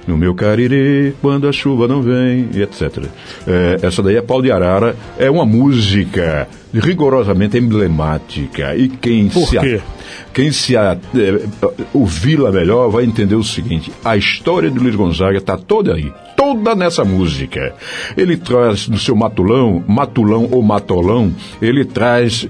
No 0.07 0.17
meu 0.17 0.33
cariri, 0.33 1.15
quando 1.21 1.47
a 1.47 1.51
chuva 1.51 1.87
não 1.87 2.01
vem, 2.01 2.49
etc. 2.55 3.05
É, 3.47 3.77
essa 3.85 4.01
daí 4.01 4.15
é 4.15 4.21
Pau 4.21 4.41
de 4.41 4.51
Arara, 4.51 4.95
é 5.17 5.29
uma 5.29 5.45
música 5.45 6.47
rigorosamente 6.73 7.57
emblemática. 7.57 8.75
E 8.75 8.89
quem 8.89 9.29
Por 9.29 9.47
se. 9.47 9.59
quê? 9.59 9.79
Quem 10.33 10.51
se 10.51 10.77
a, 10.77 10.97
é, 11.15 11.45
ouvi-la 11.93 12.51
melhor 12.51 12.89
vai 12.89 13.03
entender 13.03 13.35
o 13.35 13.43
seguinte: 13.43 13.91
a 14.03 14.15
história 14.15 14.69
de 14.69 14.79
Luiz 14.79 14.95
Gonzaga 14.95 15.37
está 15.37 15.57
toda 15.57 15.93
aí, 15.93 16.11
toda 16.35 16.73
nessa 16.75 17.03
música. 17.03 17.73
Ele 18.15 18.37
traz 18.37 18.87
no 18.87 18.97
seu 18.97 19.15
matulão, 19.15 19.83
matulão 19.87 20.47
ou 20.51 20.61
matolão, 20.61 21.33
ele 21.61 21.83
traz 21.83 22.47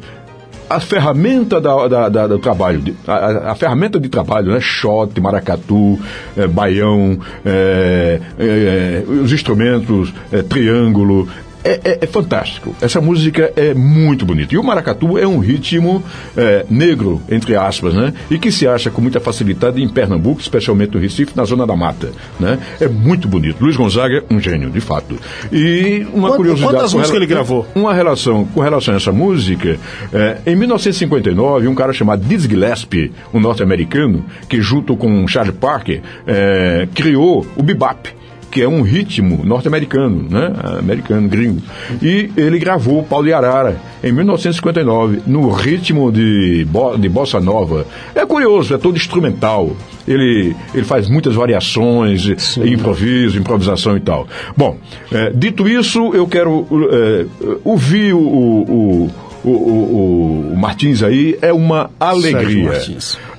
a 0.69 0.79
ferramenta 0.79 1.59
da, 1.59 1.87
da, 1.87 2.09
da, 2.09 2.27
do 2.27 2.39
trabalho, 2.39 2.95
a, 3.05 3.51
a, 3.51 3.55
ferramenta 3.55 3.99
de 3.99 4.07
trabalho, 4.07 4.53
né? 4.53 4.59
Shot, 4.61 5.19
maracatu, 5.19 5.99
é, 6.37 6.47
baião, 6.47 7.19
é, 7.43 8.21
é, 8.39 9.03
os 9.05 9.33
instrumentos, 9.33 10.13
triângulo, 10.47 11.27
é, 11.63 11.79
é, 11.83 11.97
é, 12.01 12.07
fantástico. 12.07 12.75
Essa 12.81 12.99
música 12.99 13.51
é 13.55 13.73
muito 13.73 14.25
bonita. 14.25 14.53
E 14.53 14.57
o 14.57 14.63
maracatu 14.63 15.17
é 15.17 15.27
um 15.27 15.39
ritmo 15.39 16.03
é, 16.35 16.65
negro, 16.69 17.21
entre 17.29 17.55
aspas, 17.55 17.93
né? 17.93 18.13
E 18.29 18.37
que 18.37 18.51
se 18.51 18.67
acha 18.67 18.89
com 18.89 19.01
muita 19.01 19.19
facilidade 19.19 19.81
em 19.81 19.87
Pernambuco, 19.87 20.41
especialmente 20.41 20.93
no 20.93 20.99
Recife, 20.99 21.33
na 21.35 21.43
zona 21.45 21.65
da 21.65 21.75
mata, 21.75 22.11
né? 22.39 22.59
É 22.79 22.87
muito 22.87 23.27
bonito. 23.27 23.61
Luiz 23.61 23.75
Gonzaga 23.75 24.23
é 24.29 24.33
um 24.33 24.39
gênio, 24.39 24.69
de 24.69 24.81
fato. 24.81 25.17
E 25.51 26.05
uma 26.13 26.29
Quanto, 26.29 26.37
curiosidade... 26.37 26.73
Quantas 26.73 26.93
músicas 26.93 27.15
ele 27.15 27.27
gravou? 27.27 27.67
Uma 27.75 27.93
relação, 27.93 28.45
com 28.45 28.61
relação 28.61 28.93
a 28.93 28.97
essa 28.97 29.11
música, 29.11 29.77
é, 30.13 30.37
em 30.45 30.55
1959, 30.55 31.67
um 31.67 31.75
cara 31.75 31.93
chamado 31.93 32.23
Dizzy 32.23 32.49
Gillespie, 32.49 33.11
um 33.33 33.39
norte-americano, 33.39 34.25
que 34.49 34.61
junto 34.61 34.95
com 34.95 35.27
Charlie 35.27 35.53
Parker, 35.53 36.01
é, 36.25 36.87
criou 36.93 37.45
o 37.55 37.63
bebop 37.63 38.20
que 38.51 38.61
é 38.61 38.67
um 38.67 38.81
ritmo 38.81 39.43
norte-americano, 39.45 40.27
né? 40.29 40.53
Americano, 40.77 41.27
gringo. 41.27 41.61
E 42.01 42.29
ele 42.35 42.59
gravou 42.59 43.01
Paulo 43.01 43.25
de 43.25 43.33
Arara 43.33 43.79
em 44.03 44.11
1959, 44.11 45.21
no 45.25 45.49
ritmo 45.49 46.11
de, 46.11 46.65
bo 46.69 46.97
de 46.97 47.07
bossa 47.07 47.39
nova. 47.39 47.85
É 48.13 48.25
curioso, 48.25 48.73
é 48.73 48.77
todo 48.77 48.97
instrumental. 48.97 49.75
Ele, 50.07 50.55
ele 50.73 50.83
faz 50.83 51.09
muitas 51.09 51.35
variações, 51.35 52.27
improviso, 52.57 53.39
improvisação 53.39 53.95
e 53.95 53.99
tal. 54.01 54.27
Bom, 54.57 54.77
é, 55.11 55.31
dito 55.31 55.67
isso, 55.67 56.13
eu 56.13 56.27
quero 56.27 56.67
é, 56.91 57.25
ouvir 57.63 58.13
o, 58.13 58.19
o, 58.19 59.09
o, 59.43 59.49
o, 59.49 60.51
o 60.53 60.57
Martins 60.57 61.03
aí, 61.03 61.37
é 61.41 61.53
uma 61.53 61.89
alegria. 61.99 62.73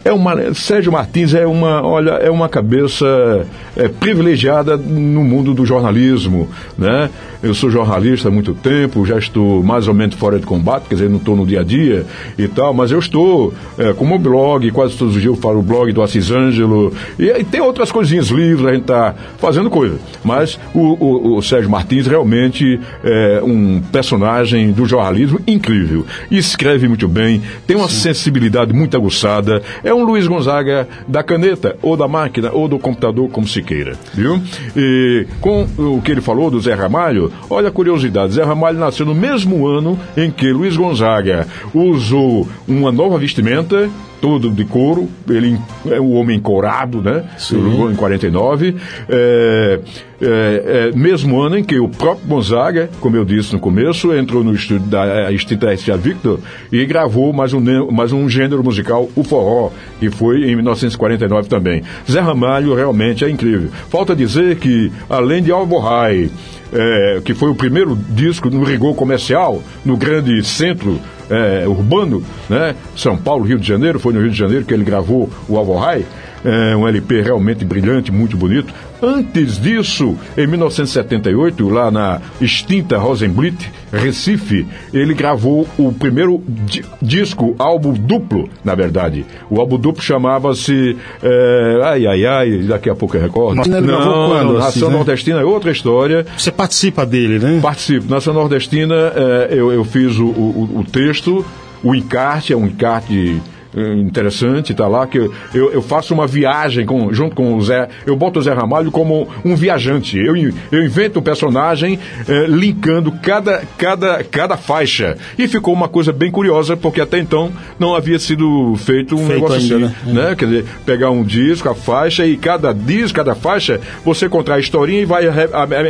É 0.05 0.13
uma, 0.13 0.53
Sérgio 0.55 0.91
Martins 0.91 1.33
é 1.33 1.47
uma, 1.47 1.87
olha, 1.87 2.13
é 2.13 2.31
uma 2.31 2.49
cabeça 2.49 3.47
é, 3.77 3.89
privilegiada 3.89 4.77
no 4.77 5.23
mundo 5.23 5.55
do 5.55 5.65
jornalismo, 5.65 6.49
né? 6.77 7.09
Eu 7.43 7.55
sou 7.55 7.71
jornalista 7.71 8.29
há 8.29 8.31
muito 8.31 8.55
tempo, 8.55 9.05
já 9.05 9.19
estou 9.19 9.65
mais 9.65 9.89
ou 9.89 9.95
menos 9.95 10.15
fora 10.15 10.39
de 10.39 10.47
combate, 10.47 10.85
quer 10.89 10.95
dizer, 10.95 11.11
não 11.11 11.17
estou 11.17 11.37
no 11.37 11.45
dia 11.45 11.61
a 11.61 11.65
dia 11.65 12.07
e 12.39 12.47
tal, 12.47 12.73
mas 12.73 12.93
eu 12.93 13.01
estou 13.01 13.53
é, 13.77 13.93
com 13.93 14.05
o 14.05 14.09
meu 14.09 14.19
blog, 14.19 14.71
quase 14.71 14.97
todos 14.97 15.17
os 15.17 15.23
dias 15.23 15.35
eu 15.35 15.41
falo 15.41 15.59
o 15.59 15.63
blog 15.63 15.93
do 15.93 16.03
Assis 16.03 16.31
Ângelo, 16.31 16.93
e, 17.19 17.25
e 17.25 17.45
tem 17.45 17.61
outras 17.61 17.91
coisinhas, 17.91 18.29
livros, 18.29 18.67
a 18.67 18.73
gente 18.73 18.83
está 18.83 19.15
fazendo 19.39 19.69
coisa. 19.71 19.99
Mas 20.23 20.59
o, 20.73 20.81
o, 20.81 21.37
o, 21.37 21.43
Sérgio 21.43 21.69
Martins 21.69 22.07
realmente 22.07 22.79
é 23.03 23.41
um 23.43 23.81
personagem 23.91 24.71
do 24.71 24.87
jornalismo 24.87 25.41
incrível. 25.47 26.07
Escreve 26.31 26.87
muito 26.87 27.09
bem, 27.09 27.43
tem 27.67 27.77
uma 27.77 27.89
Sim. 27.89 28.03
sensibilidade 28.03 28.73
muito 28.73 28.97
aguçada, 28.97 29.63
é 29.83 29.92
um 29.95 30.05
Luiz 30.05 30.27
Gonzaga 30.27 30.89
da 31.07 31.23
caneta, 31.23 31.77
ou 31.83 31.97
da 31.97 32.09
máquina, 32.09 32.51
ou 32.53 32.69
do 32.69 32.79
computador, 32.79 33.29
como 33.31 33.47
se 33.47 33.63
queira, 33.63 33.97
viu? 34.15 34.41
E 34.77 35.27
com 35.41 35.67
o 35.79 36.01
que 36.03 36.13
ele 36.13 36.21
falou 36.21 36.51
do 36.51 36.61
Zé 36.61 36.75
Ramalho, 36.75 37.33
Olha 37.51 37.69
a 37.69 37.73
curiosidade: 37.73 38.33
Zé 38.33 38.43
Ramalho 38.43 38.79
nasceu 38.79 39.05
no 39.05 39.15
mesmo 39.15 39.67
ano 39.67 39.99
em 40.17 40.31
que 40.31 40.51
Luiz 40.53 40.77
Gonzaga 40.77 41.47
usou 41.75 42.49
uma 42.67 42.91
nova 42.91 43.19
vestimenta 43.19 43.91
todo 44.23 44.51
de 44.53 44.65
couro, 44.65 45.09
ele 45.29 45.59
é 45.91 46.01
um 46.01 46.15
homem 46.15 46.39
corado, 46.39 47.03
né? 47.03 47.25
Sim. 47.37 47.91
Em 47.91 47.97
49. 47.97 48.77
É, 49.09 49.81
é, 50.21 50.91
é, 50.91 50.97
mesmo 50.97 51.41
ano 51.41 51.59
em 51.59 51.65
que 51.65 51.81
o 51.81 51.89
próprio 51.89 52.29
Gonzaga, 52.29 52.89
como 53.01 53.17
eu 53.17 53.25
disse 53.25 53.53
no 53.53 53.59
começo, 53.59 54.15
entrou 54.15 54.45
no 54.45 54.55
estúdio 54.55 54.87
da 54.87 55.33
Instituto 55.33 55.67
Victor 55.99 56.39
e 56.71 56.87
gravou 56.87 57.33
mais 57.33 57.53
um, 57.53 57.91
mais 57.91 58.13
um 58.13 58.29
gênero 58.29 58.63
musical, 58.63 59.11
o 59.17 59.25
forró, 59.25 59.71
que 59.99 60.09
foi 60.09 60.45
em 60.45 60.55
1949 60.55 61.49
também. 61.49 61.83
Zé 62.09 62.21
Ramalho 62.21 62.77
realmente 62.77 63.25
é 63.25 63.29
incrível. 63.29 63.71
Falta 63.91 64.15
dizer 64.15 64.57
que, 64.59 64.93
além 65.11 65.43
de 65.43 65.51
Alborrai, 65.51 66.31
é, 66.73 67.21
que 67.25 67.35
foi 67.35 67.51
o 67.51 67.57
primeiro 67.57 67.99
disco 68.11 68.49
no 68.49 68.63
rigor 68.63 68.95
comercial, 68.95 69.61
no 69.85 69.97
grande 69.97 70.45
centro 70.45 71.01
é, 71.33 71.67
urbano, 71.67 72.23
né? 72.49 72.77
São 72.95 73.17
Paulo, 73.17 73.45
Rio 73.45 73.59
de 73.59 73.67
Janeiro, 73.67 73.99
foi 73.99 74.13
no 74.13 74.21
Rio 74.21 74.31
de 74.31 74.39
Janeiro 74.39 74.65
que 74.65 74.75
ele 74.75 74.85
gravou 74.85 75.31
o 75.49 75.57
Alvorrai, 75.57 76.05
é, 76.45 76.77
um 76.77 76.87
LP 76.87 77.23
realmente 77.23 77.65
brilhante, 77.65 78.13
muito 78.13 78.37
bonito. 78.37 78.73
Antes 79.03 79.61
disso, 79.61 80.17
em 80.39 80.47
1978, 80.47 81.69
lá 81.69 81.91
na 81.91 82.21
extinta 82.41 82.99
Rosenblit, 82.99 83.69
Recife, 83.93 84.65
ele 84.95 85.13
gravou 85.13 85.67
o 85.77 85.93
primeiro 85.93 86.43
di 86.47 86.85
disco, 87.01 87.57
álbum 87.59 87.93
duplo, 87.93 88.49
na 88.65 88.75
verdade. 88.77 89.27
O 89.51 89.61
álbum 89.61 89.77
duplo 89.77 90.03
chamava-se 90.03 90.97
é, 91.23 91.81
Ai, 91.83 92.07
ai, 92.07 92.27
ai, 92.27 92.59
daqui 92.59 92.89
a 92.89 92.95
pouco 92.95 93.17
eu 93.17 93.21
recordo. 93.21 93.57
Mas 93.57 93.67
ele 93.67 93.81
Não, 93.81 94.29
quando, 94.29 94.53
Nação 94.55 94.69
assim, 94.69 94.85
né? 94.85 94.91
Nordestina 94.91 95.41
é 95.41 95.45
outra 95.45 95.73
história. 95.73 96.25
Você 96.37 96.53
participa 96.53 97.05
dele, 97.05 97.39
né? 97.39 97.59
Participo. 97.61 98.09
Nação 98.09 98.33
Nordestina, 98.33 98.95
é, 98.95 99.49
eu, 99.51 99.73
eu 99.73 99.85
fiz 99.85 100.17
o, 100.19 100.27
o, 100.27 100.79
o 100.81 100.85
texto, 100.85 101.45
o 101.83 101.95
encarte, 101.95 102.53
é 102.53 102.57
um 102.57 102.67
encarte 102.67 103.43
interessante, 103.75 104.75
tá 104.75 104.87
lá, 104.87 105.07
que 105.07 105.19
eu, 105.19 105.73
eu, 105.73 105.83
faço 105.83 106.13
uma 106.13 106.27
viagem 106.27 106.85
com, 106.85 107.13
junto 107.13 107.35
com 107.35 107.55
o 107.55 107.63
Zé, 107.63 107.89
eu 108.07 108.15
boto 108.17 108.39
o 108.39 108.43
Zé 108.43 108.53
Ramalho 108.53 108.91
como 108.91 109.29
um 109.45 109.57
viajante. 109.57 110.19
Eu, 110.19 110.35
eu 110.71 110.85
invento 110.85 111.19
um 111.19 111.23
personagem 111.23 111.99
eh, 112.29 112.47
linkando 112.49 113.13
cada, 113.23 113.63
cada, 113.79 114.23
cada 114.25 114.57
faixa. 114.57 115.17
E 115.39 115.49
ficou 115.49 115.73
uma 115.73 115.89
coisa 115.89 116.13
bem 116.13 116.31
curiosa, 116.31 116.77
porque 116.77 117.01
até 117.01 117.19
então 117.19 117.51
não 117.79 117.95
havia 117.95 118.19
sido 118.19 118.75
feito 118.77 119.15
um 119.15 119.27
feito 119.27 119.33
negócio 119.35 119.57
ainda, 119.57 119.87
assim. 119.87 120.13
Né? 120.13 120.29
né? 120.29 120.35
Quer 120.37 120.45
dizer, 120.47 120.65
pegar 120.85 121.11
um 121.11 121.23
disco, 121.23 121.69
a 121.69 121.75
faixa, 121.75 122.27
e 122.27 122.37
cada 122.37 122.73
disco, 122.73 123.17
cada 123.17 123.35
faixa, 123.35 123.81
você 124.05 124.29
contrai 124.29 124.59
a 124.59 124.61
historinha 124.61 125.01
e 125.01 125.05
vai 125.05 125.25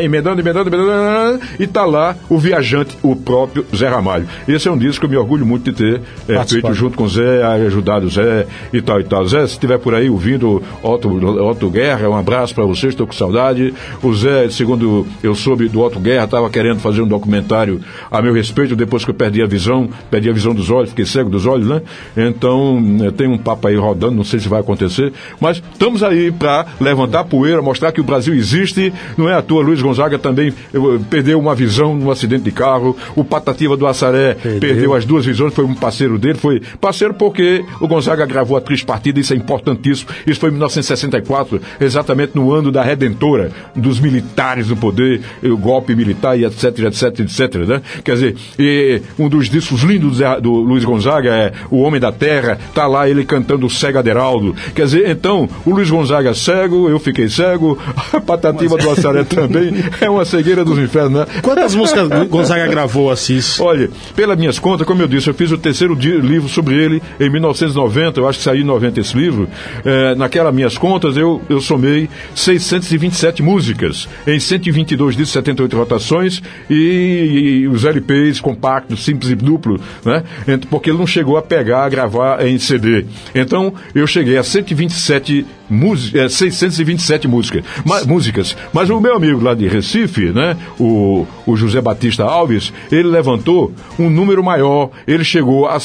emendando, 0.03 0.41
emendando, 0.41 0.69
emendando, 0.69 1.41
e 1.59 1.67
tá 1.67 1.85
lá 1.85 2.17
o 2.29 2.39
viajante, 2.39 2.97
o 3.03 3.17
próprio 3.17 3.67
Zé 3.75 3.89
Ramalho. 3.89 4.27
Esse 4.47 4.69
é 4.69 4.71
um 4.71 4.79
disco 4.79 5.01
que 5.01 5.07
eu 5.07 5.11
me 5.11 5.17
orgulho 5.17 5.45
muito 5.45 5.71
de 5.71 5.77
ter 5.77 6.01
é, 6.29 6.45
feito 6.45 6.73
junto 6.75 6.97
com 6.97 7.05
o 7.05 7.09
Zé, 7.09 7.43
ajudado 7.73 8.07
o 8.07 8.11
Zé 8.11 8.47
e 8.73 8.81
tal 8.81 9.01
e 9.01 9.05
tal. 9.05 9.27
Zé, 9.27 9.47
se 9.47 9.55
estiver 9.55 9.79
por 9.79 9.95
aí 9.95 10.09
ouvindo 10.09 10.63
Otto, 10.83 11.09
Otto 11.49 11.71
Guerra, 11.71 12.09
um 12.09 12.17
abraço 12.17 12.55
para 12.55 12.65
você, 12.65 12.89
estou 12.89 13.07
com 13.07 13.13
saudade. 13.13 13.75
O 14.03 14.15
Zé, 14.15 14.49
segundo 14.51 15.07
eu 15.23 15.35
soube 15.35 15.69
do 15.69 15.81
Otto 15.81 15.99
Guerra, 15.99 16.25
estava 16.25 16.51
querendo 16.51 16.81
fazer 16.81 17.03
um 17.03 17.09
documentário 17.09 17.81
a 18.11 18.21
meu 18.21 18.33
respeito 18.33 18.77
depois 18.77 19.05
que 19.05 19.11
eu 19.11 19.15
perdi 19.15 19.43
a 19.43 19.47
visão, 19.47 19.89
perdi 20.11 20.29
a 20.29 20.33
visão 20.33 20.55
dos 20.55 20.71
olhos, 20.71 20.91
fiquei 20.91 21.07
cego 21.07 21.31
dos 21.31 21.47
olhos, 21.47 21.67
né? 21.67 21.83
Então, 22.17 22.83
eh, 23.03 23.11
tem 23.11 23.27
um 23.27 23.39
papo 23.39 23.69
aí 23.69 23.77
rodando, 23.77 24.15
não 24.15 24.25
sei 24.25 24.39
se 24.39 24.49
vai 24.49 24.61
acontecer, 24.61 25.13
mas 25.41 25.63
estamos 25.73 26.03
aí 26.03 26.31
para 26.31 26.67
levantar 26.81 27.25
poeira, 27.25 27.63
mostrar 27.63 27.93
que 27.93 28.01
o 28.01 28.05
Brasil 28.05 28.35
existe, 28.35 28.93
não 29.17 29.29
é 29.29 29.35
à 29.35 29.43
toa. 29.43 29.63
Luiz 29.63 29.81
Gonzaga 29.81 30.19
também 30.19 30.53
eh, 30.75 30.79
perdeu 31.09 31.39
uma 31.39 31.55
visão 31.55 31.95
num 31.95 32.11
acidente 32.11 32.45
de 32.45 32.53
carro, 32.53 32.97
o 33.17 33.25
Patativa 33.25 33.77
do 33.77 33.87
Assaré 33.87 34.35
perdeu. 34.35 34.61
perdeu 34.61 34.95
as 34.95 35.05
duas 35.05 35.25
visões, 35.25 35.55
foi 35.55 35.65
um 35.65 35.75
parceiro 35.75 36.19
dele, 36.19 36.39
foi 36.39 36.61
parceiro 36.81 37.15
porque 37.15 37.62
o 37.81 37.89
Gonzaga 37.89 38.27
gravou 38.27 38.57
a 38.57 38.61
Triste 38.61 38.85
Partida, 38.85 39.21
isso 39.21 39.33
é 39.33 39.37
importantíssimo. 39.37 40.11
Isso 40.27 40.41
foi 40.41 40.51
em 40.51 40.53
1964, 40.53 41.61
exatamente 41.81 42.33
no 42.35 42.53
ano 42.53 42.71
da 42.71 42.83
Redentora, 42.83 43.51
dos 43.75 44.01
militares 44.01 44.69
no 44.69 44.77
poder, 44.77 45.21
o 45.43 45.57
golpe 45.57 45.95
militar 45.95 46.39
e 46.39 46.45
etc, 46.45 46.79
etc, 46.81 47.21
etc, 47.21 47.55
né? 47.67 47.83
Quer 48.05 48.15
dizer, 48.15 49.03
um 49.19 49.29
dos 49.29 49.49
discos 49.49 49.83
lindos 49.83 50.19
do 50.41 50.53
Luiz 50.53 50.85
Gonzaga 50.85 51.31
é 51.35 51.53
O 51.71 51.81
Homem 51.83 52.01
da 52.01 52.13
Terra, 52.13 52.59
tá 52.75 52.87
lá 52.87 53.09
ele 53.09 53.25
cantando 53.25 53.69
Cega 53.69 54.01
Aderaldo. 54.01 54.55
Quer 54.75 54.85
dizer, 54.85 55.09
então, 55.09 55.49
o 55.65 55.71
Luiz 55.71 55.91
Gonzaga 55.91 56.35
cego, 56.35 56.89
eu 56.89 56.99
fiquei 56.99 57.29
cego, 57.29 57.79
a 58.13 58.21
Patativa 58.21 58.77
Mas... 58.77 58.85
do 58.85 58.91
Assaré 58.91 59.25
também, 59.25 59.73
é 60.01 60.09
uma 60.09 60.25
cegueira 60.25 60.65
dos 60.65 60.79
infernos, 60.79 61.21
né? 61.21 61.27
Quantas 61.43 61.75
músicas 61.75 62.09
Gonzaga 62.29 62.67
gravou, 62.67 63.11
Assis? 63.11 63.61
Olha, 63.61 63.91
pelas 64.15 64.39
minhas 64.39 64.59
contas, 64.59 64.87
como 64.87 65.03
eu 65.03 65.09
disse, 65.09 65.29
eu 65.29 65.35
fiz 65.35 65.51
o 65.51 65.59
terceiro 65.59 65.95
livro 65.95 66.49
sobre 66.49 66.75
ele 66.75 67.03
em 67.21 67.31
19 67.31 67.52
1990, 67.53 68.21
eu 68.21 68.29
acho 68.29 68.39
que 68.39 68.45
saiu 68.45 68.63
em 68.63 68.65
90 68.65 69.01
esse 69.01 69.17
livro, 69.17 69.49
é, 69.85 70.15
naquelas 70.15 70.55
minhas 70.55 70.77
contas 70.79 71.17
eu, 71.17 71.41
eu 71.49 71.61
somei 71.61 72.09
627 72.35 73.43
músicas, 73.43 74.09
em 74.27 74.39
122 74.39 75.17
discos, 75.17 75.33
78 75.33 75.77
rotações 75.77 76.43
e, 76.69 77.63
e, 77.63 77.69
os 77.69 77.85
LPs 77.85 78.41
compactos, 78.41 79.05
simples 79.05 79.31
e 79.31 79.35
duplo, 79.35 79.81
né? 80.05 80.23
Porque 80.71 80.91
ele 80.91 80.99
não 80.99 81.07
chegou 81.07 81.37
a 81.37 81.43
pegar, 81.43 81.85
a 81.85 81.89
gravar 81.89 82.47
em 82.47 82.59
CD. 82.59 83.07
Então 83.35 83.75
eu 83.95 84.07
cheguei 84.07 84.37
a 84.37 84.43
127 84.43 85.47
música, 85.73 86.21
é, 86.21 86.29
627 86.29 87.27
música, 87.27 87.65
ma, 87.85 88.05
músicas. 88.05 88.57
Mas 88.73 88.91
o 88.91 89.01
meu 89.01 89.17
amigo 89.17 89.43
lá 89.43 89.55
de 89.55 89.67
Recife, 89.67 90.31
né, 90.31 90.57
o, 90.79 91.27
o 91.47 91.57
José 91.57 91.81
Batista 91.81 92.25
Alves, 92.25 92.73
ele 92.91 93.09
levantou 93.09 93.73
um 93.99 94.11
número 94.11 94.45
maior. 94.45 94.91
Ele 95.07 95.25
chegou 95.25 95.67
a 95.67 95.81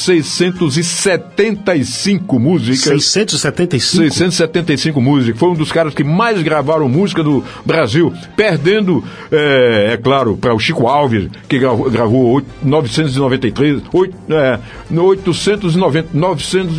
675 1.65 2.39
músicas. 2.39 3.05
675? 3.05 4.03
675 4.03 5.01
músicas. 5.01 5.39
Foi 5.39 5.49
um 5.49 5.53
dos 5.53 5.71
caras 5.71 5.93
que 5.93 6.03
mais 6.03 6.41
gravaram 6.41 6.87
música 6.87 7.23
do 7.23 7.43
Brasil, 7.65 8.13
perdendo, 8.35 9.03
é, 9.31 9.93
é 9.93 9.97
claro, 9.97 10.37
para 10.37 10.53
o 10.53 10.59
Chico 10.59 10.87
Alves, 10.87 11.29
que 11.47 11.59
gravou, 11.59 11.89
gravou 11.89 12.33
8, 12.33 12.47
993, 12.63 13.81
8, 13.91 14.15
é, 14.29 14.59
890, 14.91 16.09
900, 16.13 16.77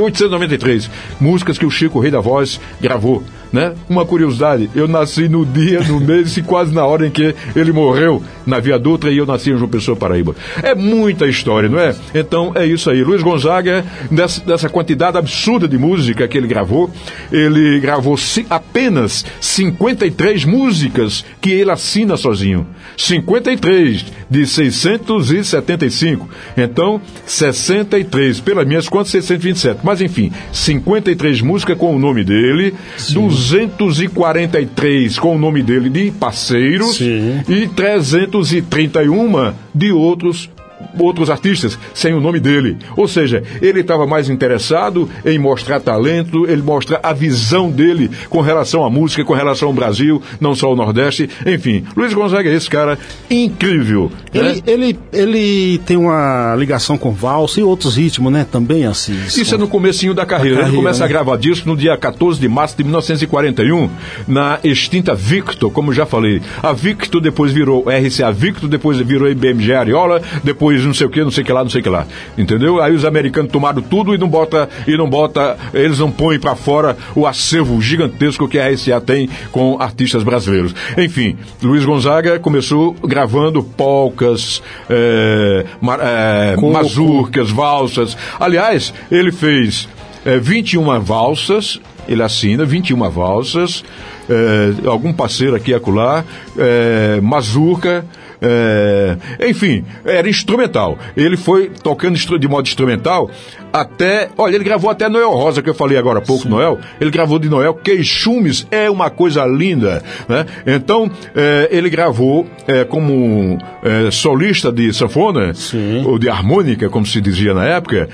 893 0.00 0.90
músicas 1.20 1.58
que 1.58 1.66
o 1.66 1.70
Chico, 1.70 2.00
Rei 2.00 2.10
da 2.10 2.20
Voz, 2.20 2.60
gravou. 2.80 3.22
Né? 3.52 3.74
Uma 3.88 4.04
curiosidade, 4.04 4.70
eu 4.74 4.86
nasci 4.86 5.28
no 5.28 5.44
dia, 5.44 5.80
no 5.80 5.98
mês 6.00 6.36
e 6.36 6.42
quase 6.42 6.74
na 6.74 6.84
hora 6.84 7.06
em 7.06 7.10
que 7.10 7.34
ele 7.54 7.72
morreu 7.72 8.22
na 8.46 8.58
Via 8.58 8.78
Dutra 8.78 9.10
e 9.10 9.16
eu 9.18 9.26
nasci 9.26 9.50
em 9.50 9.56
João 9.56 9.68
Pessoa, 9.68 9.96
Paraíba. 9.96 10.34
É 10.62 10.74
muita 10.74 11.26
história, 11.26 11.68
não 11.68 11.78
é? 11.78 11.94
Então 12.14 12.52
é 12.54 12.66
isso 12.66 12.90
aí. 12.90 13.02
Luiz 13.02 13.22
Gonzaga, 13.22 13.84
nessa, 14.10 14.42
nessa 14.46 14.68
quantidade 14.68 15.16
absurda 15.16 15.66
de 15.66 15.78
música 15.78 16.26
que 16.28 16.36
ele 16.36 16.46
gravou, 16.46 16.90
ele 17.32 17.80
gravou 17.80 18.16
apenas 18.48 19.24
53 19.40 20.44
músicas 20.44 21.24
que 21.40 21.50
ele 21.50 21.70
assina 21.70 22.16
sozinho. 22.16 22.66
53 22.96 24.04
de 24.28 24.46
675. 24.46 26.28
Então, 26.56 27.00
63. 27.26 28.40
Pelas 28.40 28.66
minhas 28.66 28.88
contas, 28.88 29.10
627. 29.10 29.80
Mas 29.82 30.00
enfim, 30.00 30.32
53 30.52 31.40
músicas 31.40 31.76
com 31.76 31.94
o 31.94 31.98
nome 31.98 32.24
dele, 32.24 32.74
Sim. 32.96 33.14
243 33.40 35.18
com 35.18 35.36
o 35.36 35.38
nome 35.38 35.62
dele 35.62 35.88
de 35.88 36.10
parceiros 36.10 36.96
Sim. 36.96 37.42
e 37.48 37.66
331 37.68 39.52
de 39.74 39.92
outros 39.92 40.50
outros 40.98 41.30
artistas 41.30 41.78
sem 41.94 42.12
o 42.14 42.20
nome 42.20 42.40
dele. 42.40 42.76
Ou 42.96 43.08
seja, 43.08 43.42
ele 43.60 43.80
estava 43.80 44.06
mais 44.06 44.28
interessado 44.28 45.08
em 45.24 45.38
mostrar 45.38 45.80
talento, 45.80 46.46
ele 46.48 46.62
mostra 46.62 47.00
a 47.02 47.12
visão 47.12 47.70
dele 47.70 48.10
com 48.28 48.40
relação 48.40 48.84
à 48.84 48.90
música, 48.90 49.24
com 49.24 49.34
relação 49.34 49.68
ao 49.68 49.74
Brasil, 49.74 50.22
não 50.40 50.54
só 50.54 50.68
ao 50.68 50.76
Nordeste. 50.76 51.28
Enfim, 51.46 51.84
Luiz 51.96 52.12
Gonzaga 52.12 52.50
é 52.50 52.54
esse 52.54 52.68
cara 52.68 52.98
incrível. 53.30 54.10
Ele, 54.32 54.48
né? 54.48 54.62
ele, 54.66 54.98
ele 55.12 55.78
tem 55.78 55.96
uma 55.96 56.54
ligação 56.56 56.96
com 56.96 57.12
valsa 57.12 57.60
e 57.60 57.62
outros 57.62 57.96
ritmos, 57.96 58.32
né? 58.32 58.46
Também 58.50 58.86
assim. 58.86 59.14
Isso 59.26 59.54
é 59.54 59.58
no 59.58 59.68
comecinho 59.68 60.14
da 60.14 60.26
carreira. 60.26 60.56
carreira 60.56 60.74
ele 60.74 60.76
começa 60.76 61.00
né? 61.00 61.04
a 61.04 61.08
gravar 61.08 61.36
disco 61.36 61.68
no 61.68 61.76
dia 61.76 61.96
14 61.96 62.40
de 62.40 62.48
março 62.48 62.76
de 62.76 62.84
1941, 62.84 63.90
na 64.26 64.58
extinta 64.62 65.14
Victor, 65.14 65.70
como 65.70 65.92
já 65.92 66.06
falei. 66.06 66.40
A 66.62 66.72
Victor 66.72 67.20
depois 67.20 67.52
virou 67.52 67.84
RCA 67.88 68.32
Victor, 68.32 68.68
depois 68.68 68.98
virou 68.98 69.28
IBMG 69.28 69.74
Ariola, 69.74 70.22
depois 70.42 70.69
não 70.78 70.94
sei 70.94 71.06
o 71.06 71.10
que, 71.10 71.22
não 71.22 71.30
sei 71.30 71.42
o 71.42 71.46
que 71.46 71.52
lá, 71.52 71.62
não 71.62 71.70
sei 71.70 71.80
o 71.80 71.84
que 71.84 71.88
lá. 71.88 72.06
Entendeu? 72.36 72.80
Aí 72.80 72.94
os 72.94 73.04
americanos 73.04 73.50
tomaram 73.50 73.82
tudo 73.82 74.14
e 74.14 74.18
não 74.18 74.28
bota, 74.28 74.68
e 74.86 74.96
não 74.96 75.08
bota, 75.08 75.56
eles 75.72 75.98
não 75.98 76.10
põem 76.10 76.38
para 76.38 76.54
fora 76.54 76.96
o 77.14 77.26
acervo 77.26 77.80
gigantesco 77.80 78.48
que 78.48 78.58
a 78.58 78.68
RCA 78.68 79.00
tem 79.00 79.28
com 79.50 79.80
artistas 79.80 80.22
brasileiros. 80.22 80.74
Enfim, 80.96 81.36
Luiz 81.62 81.84
Gonzaga 81.84 82.38
começou 82.38 82.94
gravando 83.04 83.62
polcas, 83.62 84.62
é, 84.88 85.64
é, 86.00 86.56
mazurcas, 86.56 87.50
valsas. 87.50 88.16
Aliás, 88.38 88.92
ele 89.10 89.32
fez 89.32 89.88
é, 90.24 90.38
21 90.38 91.00
valsas, 91.00 91.80
ele 92.08 92.22
assina 92.22 92.64
21 92.64 93.08
valsas, 93.10 93.84
é, 94.28 94.88
algum 94.88 95.12
parceiro 95.12 95.56
aqui 95.56 95.72
e 95.72 95.74
acolá, 95.74 96.24
é, 96.56 97.20
mazurca, 97.20 98.04
é, 98.42 99.16
enfim, 99.48 99.84
era 100.04 100.28
instrumental. 100.28 100.98
Ele 101.16 101.36
foi 101.36 101.70
tocando 101.82 102.16
de 102.38 102.48
modo 102.48 102.66
instrumental 102.66 103.30
até. 103.72 104.28
Olha, 104.36 104.54
ele 104.54 104.64
gravou 104.64 104.90
até 104.90 105.08
Noel 105.08 105.30
Rosa, 105.30 105.62
que 105.62 105.70
eu 105.70 105.74
falei 105.74 105.96
agora 105.98 106.18
há 106.18 106.22
pouco, 106.22 106.44
Sim. 106.44 106.50
Noel. 106.50 106.78
Ele 107.00 107.10
gravou 107.10 107.38
de 107.38 107.48
Noel. 107.48 107.74
Queixumes 107.74 108.66
é 108.70 108.90
uma 108.90 109.10
coisa 109.10 109.44
linda. 109.46 110.02
Né? 110.28 110.46
Então, 110.66 111.10
é, 111.34 111.68
ele 111.70 111.88
gravou 111.90 112.46
é, 112.66 112.84
como 112.84 113.58
é, 113.82 114.10
solista 114.10 114.72
de 114.72 114.92
sanfona, 114.92 115.54
Sim. 115.54 116.04
ou 116.06 116.18
de 116.18 116.28
harmônica, 116.28 116.88
como 116.88 117.06
se 117.06 117.20
dizia 117.20 117.54
na 117.54 117.64
época, 117.66 118.08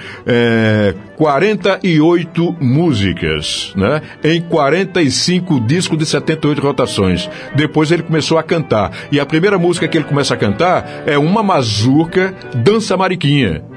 48 1.17 2.57
é, 2.61 2.65
músicas, 2.65 3.73
né? 3.77 4.03
em 4.23 4.41
45 4.41 5.61
discos 5.61 5.99
de 5.99 6.07
78 6.07 6.61
rotações. 6.61 7.29
Depois 7.55 7.91
ele 7.91 8.03
começou 8.03 8.39
a 8.39 8.43
cantar. 8.43 8.93
E 9.11 9.19
a 9.19 9.27
primeira 9.27 9.59
música 9.59 9.89
que 9.89 9.97
ele 9.97 10.05
começa 10.05 10.35
a 10.35 10.37
cantar 10.37 11.05
é 11.07 11.19
uma 11.19 11.43
mazurca, 11.43 12.35
Dança 12.55 12.97
Mariquinha. 12.97 13.76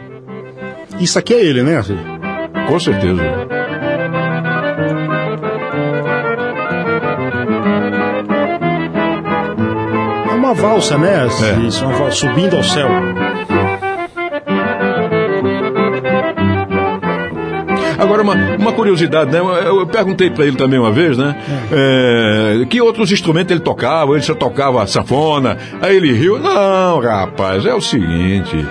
Isso 1.00 1.18
aqui 1.18 1.34
é 1.34 1.44
ele, 1.44 1.64
né? 1.64 1.82
Com 2.68 2.80
certeza. 2.80 3.22
É 10.30 10.34
uma 10.34 10.54
valsa, 10.54 10.98
né? 10.98 11.28
É. 11.28 11.60
Isso, 11.68 11.86
uma 11.86 11.94
valsa 11.94 12.18
subindo 12.18 12.56
ao 12.56 12.64
céu. 12.64 12.90
Agora, 18.00 18.24
uma, 18.24 18.34
uma 18.58 18.72
curiosidade, 18.72 19.32
né? 19.32 19.40
Eu, 19.40 19.86
perguntei 19.86 20.30
para 20.30 20.46
ele 20.46 20.56
também 20.56 20.80
uma 20.80 20.92
vez, 20.92 21.18
né? 21.18 21.36
É, 21.72 22.66
que 22.66 22.80
outros 22.82 23.12
instrumentos 23.12 23.52
ele 23.52 23.60
tocava? 23.60 24.14
Ele 24.14 24.22
só 24.22 24.34
tocava 24.34 24.86
sanfona. 24.88 25.58
Aí 25.82 25.98
ele 25.98 26.14
riu. 26.14 26.40
Não, 26.40 27.00
rapaz, 27.00 27.66
é 27.66 27.74
o 27.74 27.82
seguinte. 27.82 28.66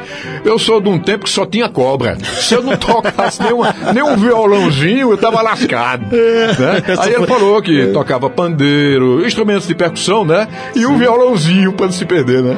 Eu 0.45 0.59
sou 0.59 0.81
de 0.81 0.89
um 0.89 0.99
tempo 0.99 1.24
que 1.24 1.31
só 1.31 1.45
tinha 1.45 1.68
cobra. 1.68 2.16
Se 2.41 2.55
eu 2.55 2.62
não 2.62 2.76
tocasse 2.76 3.43
nem, 3.45 3.53
uma, 3.53 3.74
nem 3.93 4.03
um 4.03 4.16
violãozinho, 4.16 5.11
eu 5.11 5.18
tava 5.18 5.43
lascado. 5.43 6.07
Né? 6.07 6.83
Aí 6.99 7.12
ele 7.12 7.26
falou 7.26 7.61
que 7.61 7.89
tocava 7.89 8.31
pandeiro, 8.31 9.26
instrumentos 9.26 9.66
de 9.66 9.74
percussão, 9.74 10.24
né? 10.24 10.49
E 10.74 10.87
um 10.87 10.97
violãozinho 10.97 11.72
para 11.72 11.87
não 11.87 11.93
se 11.93 12.05
perder, 12.05 12.43
né? 12.43 12.57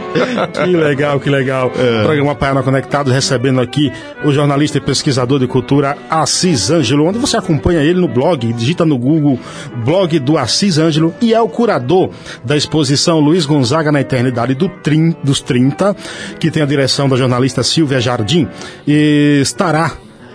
Que 0.53 0.77
legal, 0.77 1.19
que 1.19 1.31
legal. 1.31 1.73
É. 1.77 2.05
Programa 2.05 2.35
Paiana 2.35 2.63
Conectado 2.63 3.11
recebendo 3.11 3.61
aqui 3.61 3.93
o 4.23 4.31
jornalista 4.31 4.79
e 4.79 4.81
pesquisador 4.81 5.39
de 5.39 5.47
cultura 5.47 5.97
Assis 6.09 6.60
Assis 6.61 6.71
Ângelo, 6.71 7.07
onde 7.07 7.19
você 7.19 7.39
acompanha 7.39 7.81
ele 7.81 7.99
no 7.99 8.07
blog, 8.07 8.53
digita 8.53 8.85
no 8.85 8.99
Google 8.99 9.39
blog 9.83 10.19
do 10.19 10.37
Assis 10.37 10.77
Ângelo 10.77 11.15
e 11.21 11.33
é 11.33 11.41
o 11.41 11.49
curador 11.49 12.11
da 12.45 12.55
exposição 12.55 13.19
Luiz 13.19 13.47
Gonzaga 13.47 13.91
na 13.91 14.03
Eternidade 14.03 14.55
do 14.55 14.69
trin, 14.69 15.17
dos 15.25 15.41
30, 15.41 15.97
que 16.39 16.51
tem 16.51 16.63
a 16.63 16.67
direção 16.67 17.09
da 17.09 17.17
jornalista 17.17 17.63
Silvia 17.63 17.99
Jardim, 17.99 18.47
e 18.87 19.39
estará 19.41 19.93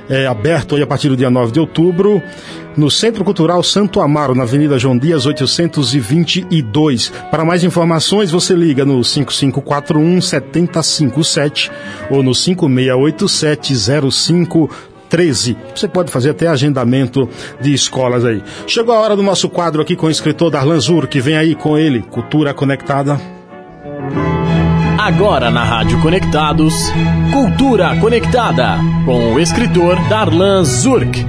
é, 0.09 0.25
aberto 0.25 0.75
a 0.81 0.87
partir 0.87 1.09
do 1.09 1.17
dia 1.17 1.29
9 1.29 1.51
de 1.51 1.59
outubro 1.59 2.19
no 2.75 2.89
Centro 2.89 3.23
Cultural 3.23 3.61
Santo 3.61 4.01
Amaro, 4.01 4.33
na 4.33 4.43
Avenida 4.43 4.79
João 4.79 4.97
Dias 4.97 5.27
822. 5.27 7.13
Para 7.29 7.45
mais 7.45 7.63
informações, 7.63 8.31
você 8.31 8.55
liga 8.55 8.83
no 8.83 9.03
5541 9.03 10.21
7057 10.21 11.71
ou 12.09 12.23
no 12.23 12.33
5687 12.33 13.75
05 14.11 14.94
13. 15.09 15.57
Você 15.75 15.87
pode 15.87 16.11
fazer 16.11 16.31
até 16.31 16.47
agendamento 16.47 17.29
de 17.61 17.73
escolas 17.73 18.25
aí. 18.25 18.43
Chegou 18.67 18.93
a 18.93 18.99
hora 18.99 19.15
do 19.15 19.23
nosso 19.23 19.49
quadro 19.49 19.81
aqui 19.81 19.95
com 19.95 20.07
o 20.07 20.11
escritor 20.11 20.51
Darlan 20.51 20.79
Zur, 20.79 21.07
que 21.07 21.21
vem 21.21 21.37
aí 21.37 21.55
com 21.55 21.77
ele, 21.77 22.01
Cultura 22.01 22.53
Conectada. 22.53 23.19
Agora 24.99 25.51
na 25.51 25.63
Rádio 25.63 26.01
Conectados, 26.01 26.73
Cultura 27.31 27.95
Conectada, 27.99 28.79
com 29.05 29.33
o 29.33 29.39
escritor 29.39 29.95
Darlan 30.09 30.63
Zurk. 30.63 31.23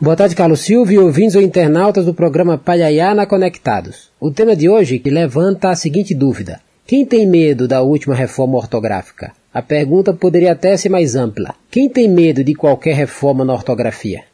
Boa 0.00 0.14
tarde, 0.14 0.36
Carlos 0.36 0.60
Silva 0.60 0.92
e 0.92 0.98
ouvintes 0.98 1.34
ou 1.34 1.42
internautas 1.42 2.04
do 2.04 2.12
programa 2.12 2.58
Palhaiana 2.58 3.26
Conectados. 3.26 4.10
O 4.20 4.30
tema 4.30 4.54
de 4.54 4.68
hoje 4.68 5.02
levanta 5.06 5.70
a 5.70 5.74
seguinte 5.74 6.14
dúvida. 6.14 6.60
Quem 6.86 7.06
tem 7.06 7.26
medo 7.26 7.66
da 7.66 7.80
última 7.80 8.14
reforma 8.14 8.56
ortográfica? 8.56 9.32
A 9.54 9.62
pergunta 9.62 10.12
poderia 10.12 10.50
até 10.50 10.76
ser 10.76 10.88
mais 10.88 11.14
ampla. 11.14 11.54
Quem 11.70 11.88
tem 11.88 12.08
medo 12.08 12.42
de 12.42 12.56
qualquer 12.56 12.96
reforma 12.96 13.44
na 13.44 13.52
ortografia? 13.52 14.24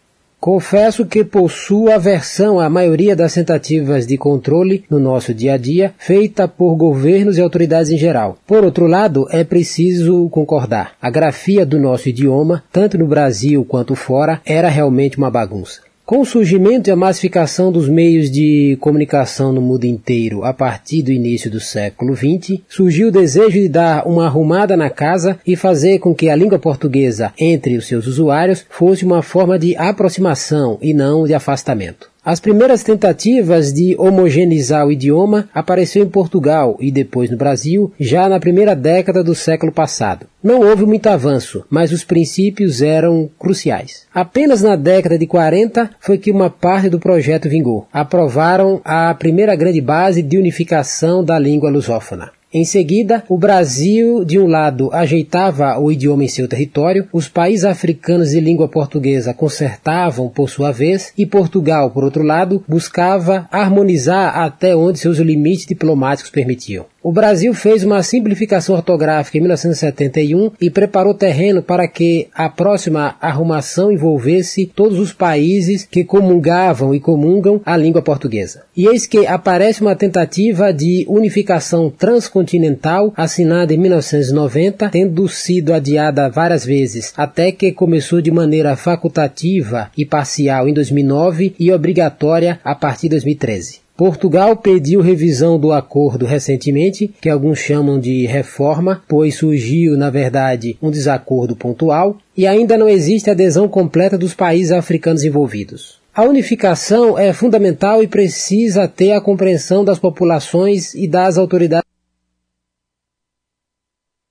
Confesso 0.40 1.04
que 1.04 1.22
possuo 1.22 1.92
aversão 1.92 2.58
à 2.58 2.70
maioria 2.70 3.14
das 3.14 3.34
tentativas 3.34 4.06
de 4.06 4.16
controle 4.16 4.82
no 4.88 4.98
nosso 4.98 5.34
dia 5.34 5.52
a 5.52 5.56
dia, 5.58 5.92
feita 5.98 6.48
por 6.48 6.74
governos 6.74 7.36
e 7.36 7.42
autoridades 7.42 7.92
em 7.92 7.98
geral. 7.98 8.38
Por 8.46 8.64
outro 8.64 8.86
lado, 8.86 9.26
é 9.30 9.44
preciso 9.44 10.30
concordar. 10.30 10.92
A 11.02 11.10
grafia 11.10 11.66
do 11.66 11.78
nosso 11.78 12.08
idioma, 12.08 12.64
tanto 12.72 12.96
no 12.96 13.06
Brasil 13.06 13.62
quanto 13.66 13.94
fora, 13.94 14.40
era 14.46 14.70
realmente 14.70 15.18
uma 15.18 15.30
bagunça. 15.30 15.89
Com 16.10 16.22
o 16.22 16.26
surgimento 16.26 16.90
e 16.90 16.92
a 16.92 16.96
massificação 16.96 17.70
dos 17.70 17.88
meios 17.88 18.28
de 18.32 18.76
comunicação 18.80 19.52
no 19.52 19.62
mundo 19.62 19.84
inteiro 19.84 20.42
a 20.42 20.52
partir 20.52 21.02
do 21.02 21.12
início 21.12 21.48
do 21.48 21.60
século 21.60 22.16
XX, 22.16 22.58
surgiu 22.68 23.06
o 23.06 23.12
desejo 23.12 23.52
de 23.60 23.68
dar 23.68 24.04
uma 24.08 24.26
arrumada 24.26 24.76
na 24.76 24.90
casa 24.90 25.38
e 25.46 25.54
fazer 25.54 26.00
com 26.00 26.12
que 26.12 26.28
a 26.28 26.34
língua 26.34 26.58
portuguesa 26.58 27.32
entre 27.38 27.76
os 27.76 27.86
seus 27.86 28.08
usuários 28.08 28.66
fosse 28.68 29.04
uma 29.04 29.22
forma 29.22 29.56
de 29.56 29.76
aproximação 29.76 30.78
e 30.82 30.92
não 30.92 31.28
de 31.28 31.32
afastamento. 31.32 32.10
As 32.30 32.38
primeiras 32.38 32.84
tentativas 32.84 33.72
de 33.72 33.96
homogeneizar 33.98 34.86
o 34.86 34.92
idioma 34.92 35.48
apareceu 35.52 36.04
em 36.04 36.08
Portugal 36.08 36.76
e 36.78 36.88
depois 36.92 37.28
no 37.28 37.36
Brasil, 37.36 37.92
já 37.98 38.28
na 38.28 38.38
primeira 38.38 38.76
década 38.76 39.24
do 39.24 39.34
século 39.34 39.72
passado. 39.72 40.26
Não 40.40 40.60
houve 40.60 40.86
muito 40.86 41.08
avanço, 41.08 41.64
mas 41.68 41.90
os 41.90 42.04
princípios 42.04 42.82
eram 42.82 43.28
cruciais. 43.36 44.06
Apenas 44.14 44.62
na 44.62 44.76
década 44.76 45.18
de 45.18 45.26
40 45.26 45.90
foi 45.98 46.18
que 46.18 46.30
uma 46.30 46.48
parte 46.48 46.88
do 46.88 47.00
projeto 47.00 47.48
vingou. 47.48 47.88
Aprovaram 47.92 48.80
a 48.84 49.12
primeira 49.12 49.56
grande 49.56 49.80
base 49.80 50.22
de 50.22 50.38
unificação 50.38 51.24
da 51.24 51.36
língua 51.36 51.68
lusófona. 51.68 52.30
Em 52.52 52.64
seguida, 52.64 53.22
o 53.28 53.38
Brasil, 53.38 54.24
de 54.24 54.36
um 54.36 54.48
lado, 54.48 54.90
ajeitava 54.92 55.78
o 55.78 55.92
idioma 55.92 56.24
em 56.24 56.28
seu 56.28 56.48
território, 56.48 57.06
os 57.12 57.28
países 57.28 57.64
africanos 57.64 58.30
de 58.30 58.40
língua 58.40 58.66
portuguesa 58.66 59.32
consertavam 59.32 60.28
por 60.28 60.50
sua 60.50 60.72
vez, 60.72 61.12
e 61.16 61.24
Portugal, 61.24 61.92
por 61.92 62.02
outro 62.02 62.24
lado, 62.24 62.64
buscava 62.66 63.48
harmonizar 63.52 64.36
até 64.36 64.74
onde 64.74 64.98
seus 64.98 65.18
limites 65.18 65.64
diplomáticos 65.64 66.28
permitiam. 66.28 66.86
O 67.02 67.12
Brasil 67.12 67.54
fez 67.54 67.82
uma 67.82 68.02
simplificação 68.02 68.74
ortográfica 68.74 69.38
em 69.38 69.40
1971 69.40 70.52
e 70.60 70.68
preparou 70.68 71.14
terreno 71.14 71.62
para 71.62 71.88
que 71.88 72.28
a 72.34 72.46
próxima 72.50 73.16
arrumação 73.18 73.90
envolvesse 73.90 74.66
todos 74.66 74.98
os 74.98 75.10
países 75.10 75.88
que 75.90 76.04
comungavam 76.04 76.94
e 76.94 77.00
comungam 77.00 77.58
a 77.64 77.74
língua 77.74 78.02
portuguesa. 78.02 78.64
E 78.76 78.86
eis 78.86 79.06
que 79.06 79.26
aparece 79.26 79.80
uma 79.80 79.96
tentativa 79.96 80.74
de 80.74 81.06
unificação 81.08 81.88
transcontinental 81.88 83.14
assinada 83.16 83.72
em 83.72 83.78
1990, 83.78 84.90
tendo 84.90 85.26
sido 85.26 85.72
adiada 85.72 86.28
várias 86.28 86.66
vezes, 86.66 87.14
até 87.16 87.50
que 87.50 87.72
começou 87.72 88.20
de 88.20 88.30
maneira 88.30 88.76
facultativa 88.76 89.90
e 89.96 90.04
parcial 90.04 90.68
em 90.68 90.74
2009 90.74 91.54
e 91.58 91.72
obrigatória 91.72 92.60
a 92.62 92.74
partir 92.74 93.02
de 93.02 93.10
2013. 93.10 93.89
Portugal 94.00 94.56
pediu 94.56 95.02
revisão 95.02 95.58
do 95.58 95.72
acordo 95.72 96.24
recentemente, 96.24 97.06
que 97.20 97.28
alguns 97.28 97.58
chamam 97.58 98.00
de 98.00 98.24
reforma, 98.24 99.02
pois 99.06 99.34
surgiu, 99.34 99.94
na 99.94 100.08
verdade, 100.08 100.78
um 100.80 100.90
desacordo 100.90 101.54
pontual, 101.54 102.16
e 102.34 102.46
ainda 102.46 102.78
não 102.78 102.88
existe 102.88 103.28
adesão 103.28 103.68
completa 103.68 104.16
dos 104.16 104.32
países 104.32 104.72
africanos 104.72 105.22
envolvidos. 105.22 106.00
A 106.14 106.22
unificação 106.22 107.18
é 107.18 107.30
fundamental 107.34 108.02
e 108.02 108.08
precisa 108.08 108.88
ter 108.88 109.12
a 109.12 109.20
compreensão 109.20 109.84
das 109.84 109.98
populações 109.98 110.94
e 110.94 111.06
das 111.06 111.36
autoridades 111.36 111.84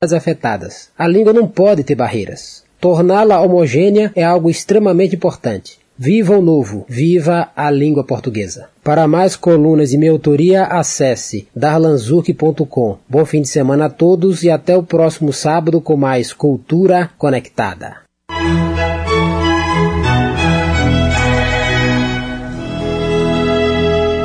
afetadas. 0.02 0.90
A 0.98 1.08
língua 1.08 1.32
não 1.32 1.48
pode 1.48 1.84
ter 1.84 1.94
barreiras. 1.94 2.64
Torná-la 2.82 3.40
homogênea 3.40 4.12
é 4.16 4.24
algo 4.24 4.50
extremamente 4.50 5.16
importante. 5.16 5.78
Viva 5.96 6.38
o 6.38 6.42
novo, 6.42 6.86
viva 6.88 7.52
a 7.56 7.70
língua 7.70 8.06
portuguesa. 8.06 8.70
Para 8.90 9.08
mais 9.08 9.36
colunas 9.36 9.92
de 9.92 10.00
minha 10.00 10.10
autoria, 10.10 10.64
acesse 10.64 11.48
darlanzurk.com. 11.56 12.98
Bom 13.08 13.24
fim 13.24 13.44
de 13.44 13.48
semana 13.48 13.86
a 13.86 13.90
todos 13.92 14.42
e 14.42 14.50
até 14.50 14.76
o 14.76 14.82
próximo 14.82 15.32
sábado 15.32 15.80
com 15.80 15.96
mais 15.96 16.34
Cultura 16.34 17.12
Conectada. 17.16 17.98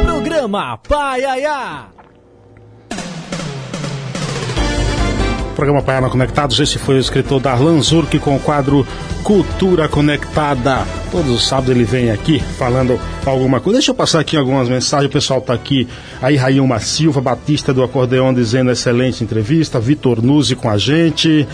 Programa 0.07 0.79
Paiaiá. 0.79 1.94
Programa 5.65 5.83
Paiana 5.83 6.11
Conectados, 6.11 6.61
esse 6.61 6.79
foi 6.79 6.97
o 6.97 6.99
escritor 6.99 7.41
Darlan 7.41 7.81
Zurk 7.81 8.19
com 8.19 8.37
o 8.37 8.39
quadro 8.39 8.87
Cultura 9.23 9.89
Conectada. 9.89 10.87
Todos 11.11 11.31
os 11.31 11.47
sábados 11.47 11.71
ele 11.71 11.85
vem 11.85 12.11
aqui 12.11 12.39
falando 12.39 13.01
alguma 13.25 13.61
coisa. 13.61 13.79
Deixa 13.79 13.91
eu 13.91 13.95
passar 13.95 14.21
aqui 14.21 14.37
algumas 14.37 14.69
mensagens. 14.69 15.09
O 15.09 15.13
pessoal 15.13 15.39
está 15.39 15.55
aqui. 15.55 15.89
Aí 16.21 16.37
Railma 16.37 16.79
Silva, 16.81 17.23
Batista 17.23 17.73
do 17.73 17.83
Acordeão, 17.83 18.35
dizendo 18.35 18.71
excelente 18.71 19.25
entrevista. 19.25 19.81
Vitor 19.81 20.21
Nuzzi 20.23 20.55
com 20.55 20.69
a 20.69 20.77
gente. 20.77 21.49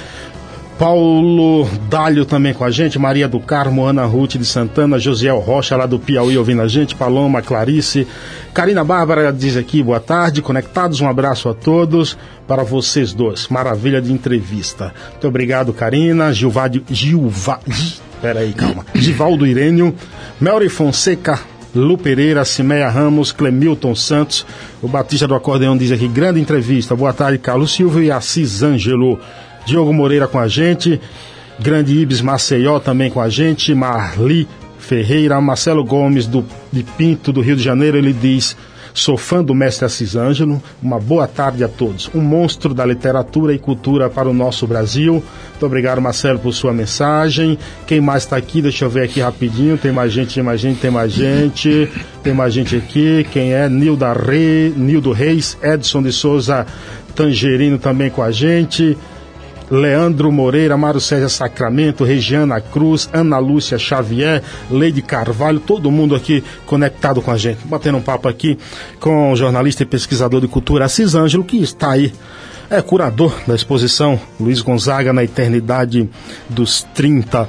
Paulo 0.80 1.68
Dalho 1.90 2.24
também 2.24 2.54
com 2.54 2.64
a 2.64 2.70
gente, 2.70 2.98
Maria 2.98 3.28
do 3.28 3.38
Carmo, 3.38 3.84
Ana 3.84 4.06
Ruth 4.06 4.36
de 4.36 4.46
Santana, 4.46 4.98
Josiel 4.98 5.38
Rocha 5.38 5.76
lá 5.76 5.84
do 5.84 5.98
Piauí 5.98 6.38
ouvindo 6.38 6.62
a 6.62 6.68
gente, 6.68 6.94
Paloma, 6.94 7.42
Clarice, 7.42 8.06
Karina 8.54 8.82
Bárbara 8.82 9.30
diz 9.30 9.58
aqui, 9.58 9.82
boa 9.82 10.00
tarde, 10.00 10.40
conectados, 10.40 11.02
um 11.02 11.06
abraço 11.06 11.50
a 11.50 11.54
todos, 11.54 12.16
para 12.48 12.64
vocês 12.64 13.12
dois, 13.12 13.46
maravilha 13.48 14.00
de 14.00 14.10
entrevista. 14.10 14.94
Muito 15.10 15.28
obrigado, 15.28 15.70
Karina, 15.74 16.32
Gilvade, 16.32 16.82
Gilva, 16.88 17.60
peraí, 18.22 18.54
calma, 18.54 18.86
Givaldo 18.94 19.46
Irênio, 19.46 19.94
Melry 20.40 20.70
Fonseca, 20.70 21.38
Lu 21.74 21.98
Pereira, 21.98 22.42
Cimeia 22.42 22.88
Ramos, 22.88 23.32
Clemilton 23.32 23.94
Santos, 23.94 24.46
o 24.80 24.88
Batista 24.88 25.28
do 25.28 25.34
Acordeão 25.34 25.76
diz 25.76 25.92
aqui, 25.92 26.08
grande 26.08 26.40
entrevista, 26.40 26.96
boa 26.96 27.12
tarde, 27.12 27.36
Carlos 27.36 27.74
Silva 27.74 28.02
e 28.02 28.10
Assis 28.10 28.62
Ângelo. 28.62 29.20
Diogo 29.70 29.92
Moreira 29.92 30.26
com 30.26 30.36
a 30.36 30.48
gente, 30.48 31.00
Grande 31.60 31.96
Ibis 31.96 32.20
Maceió 32.20 32.80
também 32.80 33.08
com 33.08 33.20
a 33.20 33.28
gente, 33.28 33.72
Marli 33.72 34.48
Ferreira, 34.80 35.40
Marcelo 35.40 35.84
Gomes 35.84 36.26
do, 36.26 36.44
de 36.72 36.82
Pinto, 36.82 37.32
do 37.32 37.40
Rio 37.40 37.54
de 37.54 37.62
Janeiro, 37.62 37.96
ele 37.96 38.12
diz: 38.12 38.56
Sou 38.92 39.16
fã 39.16 39.44
do 39.44 39.54
mestre 39.54 39.84
Assis 39.84 40.16
Ângelo. 40.16 40.60
Uma 40.82 40.98
boa 40.98 41.28
tarde 41.28 41.62
a 41.62 41.68
todos. 41.68 42.10
Um 42.12 42.20
monstro 42.20 42.74
da 42.74 42.84
literatura 42.84 43.54
e 43.54 43.60
cultura 43.60 44.10
para 44.10 44.28
o 44.28 44.34
nosso 44.34 44.66
Brasil. 44.66 45.22
Muito 45.50 45.66
obrigado, 45.66 46.00
Marcelo, 46.00 46.40
por 46.40 46.52
sua 46.52 46.72
mensagem. 46.72 47.56
Quem 47.86 48.00
mais 48.00 48.24
está 48.24 48.36
aqui? 48.36 48.60
Deixa 48.60 48.86
eu 48.86 48.90
ver 48.90 49.04
aqui 49.04 49.20
rapidinho. 49.20 49.78
Tem 49.78 49.92
mais 49.92 50.12
gente, 50.12 50.34
tem 50.34 50.42
mais 50.42 50.60
gente, 50.60 50.80
tem 50.80 50.90
mais 50.90 51.12
gente. 51.12 51.88
Tem 52.24 52.34
mais 52.34 52.52
gente 52.52 52.74
aqui. 52.74 53.24
Quem 53.30 53.52
é? 53.52 53.68
Nilda 53.68 54.12
Re... 54.12 54.74
Nildo 54.76 55.12
Reis, 55.12 55.56
Edson 55.62 56.02
de 56.02 56.10
Souza 56.10 56.66
Tangerino 57.14 57.78
também 57.78 58.10
com 58.10 58.22
a 58.22 58.32
gente. 58.32 58.98
Leandro 59.70 60.32
Moreira, 60.32 60.76
Mário 60.76 61.00
César 61.00 61.28
Sacramento, 61.28 62.04
Regiana 62.04 62.60
Cruz, 62.60 63.08
Ana 63.12 63.38
Lúcia 63.38 63.78
Xavier, 63.78 64.42
Leide 64.70 65.02
Carvalho, 65.02 65.60
todo 65.60 65.90
mundo 65.90 66.14
aqui 66.14 66.42
conectado 66.66 67.22
com 67.22 67.30
a 67.30 67.36
gente. 67.36 67.60
Batendo 67.64 67.98
um 67.98 68.02
papo 68.02 68.28
aqui 68.28 68.58
com 68.98 69.32
o 69.32 69.36
jornalista 69.36 69.82
e 69.82 69.86
pesquisador 69.86 70.40
de 70.40 70.48
cultura 70.48 70.86
Assis 70.86 71.14
Ângelo, 71.14 71.44
que 71.44 71.62
está 71.62 71.92
aí 71.92 72.12
é 72.70 72.80
curador 72.80 73.34
da 73.46 73.54
exposição 73.54 74.18
Luiz 74.38 74.62
Gonzaga 74.62 75.12
na 75.12 75.24
Eternidade 75.24 76.08
dos 76.48 76.86
30. 76.94 77.48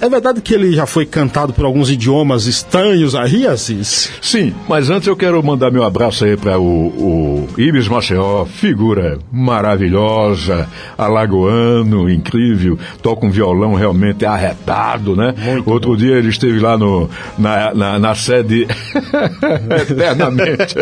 É 0.00 0.08
verdade 0.08 0.40
que 0.40 0.54
ele 0.54 0.72
já 0.72 0.86
foi 0.86 1.06
cantado 1.06 1.52
por 1.52 1.64
alguns 1.64 1.90
idiomas 1.90 2.46
estranhos 2.46 3.14
aí, 3.14 3.46
Assis? 3.46 4.10
Sim, 4.20 4.54
mas 4.68 4.90
antes 4.90 5.06
eu 5.06 5.16
quero 5.16 5.42
mandar 5.42 5.70
meu 5.70 5.84
abraço 5.84 6.24
aí 6.24 6.36
para 6.36 6.58
o, 6.58 6.64
o 6.64 7.48
Ibis 7.56 7.88
Maceió, 7.88 8.44
figura 8.44 9.18
maravilhosa, 9.30 10.68
alagoano, 10.96 12.10
incrível, 12.10 12.78
toca 13.02 13.24
um 13.26 13.30
violão 13.30 13.74
realmente 13.74 14.24
arretado, 14.24 15.14
né? 15.14 15.34
Muito 15.36 15.70
Outro 15.70 15.90
bom. 15.90 15.96
dia 15.96 16.16
ele 16.16 16.28
esteve 16.28 16.58
lá 16.58 16.76
no, 16.76 17.08
na, 17.38 17.72
na, 17.72 17.98
na 17.98 18.14
sede, 18.14 18.66
eternamente, 19.88 20.74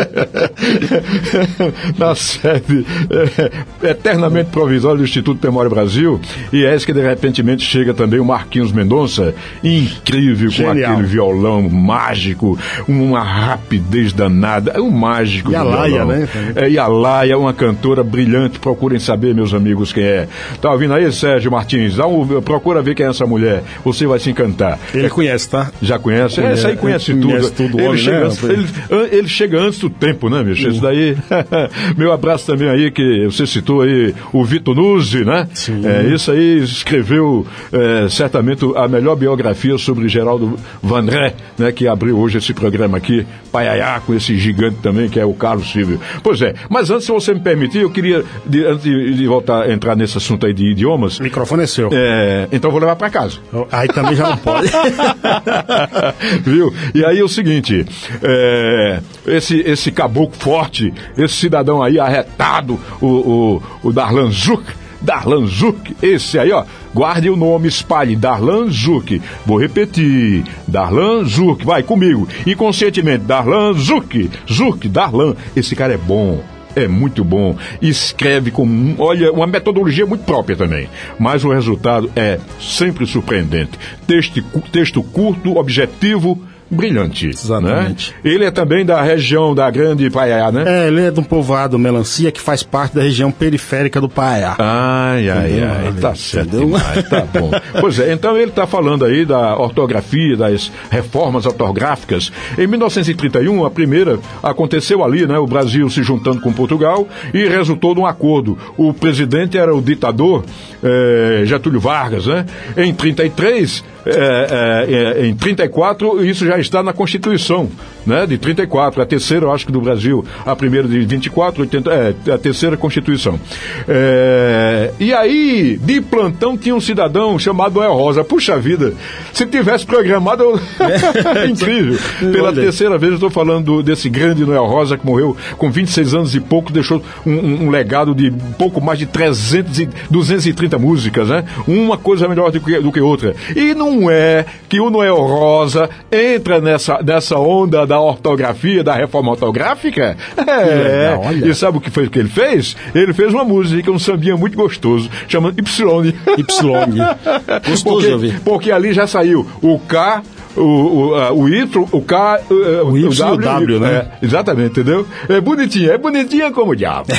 na 1.97 2.15
sede 2.15 2.85
é, 3.09 3.51
eternamente 3.83 4.49
provisória 4.49 4.97
do 4.97 5.03
Instituto 5.03 5.45
Memória 5.45 5.69
Brasil, 5.69 6.19
e 6.51 6.65
é 6.65 6.77
que 6.77 6.93
de 6.93 7.01
repentemente 7.01 7.63
chega 7.63 7.93
também 7.93 8.19
o 8.19 8.25
Marquinhos 8.25 8.71
Mendonça, 8.71 9.33
incrível, 9.63 10.49
Genial. 10.49 10.75
com 10.75 10.93
aquele 10.93 11.07
violão 11.07 11.69
mágico, 11.69 12.57
uma 12.87 13.21
rapidez 13.21 14.13
danada, 14.13 14.71
é 14.75 14.79
um 14.79 14.91
mágico. 14.91 15.51
E 15.51 15.55
a 15.55 15.63
Laia, 15.63 16.05
né? 16.05 16.27
É, 16.55 16.69
e 16.69 16.77
a 16.77 16.87
Laia, 16.87 17.37
uma 17.37 17.53
cantora 17.53 18.03
brilhante, 18.03 18.59
procurem 18.59 18.99
saber, 18.99 19.33
meus 19.33 19.53
amigos, 19.53 19.91
quem 19.91 20.03
é. 20.03 20.27
Tá 20.61 20.71
ouvindo 20.71 20.93
aí, 20.93 21.11
Sérgio 21.11 21.51
Martins? 21.51 21.95
Dá 21.95 22.05
um, 22.05 22.41
procura 22.41 22.81
ver 22.81 22.95
quem 22.95 23.05
é 23.05 23.09
essa 23.09 23.25
mulher, 23.25 23.63
você 23.83 24.05
vai 24.05 24.19
se 24.19 24.29
encantar. 24.29 24.79
Ele 24.93 25.07
é, 25.07 25.09
conhece, 25.09 25.49
tá? 25.49 25.71
Já 25.81 25.97
conhece? 25.97 26.35
conhece 26.35 26.59
essa 26.59 26.67
aí 26.69 26.77
conhece, 26.77 27.13
conhece 27.13 27.51
tudo. 27.51 27.69
tudo. 27.69 27.79
Ele, 27.79 27.87
homem, 27.87 28.01
chega 28.01 28.19
né? 28.19 28.25
antes, 28.25 28.43
ele, 28.43 28.67
ele, 29.11 29.27
chega 29.27 29.59
antes 29.59 29.79
do 29.79 29.89
tempo, 29.89 30.29
né, 30.29 30.43
bicho? 30.43 30.67
Isso 30.67 30.81
daí. 30.81 31.17
Meu 31.97 32.11
abraço 32.11 32.45
também 32.45 32.69
aí, 32.69 32.91
que 32.91 33.25
você 33.25 33.45
citou 33.45 33.66
aí 33.81 34.13
o 34.33 34.43
Vitor 34.43 34.75
Nuzzi, 34.75 35.23
né? 35.23 35.47
Sim. 35.53 35.81
É, 35.85 36.03
isso 36.13 36.31
aí 36.31 36.59
escreveu 36.59 37.45
é, 37.71 38.07
certamente 38.09 38.65
a 38.75 38.87
melhor 38.87 39.15
biografia 39.15 39.77
sobre 39.77 40.07
Geraldo 40.07 40.57
Vandré, 40.81 41.33
né? 41.57 41.71
Que 41.71 41.87
abriu 41.87 42.17
hoje 42.17 42.37
esse 42.37 42.53
programa 42.53 42.97
aqui, 42.97 43.25
Paiaiá, 43.51 43.99
com 43.99 44.13
esse 44.13 44.37
gigante 44.37 44.77
também, 44.81 45.09
que 45.09 45.19
é 45.19 45.25
o 45.25 45.33
Carlos 45.33 45.71
Silvio. 45.71 45.99
Pois 46.23 46.41
é, 46.41 46.53
mas 46.69 46.89
antes, 46.89 47.05
se 47.05 47.11
você 47.11 47.33
me 47.33 47.39
permitir, 47.39 47.79
eu 47.79 47.89
queria, 47.89 48.23
de, 48.45 48.65
antes 48.65 48.83
de, 48.83 49.13
de, 49.13 49.27
voltar 49.27 49.63
a 49.63 49.73
entrar 49.73 49.95
nesse 49.95 50.17
assunto 50.17 50.45
aí 50.45 50.53
de 50.53 50.71
idiomas. 50.71 51.19
O 51.19 51.23
microfone 51.23 51.63
é 51.63 51.67
seu. 51.67 51.89
É, 51.91 52.47
então 52.51 52.69
eu 52.69 52.71
vou 52.71 52.79
levar 52.79 52.95
para 52.95 53.09
casa. 53.09 53.37
Aí 53.71 53.87
também 53.87 54.15
já 54.15 54.29
não 54.29 54.37
pode. 54.37 54.69
Viu? 56.43 56.73
E 56.93 57.03
aí 57.05 57.19
é 57.19 57.23
o 57.23 57.27
seguinte, 57.27 57.85
é, 58.21 58.99
esse, 59.27 59.59
esse 59.59 59.91
caboclo 59.91 60.37
forte, 60.39 60.93
esse 61.17 61.33
cidadão 61.35 61.81
aí 61.81 61.99
arretado, 61.99 62.79
o, 63.01 63.07
o, 63.07 63.56
o 63.83 63.91
Darlan 63.91 64.31
Zuc, 64.31 64.63
Darlan 65.01 65.45
Zuc, 65.45 65.95
esse 66.01 66.39
aí, 66.39 66.51
ó. 66.51 66.63
Guarde 66.93 67.29
o 67.29 67.35
nome, 67.35 67.67
espalhe 67.67 68.15
Darlan 68.15 68.69
Zuc. 68.71 69.21
Vou 69.45 69.59
repetir. 69.59 70.43
Darlan 70.67 71.23
Zuc, 71.25 71.63
vai 71.63 71.83
comigo. 71.83 72.27
E 72.45 72.55
conscientemente, 72.55 73.25
Darlan 73.25 73.73
Zuc. 73.73 74.29
Zuc, 74.51 74.87
Darlan. 74.87 75.35
Esse 75.55 75.75
cara 75.75 75.93
é 75.93 75.97
bom 75.97 76.43
é 76.75 76.87
muito 76.87 77.23
bom. 77.23 77.57
Escreve 77.81 78.51
com, 78.51 78.95
olha, 78.99 79.31
uma 79.31 79.47
metodologia 79.47 80.05
muito 80.05 80.23
própria 80.23 80.55
também. 80.55 80.87
Mas 81.17 81.43
o 81.43 81.51
resultado 81.51 82.11
é 82.15 82.39
sempre 82.61 83.07
surpreendente. 83.07 83.71
Texto, 84.05 84.43
texto 84.71 85.01
curto, 85.01 85.57
objetivo, 85.57 86.39
brilhante. 86.69 87.27
Exatamente. 87.27 88.13
Né? 88.23 88.31
Ele 88.31 88.45
é 88.45 88.51
também 88.51 88.85
da 88.85 89.01
região 89.01 89.53
da 89.55 89.69
Grande 89.69 90.09
Paiá, 90.09 90.51
né? 90.51 90.63
É, 90.65 90.87
ele 90.87 91.01
é 91.01 91.11
de 91.11 91.19
um 91.19 91.23
povoado 91.23 91.77
Melancia 91.79 92.31
que 92.31 92.41
faz 92.41 92.63
parte 92.63 92.95
da 92.95 93.01
região 93.01 93.31
periférica 93.31 93.99
do 94.01 94.09
Paiá. 94.09 94.55
Ai, 94.59 95.29
ai, 95.29 95.51
Entendeu? 95.51 95.69
ai, 95.69 95.93
tá 95.99 96.15
certo 96.15 96.57
demais, 96.57 97.09
tá 97.09 97.21
bom. 97.33 97.51
Pois 97.79 97.99
é, 97.99 98.13
então 98.13 98.35
ele 98.37 98.49
está 98.49 98.67
falando 98.67 99.05
aí 99.05 99.25
da 99.25 99.57
ortografia, 99.57 100.35
das 100.35 100.71
reformas 100.89 101.45
ortográficas. 101.45 102.31
Em 102.57 102.67
1931, 102.67 103.65
a 103.65 103.71
primeira 103.71 104.19
aconteceu 104.41 105.03
ali, 105.03 105.25
né? 105.25 105.37
O 105.37 105.45
Brasil 105.47 105.89
se 105.89 106.03
juntando 106.03 106.41
com 106.41 106.51
Portugal 106.51 107.07
e 107.33 107.47
resultou 107.47 107.95
num 107.95 108.05
acordo. 108.05 108.57
O 108.77 108.93
presidente 108.93 109.57
era 109.57 109.75
o 109.75 109.81
ditador 109.81 110.43
eh, 110.83 111.43
Getúlio 111.45 111.79
Vargas, 111.79 112.25
né? 112.27 112.45
Em 112.75 112.93
33, 112.93 113.83
eh, 114.09 115.15
eh, 115.21 115.27
em 115.27 115.35
34, 115.35 116.23
isso 116.25 116.45
já 116.45 116.57
está 116.59 116.81
na 116.83 116.93
Constituição, 116.93 117.69
né? 118.05 118.25
De 118.25 118.37
34, 118.37 119.01
a 119.01 119.05
terceira, 119.05 119.45
eu 119.45 119.51
acho 119.51 119.65
que 119.65 119.71
do 119.71 119.81
Brasil, 119.81 120.23
a 120.45 120.55
primeira 120.55 120.87
de 120.87 120.99
24, 121.05 121.61
80, 121.61 121.91
é, 121.91 122.31
a 122.33 122.37
terceira 122.37 122.77
Constituição. 122.77 123.39
É, 123.87 124.91
e 124.99 125.13
aí, 125.13 125.77
de 125.81 126.01
plantão, 126.01 126.57
tinha 126.57 126.75
um 126.75 126.81
cidadão 126.81 127.37
chamado 127.39 127.75
Noel 127.75 127.93
Rosa. 127.93 128.23
Puxa 128.23 128.57
vida, 128.57 128.93
se 129.33 129.45
tivesse 129.45 129.85
programado, 129.85 130.43
eu... 130.43 130.59
incrível. 131.49 131.97
Pela 132.19 132.49
Olha. 132.49 132.61
terceira 132.61 132.97
vez 132.97 133.11
eu 133.11 133.15
estou 133.15 133.29
falando 133.29 133.65
do- 133.65 133.83
desse 133.83 134.09
grande 134.09 134.45
Noel 134.45 134.65
Rosa 134.65 134.97
que 134.97 135.05
morreu 135.05 135.35
com 135.57 135.69
26 135.71 136.13
anos 136.13 136.35
e 136.35 136.39
pouco, 136.39 136.71
deixou 136.71 137.01
um, 137.25 137.31
um- 137.33 137.63
um 137.65 137.69
legado 137.69 138.13
de 138.13 138.31
pouco 138.57 138.79
mais 138.81 138.99
de 138.99 139.05
300 139.05 139.79
e 139.79 139.89
230 140.09 140.77
músicas, 140.77 141.29
né? 141.29 141.43
Uma 141.67 141.97
coisa 141.97 142.27
melhor 142.27 142.51
do 142.51 142.59
que, 142.59 142.79
do 142.79 142.91
que 142.91 143.01
outra. 143.01 143.35
E 143.55 143.73
não 143.73 143.96
é 144.09 144.45
que 144.69 144.79
o 144.79 144.89
Noel 144.89 145.17
Rosa 145.17 145.89
entra 146.11 146.59
nessa, 146.61 147.01
nessa 147.01 147.37
onda 147.37 147.85
da 147.85 147.99
ortografia, 147.99 148.83
da 148.83 148.93
reforma 148.93 149.31
ortográfica? 149.31 150.17
É. 150.37 150.65
legal, 150.65 151.23
olha. 151.25 151.47
E 151.47 151.55
sabe 151.55 151.77
o 151.77 151.81
que 151.81 151.89
foi 151.89 152.07
que 152.09 152.19
ele 152.19 152.29
fez? 152.29 152.75
Ele 152.93 153.13
fez 153.13 153.33
uma 153.33 153.43
música, 153.43 153.91
um 153.91 153.99
sambinha 153.99 154.37
muito 154.37 154.55
gostoso, 154.55 155.09
chamando 155.27 155.59
Y. 155.59 156.13
Y. 156.37 156.43
Gostoso 157.67 157.83
porque, 157.83 158.13
ouvir. 158.13 158.39
porque 158.41 158.71
ali 158.71 158.93
já 158.93 159.07
saiu 159.07 159.45
o 159.61 159.79
K, 159.79 160.21
o, 160.57 161.09
o, 161.09 161.15
a- 161.15 161.31
o 161.31 161.47
Y, 161.47 161.85
o 161.91 162.01
K, 162.01 162.39
o, 162.49 162.53
O 162.91 162.97
Y 162.97 163.03
e 163.03 163.05
o 163.05 163.37
W, 163.37 163.79
né? 163.79 164.07
É, 164.21 164.25
exatamente, 164.25 164.71
entendeu? 164.71 165.05
É 165.29 165.39
bonitinha, 165.39 165.91
é 165.91 165.97
bonitinha 165.97 166.51
como 166.51 166.71
o 166.71 166.75
diabo. 166.75 167.07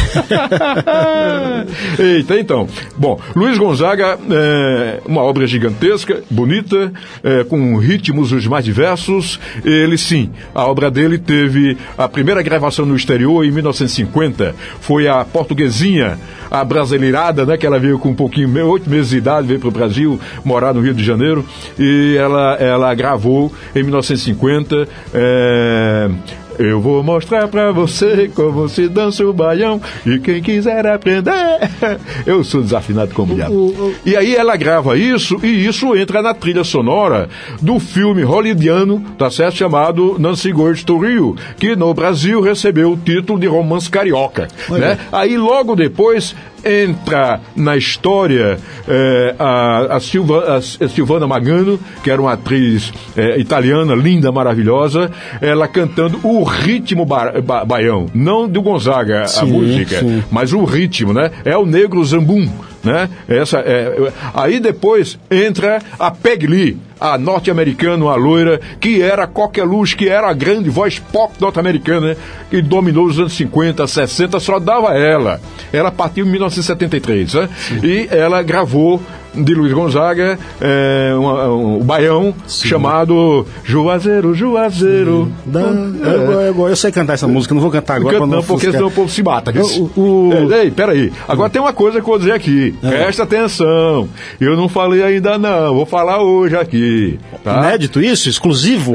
Eita, 1.98 2.38
então. 2.38 2.66
Bom, 2.96 3.18
Luiz 3.34 3.58
Gonzaga, 3.58 4.18
é, 4.30 5.00
uma 5.06 5.22
obra 5.22 5.46
gigantesca, 5.46 6.22
bonita, 6.30 6.92
é, 7.22 7.44
com 7.44 7.76
ritmos 7.76 8.32
os 8.32 8.46
mais 8.46 8.64
diversos. 8.64 9.38
Ele, 9.64 9.96
sim, 9.98 10.30
a 10.54 10.64
obra 10.66 10.90
dele 10.90 11.18
teve 11.18 11.76
a 11.96 12.08
primeira 12.08 12.42
gravação 12.42 12.86
no 12.86 12.96
exterior 12.96 13.44
em 13.44 13.50
1950. 13.50 14.54
Foi 14.80 15.08
a 15.08 15.24
portuguesinha, 15.24 16.18
a 16.50 16.64
brasileirada, 16.64 17.44
né? 17.44 17.56
Que 17.56 17.66
ela 17.66 17.78
veio 17.78 17.98
com 17.98 18.10
um 18.10 18.14
pouquinho, 18.14 18.48
oito 18.68 18.88
meses 18.88 19.10
de 19.10 19.18
idade, 19.18 19.46
veio 19.46 19.60
para 19.60 19.68
o 19.68 19.72
Brasil, 19.72 20.18
morar 20.44 20.72
no 20.74 20.80
Rio 20.80 20.94
de 20.94 21.04
Janeiro. 21.04 21.44
E 21.78 22.16
ela, 22.18 22.54
ela 22.56 22.94
gravou 22.94 23.27
em 23.74 23.82
1950. 23.82 24.88
é, 25.14 26.10
eu 26.58 26.80
vou 26.80 27.04
mostrar 27.04 27.46
pra 27.46 27.70
você 27.70 28.28
como 28.34 28.68
se 28.68 28.88
dança 28.88 29.24
o 29.24 29.32
baião 29.32 29.80
e 30.04 30.18
quem 30.18 30.42
quiser 30.42 30.84
aprender. 30.86 31.32
Eu 32.26 32.42
sou 32.42 32.60
desafinado 32.62 33.14
como 33.14 33.36
diabo. 33.36 33.94
E 34.04 34.16
aí 34.16 34.34
ela 34.34 34.56
grava 34.56 34.98
isso 34.98 35.38
e 35.42 35.66
isso 35.66 35.94
entra 35.96 36.20
na 36.20 36.34
trilha 36.34 36.64
sonora 36.64 37.28
do 37.62 37.78
filme 37.78 38.24
hollywoodiano, 38.24 39.00
tá 39.16 39.30
certo? 39.30 39.56
Chamado 39.56 40.16
Nancy 40.18 40.50
Goes 40.50 40.82
to 40.82 40.98
Rio, 40.98 41.36
que 41.58 41.76
no 41.76 41.94
Brasil 41.94 42.40
recebeu 42.40 42.92
o 42.92 42.96
título 42.96 43.38
de 43.38 43.46
romance 43.46 43.88
carioca, 43.88 44.48
né? 44.68 44.98
Aí 45.12 45.38
logo 45.38 45.76
depois 45.76 46.34
entra 46.64 47.40
na 47.56 47.76
história 47.76 48.58
eh, 48.86 49.34
a, 49.38 49.96
a, 49.96 50.00
Silva- 50.00 50.56
a 50.56 50.88
Silvana 50.88 51.26
Magano, 51.26 51.78
que 52.02 52.10
era 52.10 52.20
uma 52.20 52.32
atriz 52.32 52.92
eh, 53.16 53.38
italiana, 53.38 53.94
linda, 53.94 54.30
maravilhosa, 54.32 55.10
ela 55.40 55.66
cantando 55.68 56.18
o 56.22 56.42
ritmo 56.44 57.04
ba 57.04 57.32
ba- 57.40 57.64
baião, 57.64 58.06
não 58.14 58.48
do 58.48 58.60
Gonzaga, 58.62 59.22
a 59.22 59.26
Sim, 59.26 59.46
música, 59.52 60.00
sim. 60.00 60.22
mas 60.30 60.52
o 60.52 60.64
ritmo, 60.64 61.12
né? 61.12 61.30
É 61.44 61.56
o 61.56 61.64
negro 61.66 62.04
zambum, 62.04 62.48
né? 62.82 63.08
Essa 63.28 63.58
é, 63.58 64.12
aí 64.34 64.60
depois 64.60 65.18
entra 65.30 65.80
a 65.98 66.10
Peg 66.10 66.46
Lee, 66.46 66.78
a 67.00 67.16
norte-americana, 67.16 68.04
a 68.06 68.14
loira, 68.14 68.60
que 68.80 69.02
era 69.02 69.28
luz, 69.64 69.94
que 69.94 70.08
era 70.08 70.28
a 70.28 70.32
grande 70.32 70.70
voz 70.70 70.98
pop 70.98 71.32
norte-americana, 71.40 72.08
né? 72.08 72.16
que 72.50 72.60
dominou 72.62 73.06
os 73.06 73.18
anos 73.18 73.32
50, 73.34 73.86
60, 73.86 74.40
só 74.40 74.58
dava 74.58 74.94
ela. 74.94 75.40
Ela 75.72 75.90
partiu 75.90 76.26
em 76.26 76.30
1973, 76.30 77.34
né? 77.34 77.48
E 77.82 78.08
ela 78.10 78.42
gravou 78.42 79.00
de 79.34 79.54
Luiz 79.54 79.72
Gonzaga 79.72 80.38
é, 80.60 81.12
uma- 81.18 81.48
um, 81.52 81.78
baião 81.80 82.34
chamado 82.48 83.46
Juazeiro, 83.64 84.34
Juazeiro. 84.34 85.30
Da- 85.46 85.60
eu, 85.60 86.40
eu- 86.40 86.68
eu 86.68 86.76
sei 86.76 86.90
cantar 86.90 87.14
essa 87.14 87.28
música, 87.28 87.54
não 87.54 87.60
vou 87.62 87.70
cantar 87.70 87.96
agora. 87.96 88.18
Canta 88.18 88.26
não, 88.36 88.42
porque 88.42 88.70
senão 88.72 88.88
o 88.88 88.90
povo 88.90 89.08
se 89.08 89.22
mata. 89.22 89.52
O- 89.96 90.00
o- 90.00 90.52
É, 90.52 90.64
Ei, 90.64 90.70
peraí. 90.70 91.12
Agora 91.28 91.48
tem 91.50 91.60
uma 91.62 91.72
coisa 91.72 91.98
que 91.98 92.02
eu 92.04 92.08
vou 92.08 92.18
dizer 92.18 92.32
aqui. 92.32 92.74
Presta 92.80 93.22
atenção. 93.22 94.08
Eu 94.40 94.56
não 94.56 94.68
falei 94.68 95.02
ainda 95.02 95.38
não. 95.38 95.74
Vou 95.74 95.86
falar 95.86 96.20
hoje 96.22 96.56
aqui. 96.56 97.18
Tá? 97.44 97.58
Inédito 97.58 98.00
isso? 98.00 98.28
Exclusivo? 98.28 98.94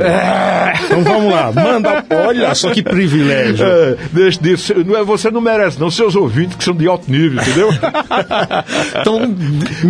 Então 0.86 1.04
vamos 1.04 1.32
lá, 1.34 1.52
manda. 1.52 2.04
Olha 2.28 2.54
só 2.56 2.72
que 2.72 2.82
privilégio. 2.84 3.66
É, 3.66 3.96
deixa 4.12 4.42
disso. 4.42 4.74
Não 4.86 4.98
é, 4.98 5.04
você 5.04 5.32
não 5.32 5.42
merece, 5.42 5.80
não. 5.80 5.90
Seus 5.90 6.16
ouvintes 6.16 6.56
que 6.58 6.64
são 6.64 6.74
de 6.76 6.88
alto 6.88 7.10
nível, 7.10 7.42
entendeu? 7.42 7.70
Então, 9.00 9.20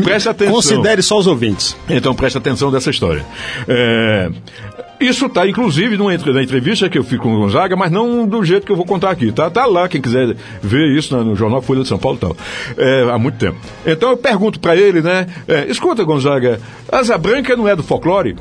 Preste 0.04 0.30
atenção. 0.34 0.56
considere 0.56 1.02
só 1.02 1.18
os 1.18 1.28
ouvintes. 1.28 1.76
Então 1.90 2.14
preste 2.14 2.38
atenção 2.38 2.72
dessa 2.72 2.90
história. 2.90 3.26
É, 3.68 4.30
isso 5.00 5.26
está, 5.26 5.48
inclusive, 5.48 5.98
na 5.98 6.42
entrevista 6.42 6.90
que 6.90 6.98
eu 6.98 7.04
fiz 7.04 7.20
com 7.20 7.34
o 7.34 7.40
Gonzaga, 7.40 7.76
mas 7.76 7.92
não 7.92 8.26
do 8.26 8.44
jeito 8.44 8.66
que 8.66 8.72
eu 8.72 8.76
vou 8.76 8.86
contar 8.86 9.10
aqui. 9.10 9.32
Tá, 9.32 9.50
tá 9.50 9.66
lá, 9.66 9.90
quem 9.90 10.02
quiser 10.02 10.36
ver 10.62 10.98
isso 10.98 11.16
no, 11.16 11.24
no 11.24 11.36
jornal 11.36 11.62
Folha 11.62 11.82
de 11.82 11.88
São 11.88 11.98
Paulo 11.98 12.18
e 12.18 12.22
tal. 12.22 12.38
É, 12.78 13.10
há 13.12 13.18
muito 13.18 13.38
tempo. 13.38 13.58
Então 13.86 14.12
eu 14.12 14.18
pergunto 14.18 14.60
para 14.60 14.76
ele, 14.76 15.02
né? 15.02 15.28
é, 15.48 15.66
escuta, 15.66 16.04
Gonzaga, 16.04 16.60
asa 16.92 17.18
branca 17.18 17.56
não 17.56 17.68
é 17.68 17.76
do 17.76 17.84
folclore? 17.84 18.36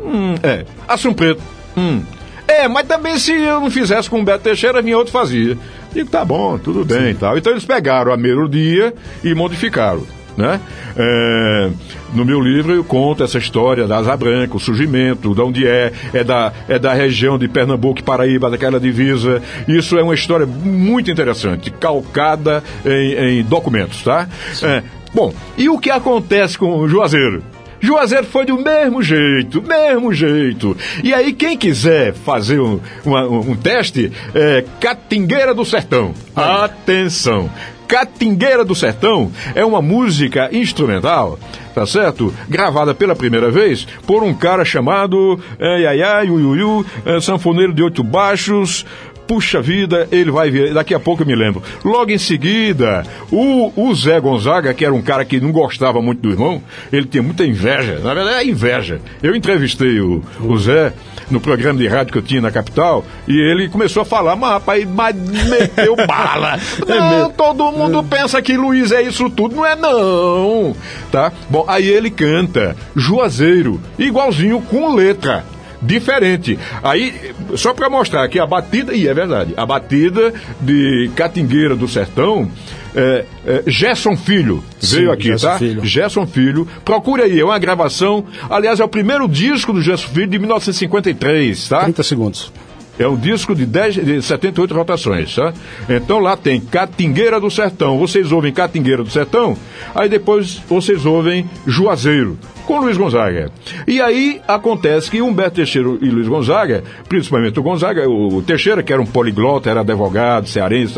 Hum, 0.00 0.34
é. 0.42 0.64
Assum 0.88 1.12
preto? 1.12 1.42
Hum. 1.76 2.02
É, 2.48 2.66
mas 2.66 2.86
também 2.88 3.18
se 3.18 3.32
eu 3.32 3.60
não 3.60 3.70
fizesse 3.70 4.08
com 4.08 4.20
o 4.20 4.24
Beto 4.24 4.44
Teixeira, 4.44 4.80
vinha 4.80 4.96
outro 4.96 5.12
fazia. 5.12 5.56
Digo, 5.92 6.08
tá 6.10 6.24
bom, 6.24 6.58
tudo 6.58 6.84
bem 6.84 7.10
e 7.10 7.14
tal. 7.14 7.36
Então 7.36 7.52
eles 7.52 7.64
pegaram 7.64 8.12
a 8.12 8.16
melodia 8.16 8.94
e 9.22 9.34
modificaram. 9.34 10.17
Né? 10.38 10.60
É, 10.96 11.70
no 12.14 12.24
meu 12.24 12.40
livro 12.40 12.72
eu 12.72 12.84
conto 12.84 13.24
essa 13.24 13.38
história 13.38 13.88
da 13.88 13.96
Asa 13.96 14.16
Branca, 14.16 14.56
o 14.56 14.60
surgimento, 14.60 15.34
de 15.34 15.40
onde 15.40 15.66
é, 15.66 15.92
é 16.14 16.22
da, 16.22 16.52
é 16.68 16.78
da 16.78 16.94
região 16.94 17.36
de 17.36 17.48
Pernambuco 17.48 17.98
e 17.98 18.04
Paraíba, 18.04 18.48
daquela 18.48 18.78
divisa. 18.78 19.42
Isso 19.66 19.98
é 19.98 20.02
uma 20.04 20.14
história 20.14 20.46
muito 20.46 21.10
interessante, 21.10 21.72
calcada 21.72 22.62
em, 22.86 23.40
em 23.40 23.42
documentos, 23.42 24.00
tá? 24.04 24.28
É, 24.62 24.84
bom, 25.12 25.34
e 25.56 25.68
o 25.68 25.76
que 25.76 25.90
acontece 25.90 26.56
com 26.56 26.78
o 26.78 26.88
Juazeiro? 26.88 27.42
Juazeiro 27.80 28.24
foi 28.26 28.44
do 28.46 28.56
mesmo 28.58 29.02
jeito, 29.02 29.60
mesmo 29.60 30.12
jeito. 30.12 30.76
E 31.02 31.12
aí, 31.12 31.32
quem 31.32 31.56
quiser 31.58 32.12
fazer 32.12 32.60
um, 32.60 32.78
uma- 33.04 33.26
um- 33.26 33.50
um 33.52 33.56
teste, 33.56 34.12
é 34.34 34.64
Catingueira 34.80 35.52
do 35.52 35.64
Sertão. 35.64 36.14
Atenção! 36.36 37.50
Catingueira 37.88 38.66
do 38.66 38.74
Sertão 38.74 39.32
é 39.54 39.64
uma 39.64 39.80
música 39.80 40.50
instrumental, 40.52 41.38
tá 41.74 41.86
certo? 41.86 42.32
Gravada 42.46 42.94
pela 42.94 43.16
primeira 43.16 43.50
vez 43.50 43.86
por 44.06 44.22
um 44.22 44.34
cara 44.34 44.62
chamado 44.62 45.40
é, 45.58 45.80
Yaya, 45.80 46.22
Yuyuyu, 46.24 46.84
é, 47.06 47.18
sanfoneiro 47.18 47.72
de 47.72 47.82
oito 47.82 48.04
baixos. 48.04 48.84
Puxa 49.26 49.60
vida, 49.60 50.08
ele 50.10 50.30
vai 50.30 50.50
ver, 50.50 50.72
daqui 50.72 50.94
a 50.94 51.00
pouco 51.00 51.22
eu 51.22 51.26
me 51.26 51.34
lembro. 51.34 51.62
Logo 51.84 52.10
em 52.10 52.16
seguida, 52.16 53.04
o, 53.30 53.70
o 53.76 53.94
Zé 53.94 54.18
Gonzaga, 54.20 54.72
que 54.72 54.84
era 54.84 54.94
um 54.94 55.02
cara 55.02 55.22
que 55.22 55.38
não 55.38 55.52
gostava 55.52 56.00
muito 56.00 56.22
do 56.22 56.30
irmão, 56.30 56.62
ele 56.90 57.04
tinha 57.04 57.22
muita 57.22 57.44
inveja, 57.44 57.98
na 57.98 58.14
verdade 58.14 58.38
é 58.38 58.50
inveja. 58.50 59.02
Eu 59.22 59.36
entrevistei 59.36 60.00
o, 60.00 60.22
o 60.40 60.56
Zé 60.58 60.94
no 61.30 61.40
programa 61.40 61.78
de 61.78 61.86
rádio 61.86 62.12
que 62.12 62.18
eu 62.18 62.22
tinha 62.22 62.40
na 62.40 62.50
capital 62.50 63.04
e 63.26 63.32
ele 63.32 63.68
começou 63.68 64.02
a 64.02 64.04
falar, 64.04 64.36
mas 64.36 64.50
rapaz, 64.50 64.88
mas 64.88 65.16
meteu 65.48 65.96
bala. 66.06 66.58
Não, 66.86 67.30
todo 67.30 67.72
mundo 67.72 68.02
pensa 68.02 68.40
que 68.40 68.56
Luiz 68.56 68.92
é 68.92 69.02
isso 69.02 69.28
tudo, 69.30 69.56
não 69.56 69.66
é 69.66 69.76
não. 69.76 70.74
Tá? 71.10 71.32
Bom, 71.48 71.64
aí 71.68 71.88
ele 71.88 72.10
canta 72.10 72.76
Juazeiro, 72.96 73.80
igualzinho 73.98 74.60
com 74.62 74.94
letra 74.94 75.44
diferente. 75.80 76.58
Aí, 76.82 77.34
só 77.56 77.72
para 77.72 77.88
mostrar 77.88 78.26
que 78.28 78.38
a 78.38 78.46
batida, 78.46 78.94
e 78.94 79.06
é 79.06 79.14
verdade, 79.14 79.54
a 79.56 79.64
batida 79.64 80.32
de 80.60 81.10
Catingueira 81.14 81.76
do 81.76 81.88
Sertão 81.88 82.50
é, 82.98 83.24
é, 83.46 83.62
Gerson 83.66 84.16
Filho 84.16 84.62
Sim, 84.80 84.96
veio 84.96 85.12
aqui, 85.12 85.24
Gerson 85.24 85.46
tá? 85.46 85.58
Filho. 85.58 85.84
Gerson 85.84 86.26
Filho. 86.26 86.68
Procure 86.84 87.22
aí, 87.22 87.38
é 87.38 87.44
uma 87.44 87.58
gravação. 87.58 88.24
Aliás, 88.50 88.80
é 88.80 88.84
o 88.84 88.88
primeiro 88.88 89.28
disco 89.28 89.72
do 89.72 89.80
Gerson 89.80 90.08
Filho 90.08 90.26
de 90.26 90.38
1953, 90.38 91.68
tá? 91.68 91.84
30 91.84 92.02
segundos. 92.02 92.52
É 92.98 93.06
um 93.06 93.16
disco 93.16 93.54
de, 93.54 93.64
10, 93.64 93.94
de 93.94 94.22
78 94.22 94.74
rotações, 94.74 95.34
tá? 95.34 95.52
Então 95.88 96.18
lá 96.18 96.36
tem 96.36 96.60
Catingueira 96.60 97.40
do 97.40 97.50
Sertão. 97.50 97.98
Vocês 97.98 98.32
ouvem 98.32 98.52
Catingueira 98.52 99.02
do 99.02 99.10
Sertão, 99.10 99.56
aí 99.94 100.08
depois 100.08 100.60
vocês 100.68 101.06
ouvem 101.06 101.48
Juazeiro, 101.66 102.38
com 102.66 102.80
Luiz 102.80 102.96
Gonzaga. 102.96 103.50
E 103.86 104.00
aí 104.00 104.40
acontece 104.48 105.10
que 105.10 105.22
Humberto 105.22 105.56
Teixeira 105.56 105.88
e 106.00 106.10
Luiz 106.10 106.28
Gonzaga, 106.28 106.82
principalmente 107.08 107.58
o 107.58 107.62
Gonzaga, 107.62 108.08
o 108.08 108.42
Teixeira, 108.42 108.82
que 108.82 108.92
era 108.92 109.00
um 109.00 109.06
poliglota, 109.06 109.70
era 109.70 109.80
advogado, 109.80 110.48
cearense, 110.48 110.94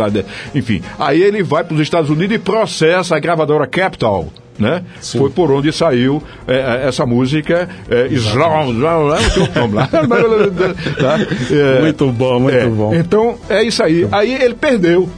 enfim. 0.54 0.82
Aí 0.98 1.22
ele 1.22 1.42
vai 1.42 1.64
para 1.64 1.74
os 1.74 1.80
Estados 1.80 2.10
Unidos 2.10 2.36
e 2.36 2.38
processa 2.38 3.16
a 3.16 3.20
gravadora 3.20 3.66
Capitol. 3.66 4.32
Né? 4.60 4.82
Foi 5.00 5.30
por 5.30 5.50
onde 5.50 5.72
saiu 5.72 6.22
é, 6.46 6.86
essa 6.86 7.06
música 7.06 7.68
é, 7.88 8.08
Islam. 8.08 8.74
Tá? 11.00 11.18
É, 11.50 11.80
Muito 11.80 12.12
bom, 12.12 12.38
muito 12.40 12.56
é, 12.56 12.66
bom. 12.66 12.94
Então, 12.94 13.38
é 13.48 13.62
isso 13.62 13.82
aí. 13.82 14.06
Aí 14.12 14.34
ele 14.34 14.54
perdeu. 14.54 15.08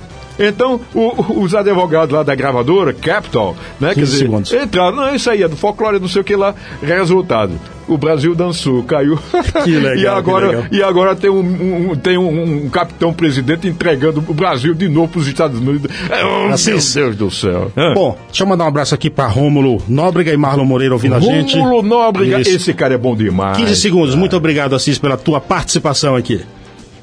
Então, 0.42 0.80
o- 0.94 1.40
os 1.42 1.54
advogados 1.54 2.14
lá 2.14 2.22
da 2.22 2.34
gravadora, 2.34 2.92
Capital, 2.92 3.56
né? 3.80 3.88
Quer 3.88 3.94
15 4.00 4.06
dizer, 4.12 4.18
segundos. 4.24 4.52
entraram, 4.52 4.96
não, 4.96 5.14
isso 5.14 5.30
aí 5.30 5.42
é 5.42 5.48
do 5.48 5.56
folclore, 5.56 5.98
não 6.00 6.08
sei 6.08 6.20
o 6.22 6.24
que 6.24 6.34
lá. 6.36 6.54
Resultado. 6.82 7.52
O 7.88 7.98
Brasil 7.98 8.34
dançou, 8.34 8.82
caiu. 8.84 9.18
Que 9.64 9.70
legal, 9.72 9.96
e, 9.96 10.06
agora, 10.06 10.46
legal. 10.48 10.64
e 10.70 10.82
agora 10.82 11.16
tem, 11.16 11.28
um, 11.30 11.90
um- 11.90 11.96
tem 11.96 12.16
um, 12.16 12.64
um 12.64 12.68
capitão 12.70 13.12
presidente 13.12 13.66
entregando 13.68 14.24
o 14.26 14.34
Brasil 14.34 14.72
de 14.74 14.88
novo 14.88 15.08
para 15.08 15.20
os 15.20 15.26
Estados 15.28 15.58
Unidos. 15.60 15.90
É, 16.08 16.24
oh, 16.24 16.48
meu. 16.48 16.56
Deus 16.56 17.16
do 17.16 17.30
céu. 17.30 17.70
Bom, 17.94 18.16
deixa 18.28 18.44
eu 18.44 18.46
mandar 18.48 18.64
um 18.64 18.68
abraço 18.68 18.94
aqui 18.94 19.10
pra 19.10 19.26
Rômulo 19.26 19.82
Nóbrega 19.88 20.32
e 20.32 20.36
Marlon 20.36 20.64
Moreira 20.64 20.94
ouvindo 20.94 21.16
a 21.16 21.20
gente. 21.20 21.58
Rômulo 21.58 21.82
Nóbrega, 21.82 22.40
Isso. 22.40 22.56
esse 22.56 22.72
cara 22.74 22.94
é 22.94 22.98
bom 22.98 23.14
demais. 23.14 23.56
15 23.58 23.76
segundos. 23.76 24.14
Muito 24.14 24.36
obrigado, 24.36 24.74
Assis, 24.74 24.98
pela 24.98 25.16
tua 25.16 25.40
participação 25.40 26.16
aqui. 26.16 26.40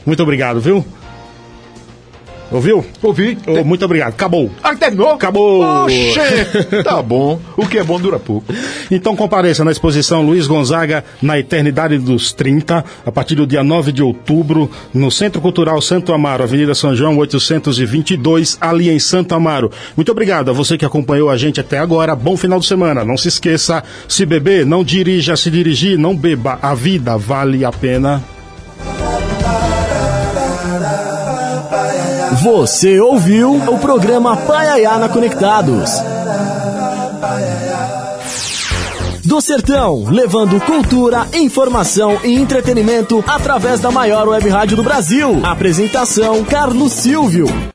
Muito 0.06 0.24
obrigado, 0.24 0.60
viu? 0.60 0.84
Ouviu? 2.52 2.84
Ouvi. 3.02 3.38
Ô, 3.46 3.64
muito 3.64 3.86
obrigado. 3.86 4.10
Acabou. 4.10 4.50
Ah, 4.64 4.76
terminou? 4.76 5.12
Acabou. 5.12 5.62
Oxê, 5.86 6.82
tá 6.84 7.02
bom. 7.02 7.40
O 7.56 7.68
que 7.68 7.78
é 7.78 7.84
bom 7.84 8.00
dura 8.00 8.20
pouco. 8.20 8.54
Então 8.90 9.16
compareça 9.16 9.64
na 9.64 9.72
exposição 9.72 10.22
Luiz 10.22 10.48
Gonzaga 10.48 11.04
na 11.22 11.38
Eternidade 11.38 11.98
dos 11.98 12.34
30, 12.34 12.84
a 13.06 13.12
partir 13.12 13.36
do 13.36 13.46
dia 13.46 13.64
9 13.64 13.92
de 13.92 14.02
outubro, 14.02 14.70
no 14.94 15.12
Centro 15.12 15.42
Cultural 15.42 15.82
Santo 15.82 16.14
Amaro, 16.14 16.44
Avenida 16.44 16.74
São 16.74 16.96
João 16.96 17.18
822, 17.18 18.58
ali 18.60 18.90
em 18.90 19.00
Santo 19.00 19.36
Amaro. 19.36 19.72
Muito 19.96 20.12
obrigado 20.12 20.50
a 20.50 20.54
você 20.54 20.78
que 20.78 20.86
acompanhou 20.86 21.30
a 21.30 21.38
gente 21.38 21.60
até 21.60 21.78
agora. 21.78 22.16
Bom 22.16 22.36
final 22.36 22.60
de 22.60 22.66
semana. 22.66 23.06
Não 23.06 23.18
se 23.18 23.28
esqueça, 23.28 23.84
se 24.08 24.26
beber, 24.26 24.66
não 24.66 24.84
dirija, 24.84 25.36
se 25.36 25.52
dirigir, 25.52 25.98
não 25.98 26.16
beba. 26.16 26.58
A 26.62 26.74
vida 26.74 27.18
vale 27.18 27.64
a 27.64 27.72
pena. 27.72 28.24
Você 32.42 33.02
ouviu 33.02 33.54
o 33.54 33.80
programa 33.80 34.38
Paiaiana 34.38 35.10
Conectados. 35.10 35.92
Do 39.26 39.42
Sertão, 39.42 40.06
levando 40.10 40.58
cultura, 40.62 41.28
informação 41.34 42.18
e 42.24 42.34
entretenimento 42.36 43.22
através 43.28 43.82
da 43.82 43.92
maior 43.92 44.30
web 44.30 44.48
rádio 44.48 44.78
do 44.78 44.84
Brasil. 44.84 45.42
Apresentação: 45.44 46.46
Carlos 46.46 46.94
Silvio. 46.94 47.46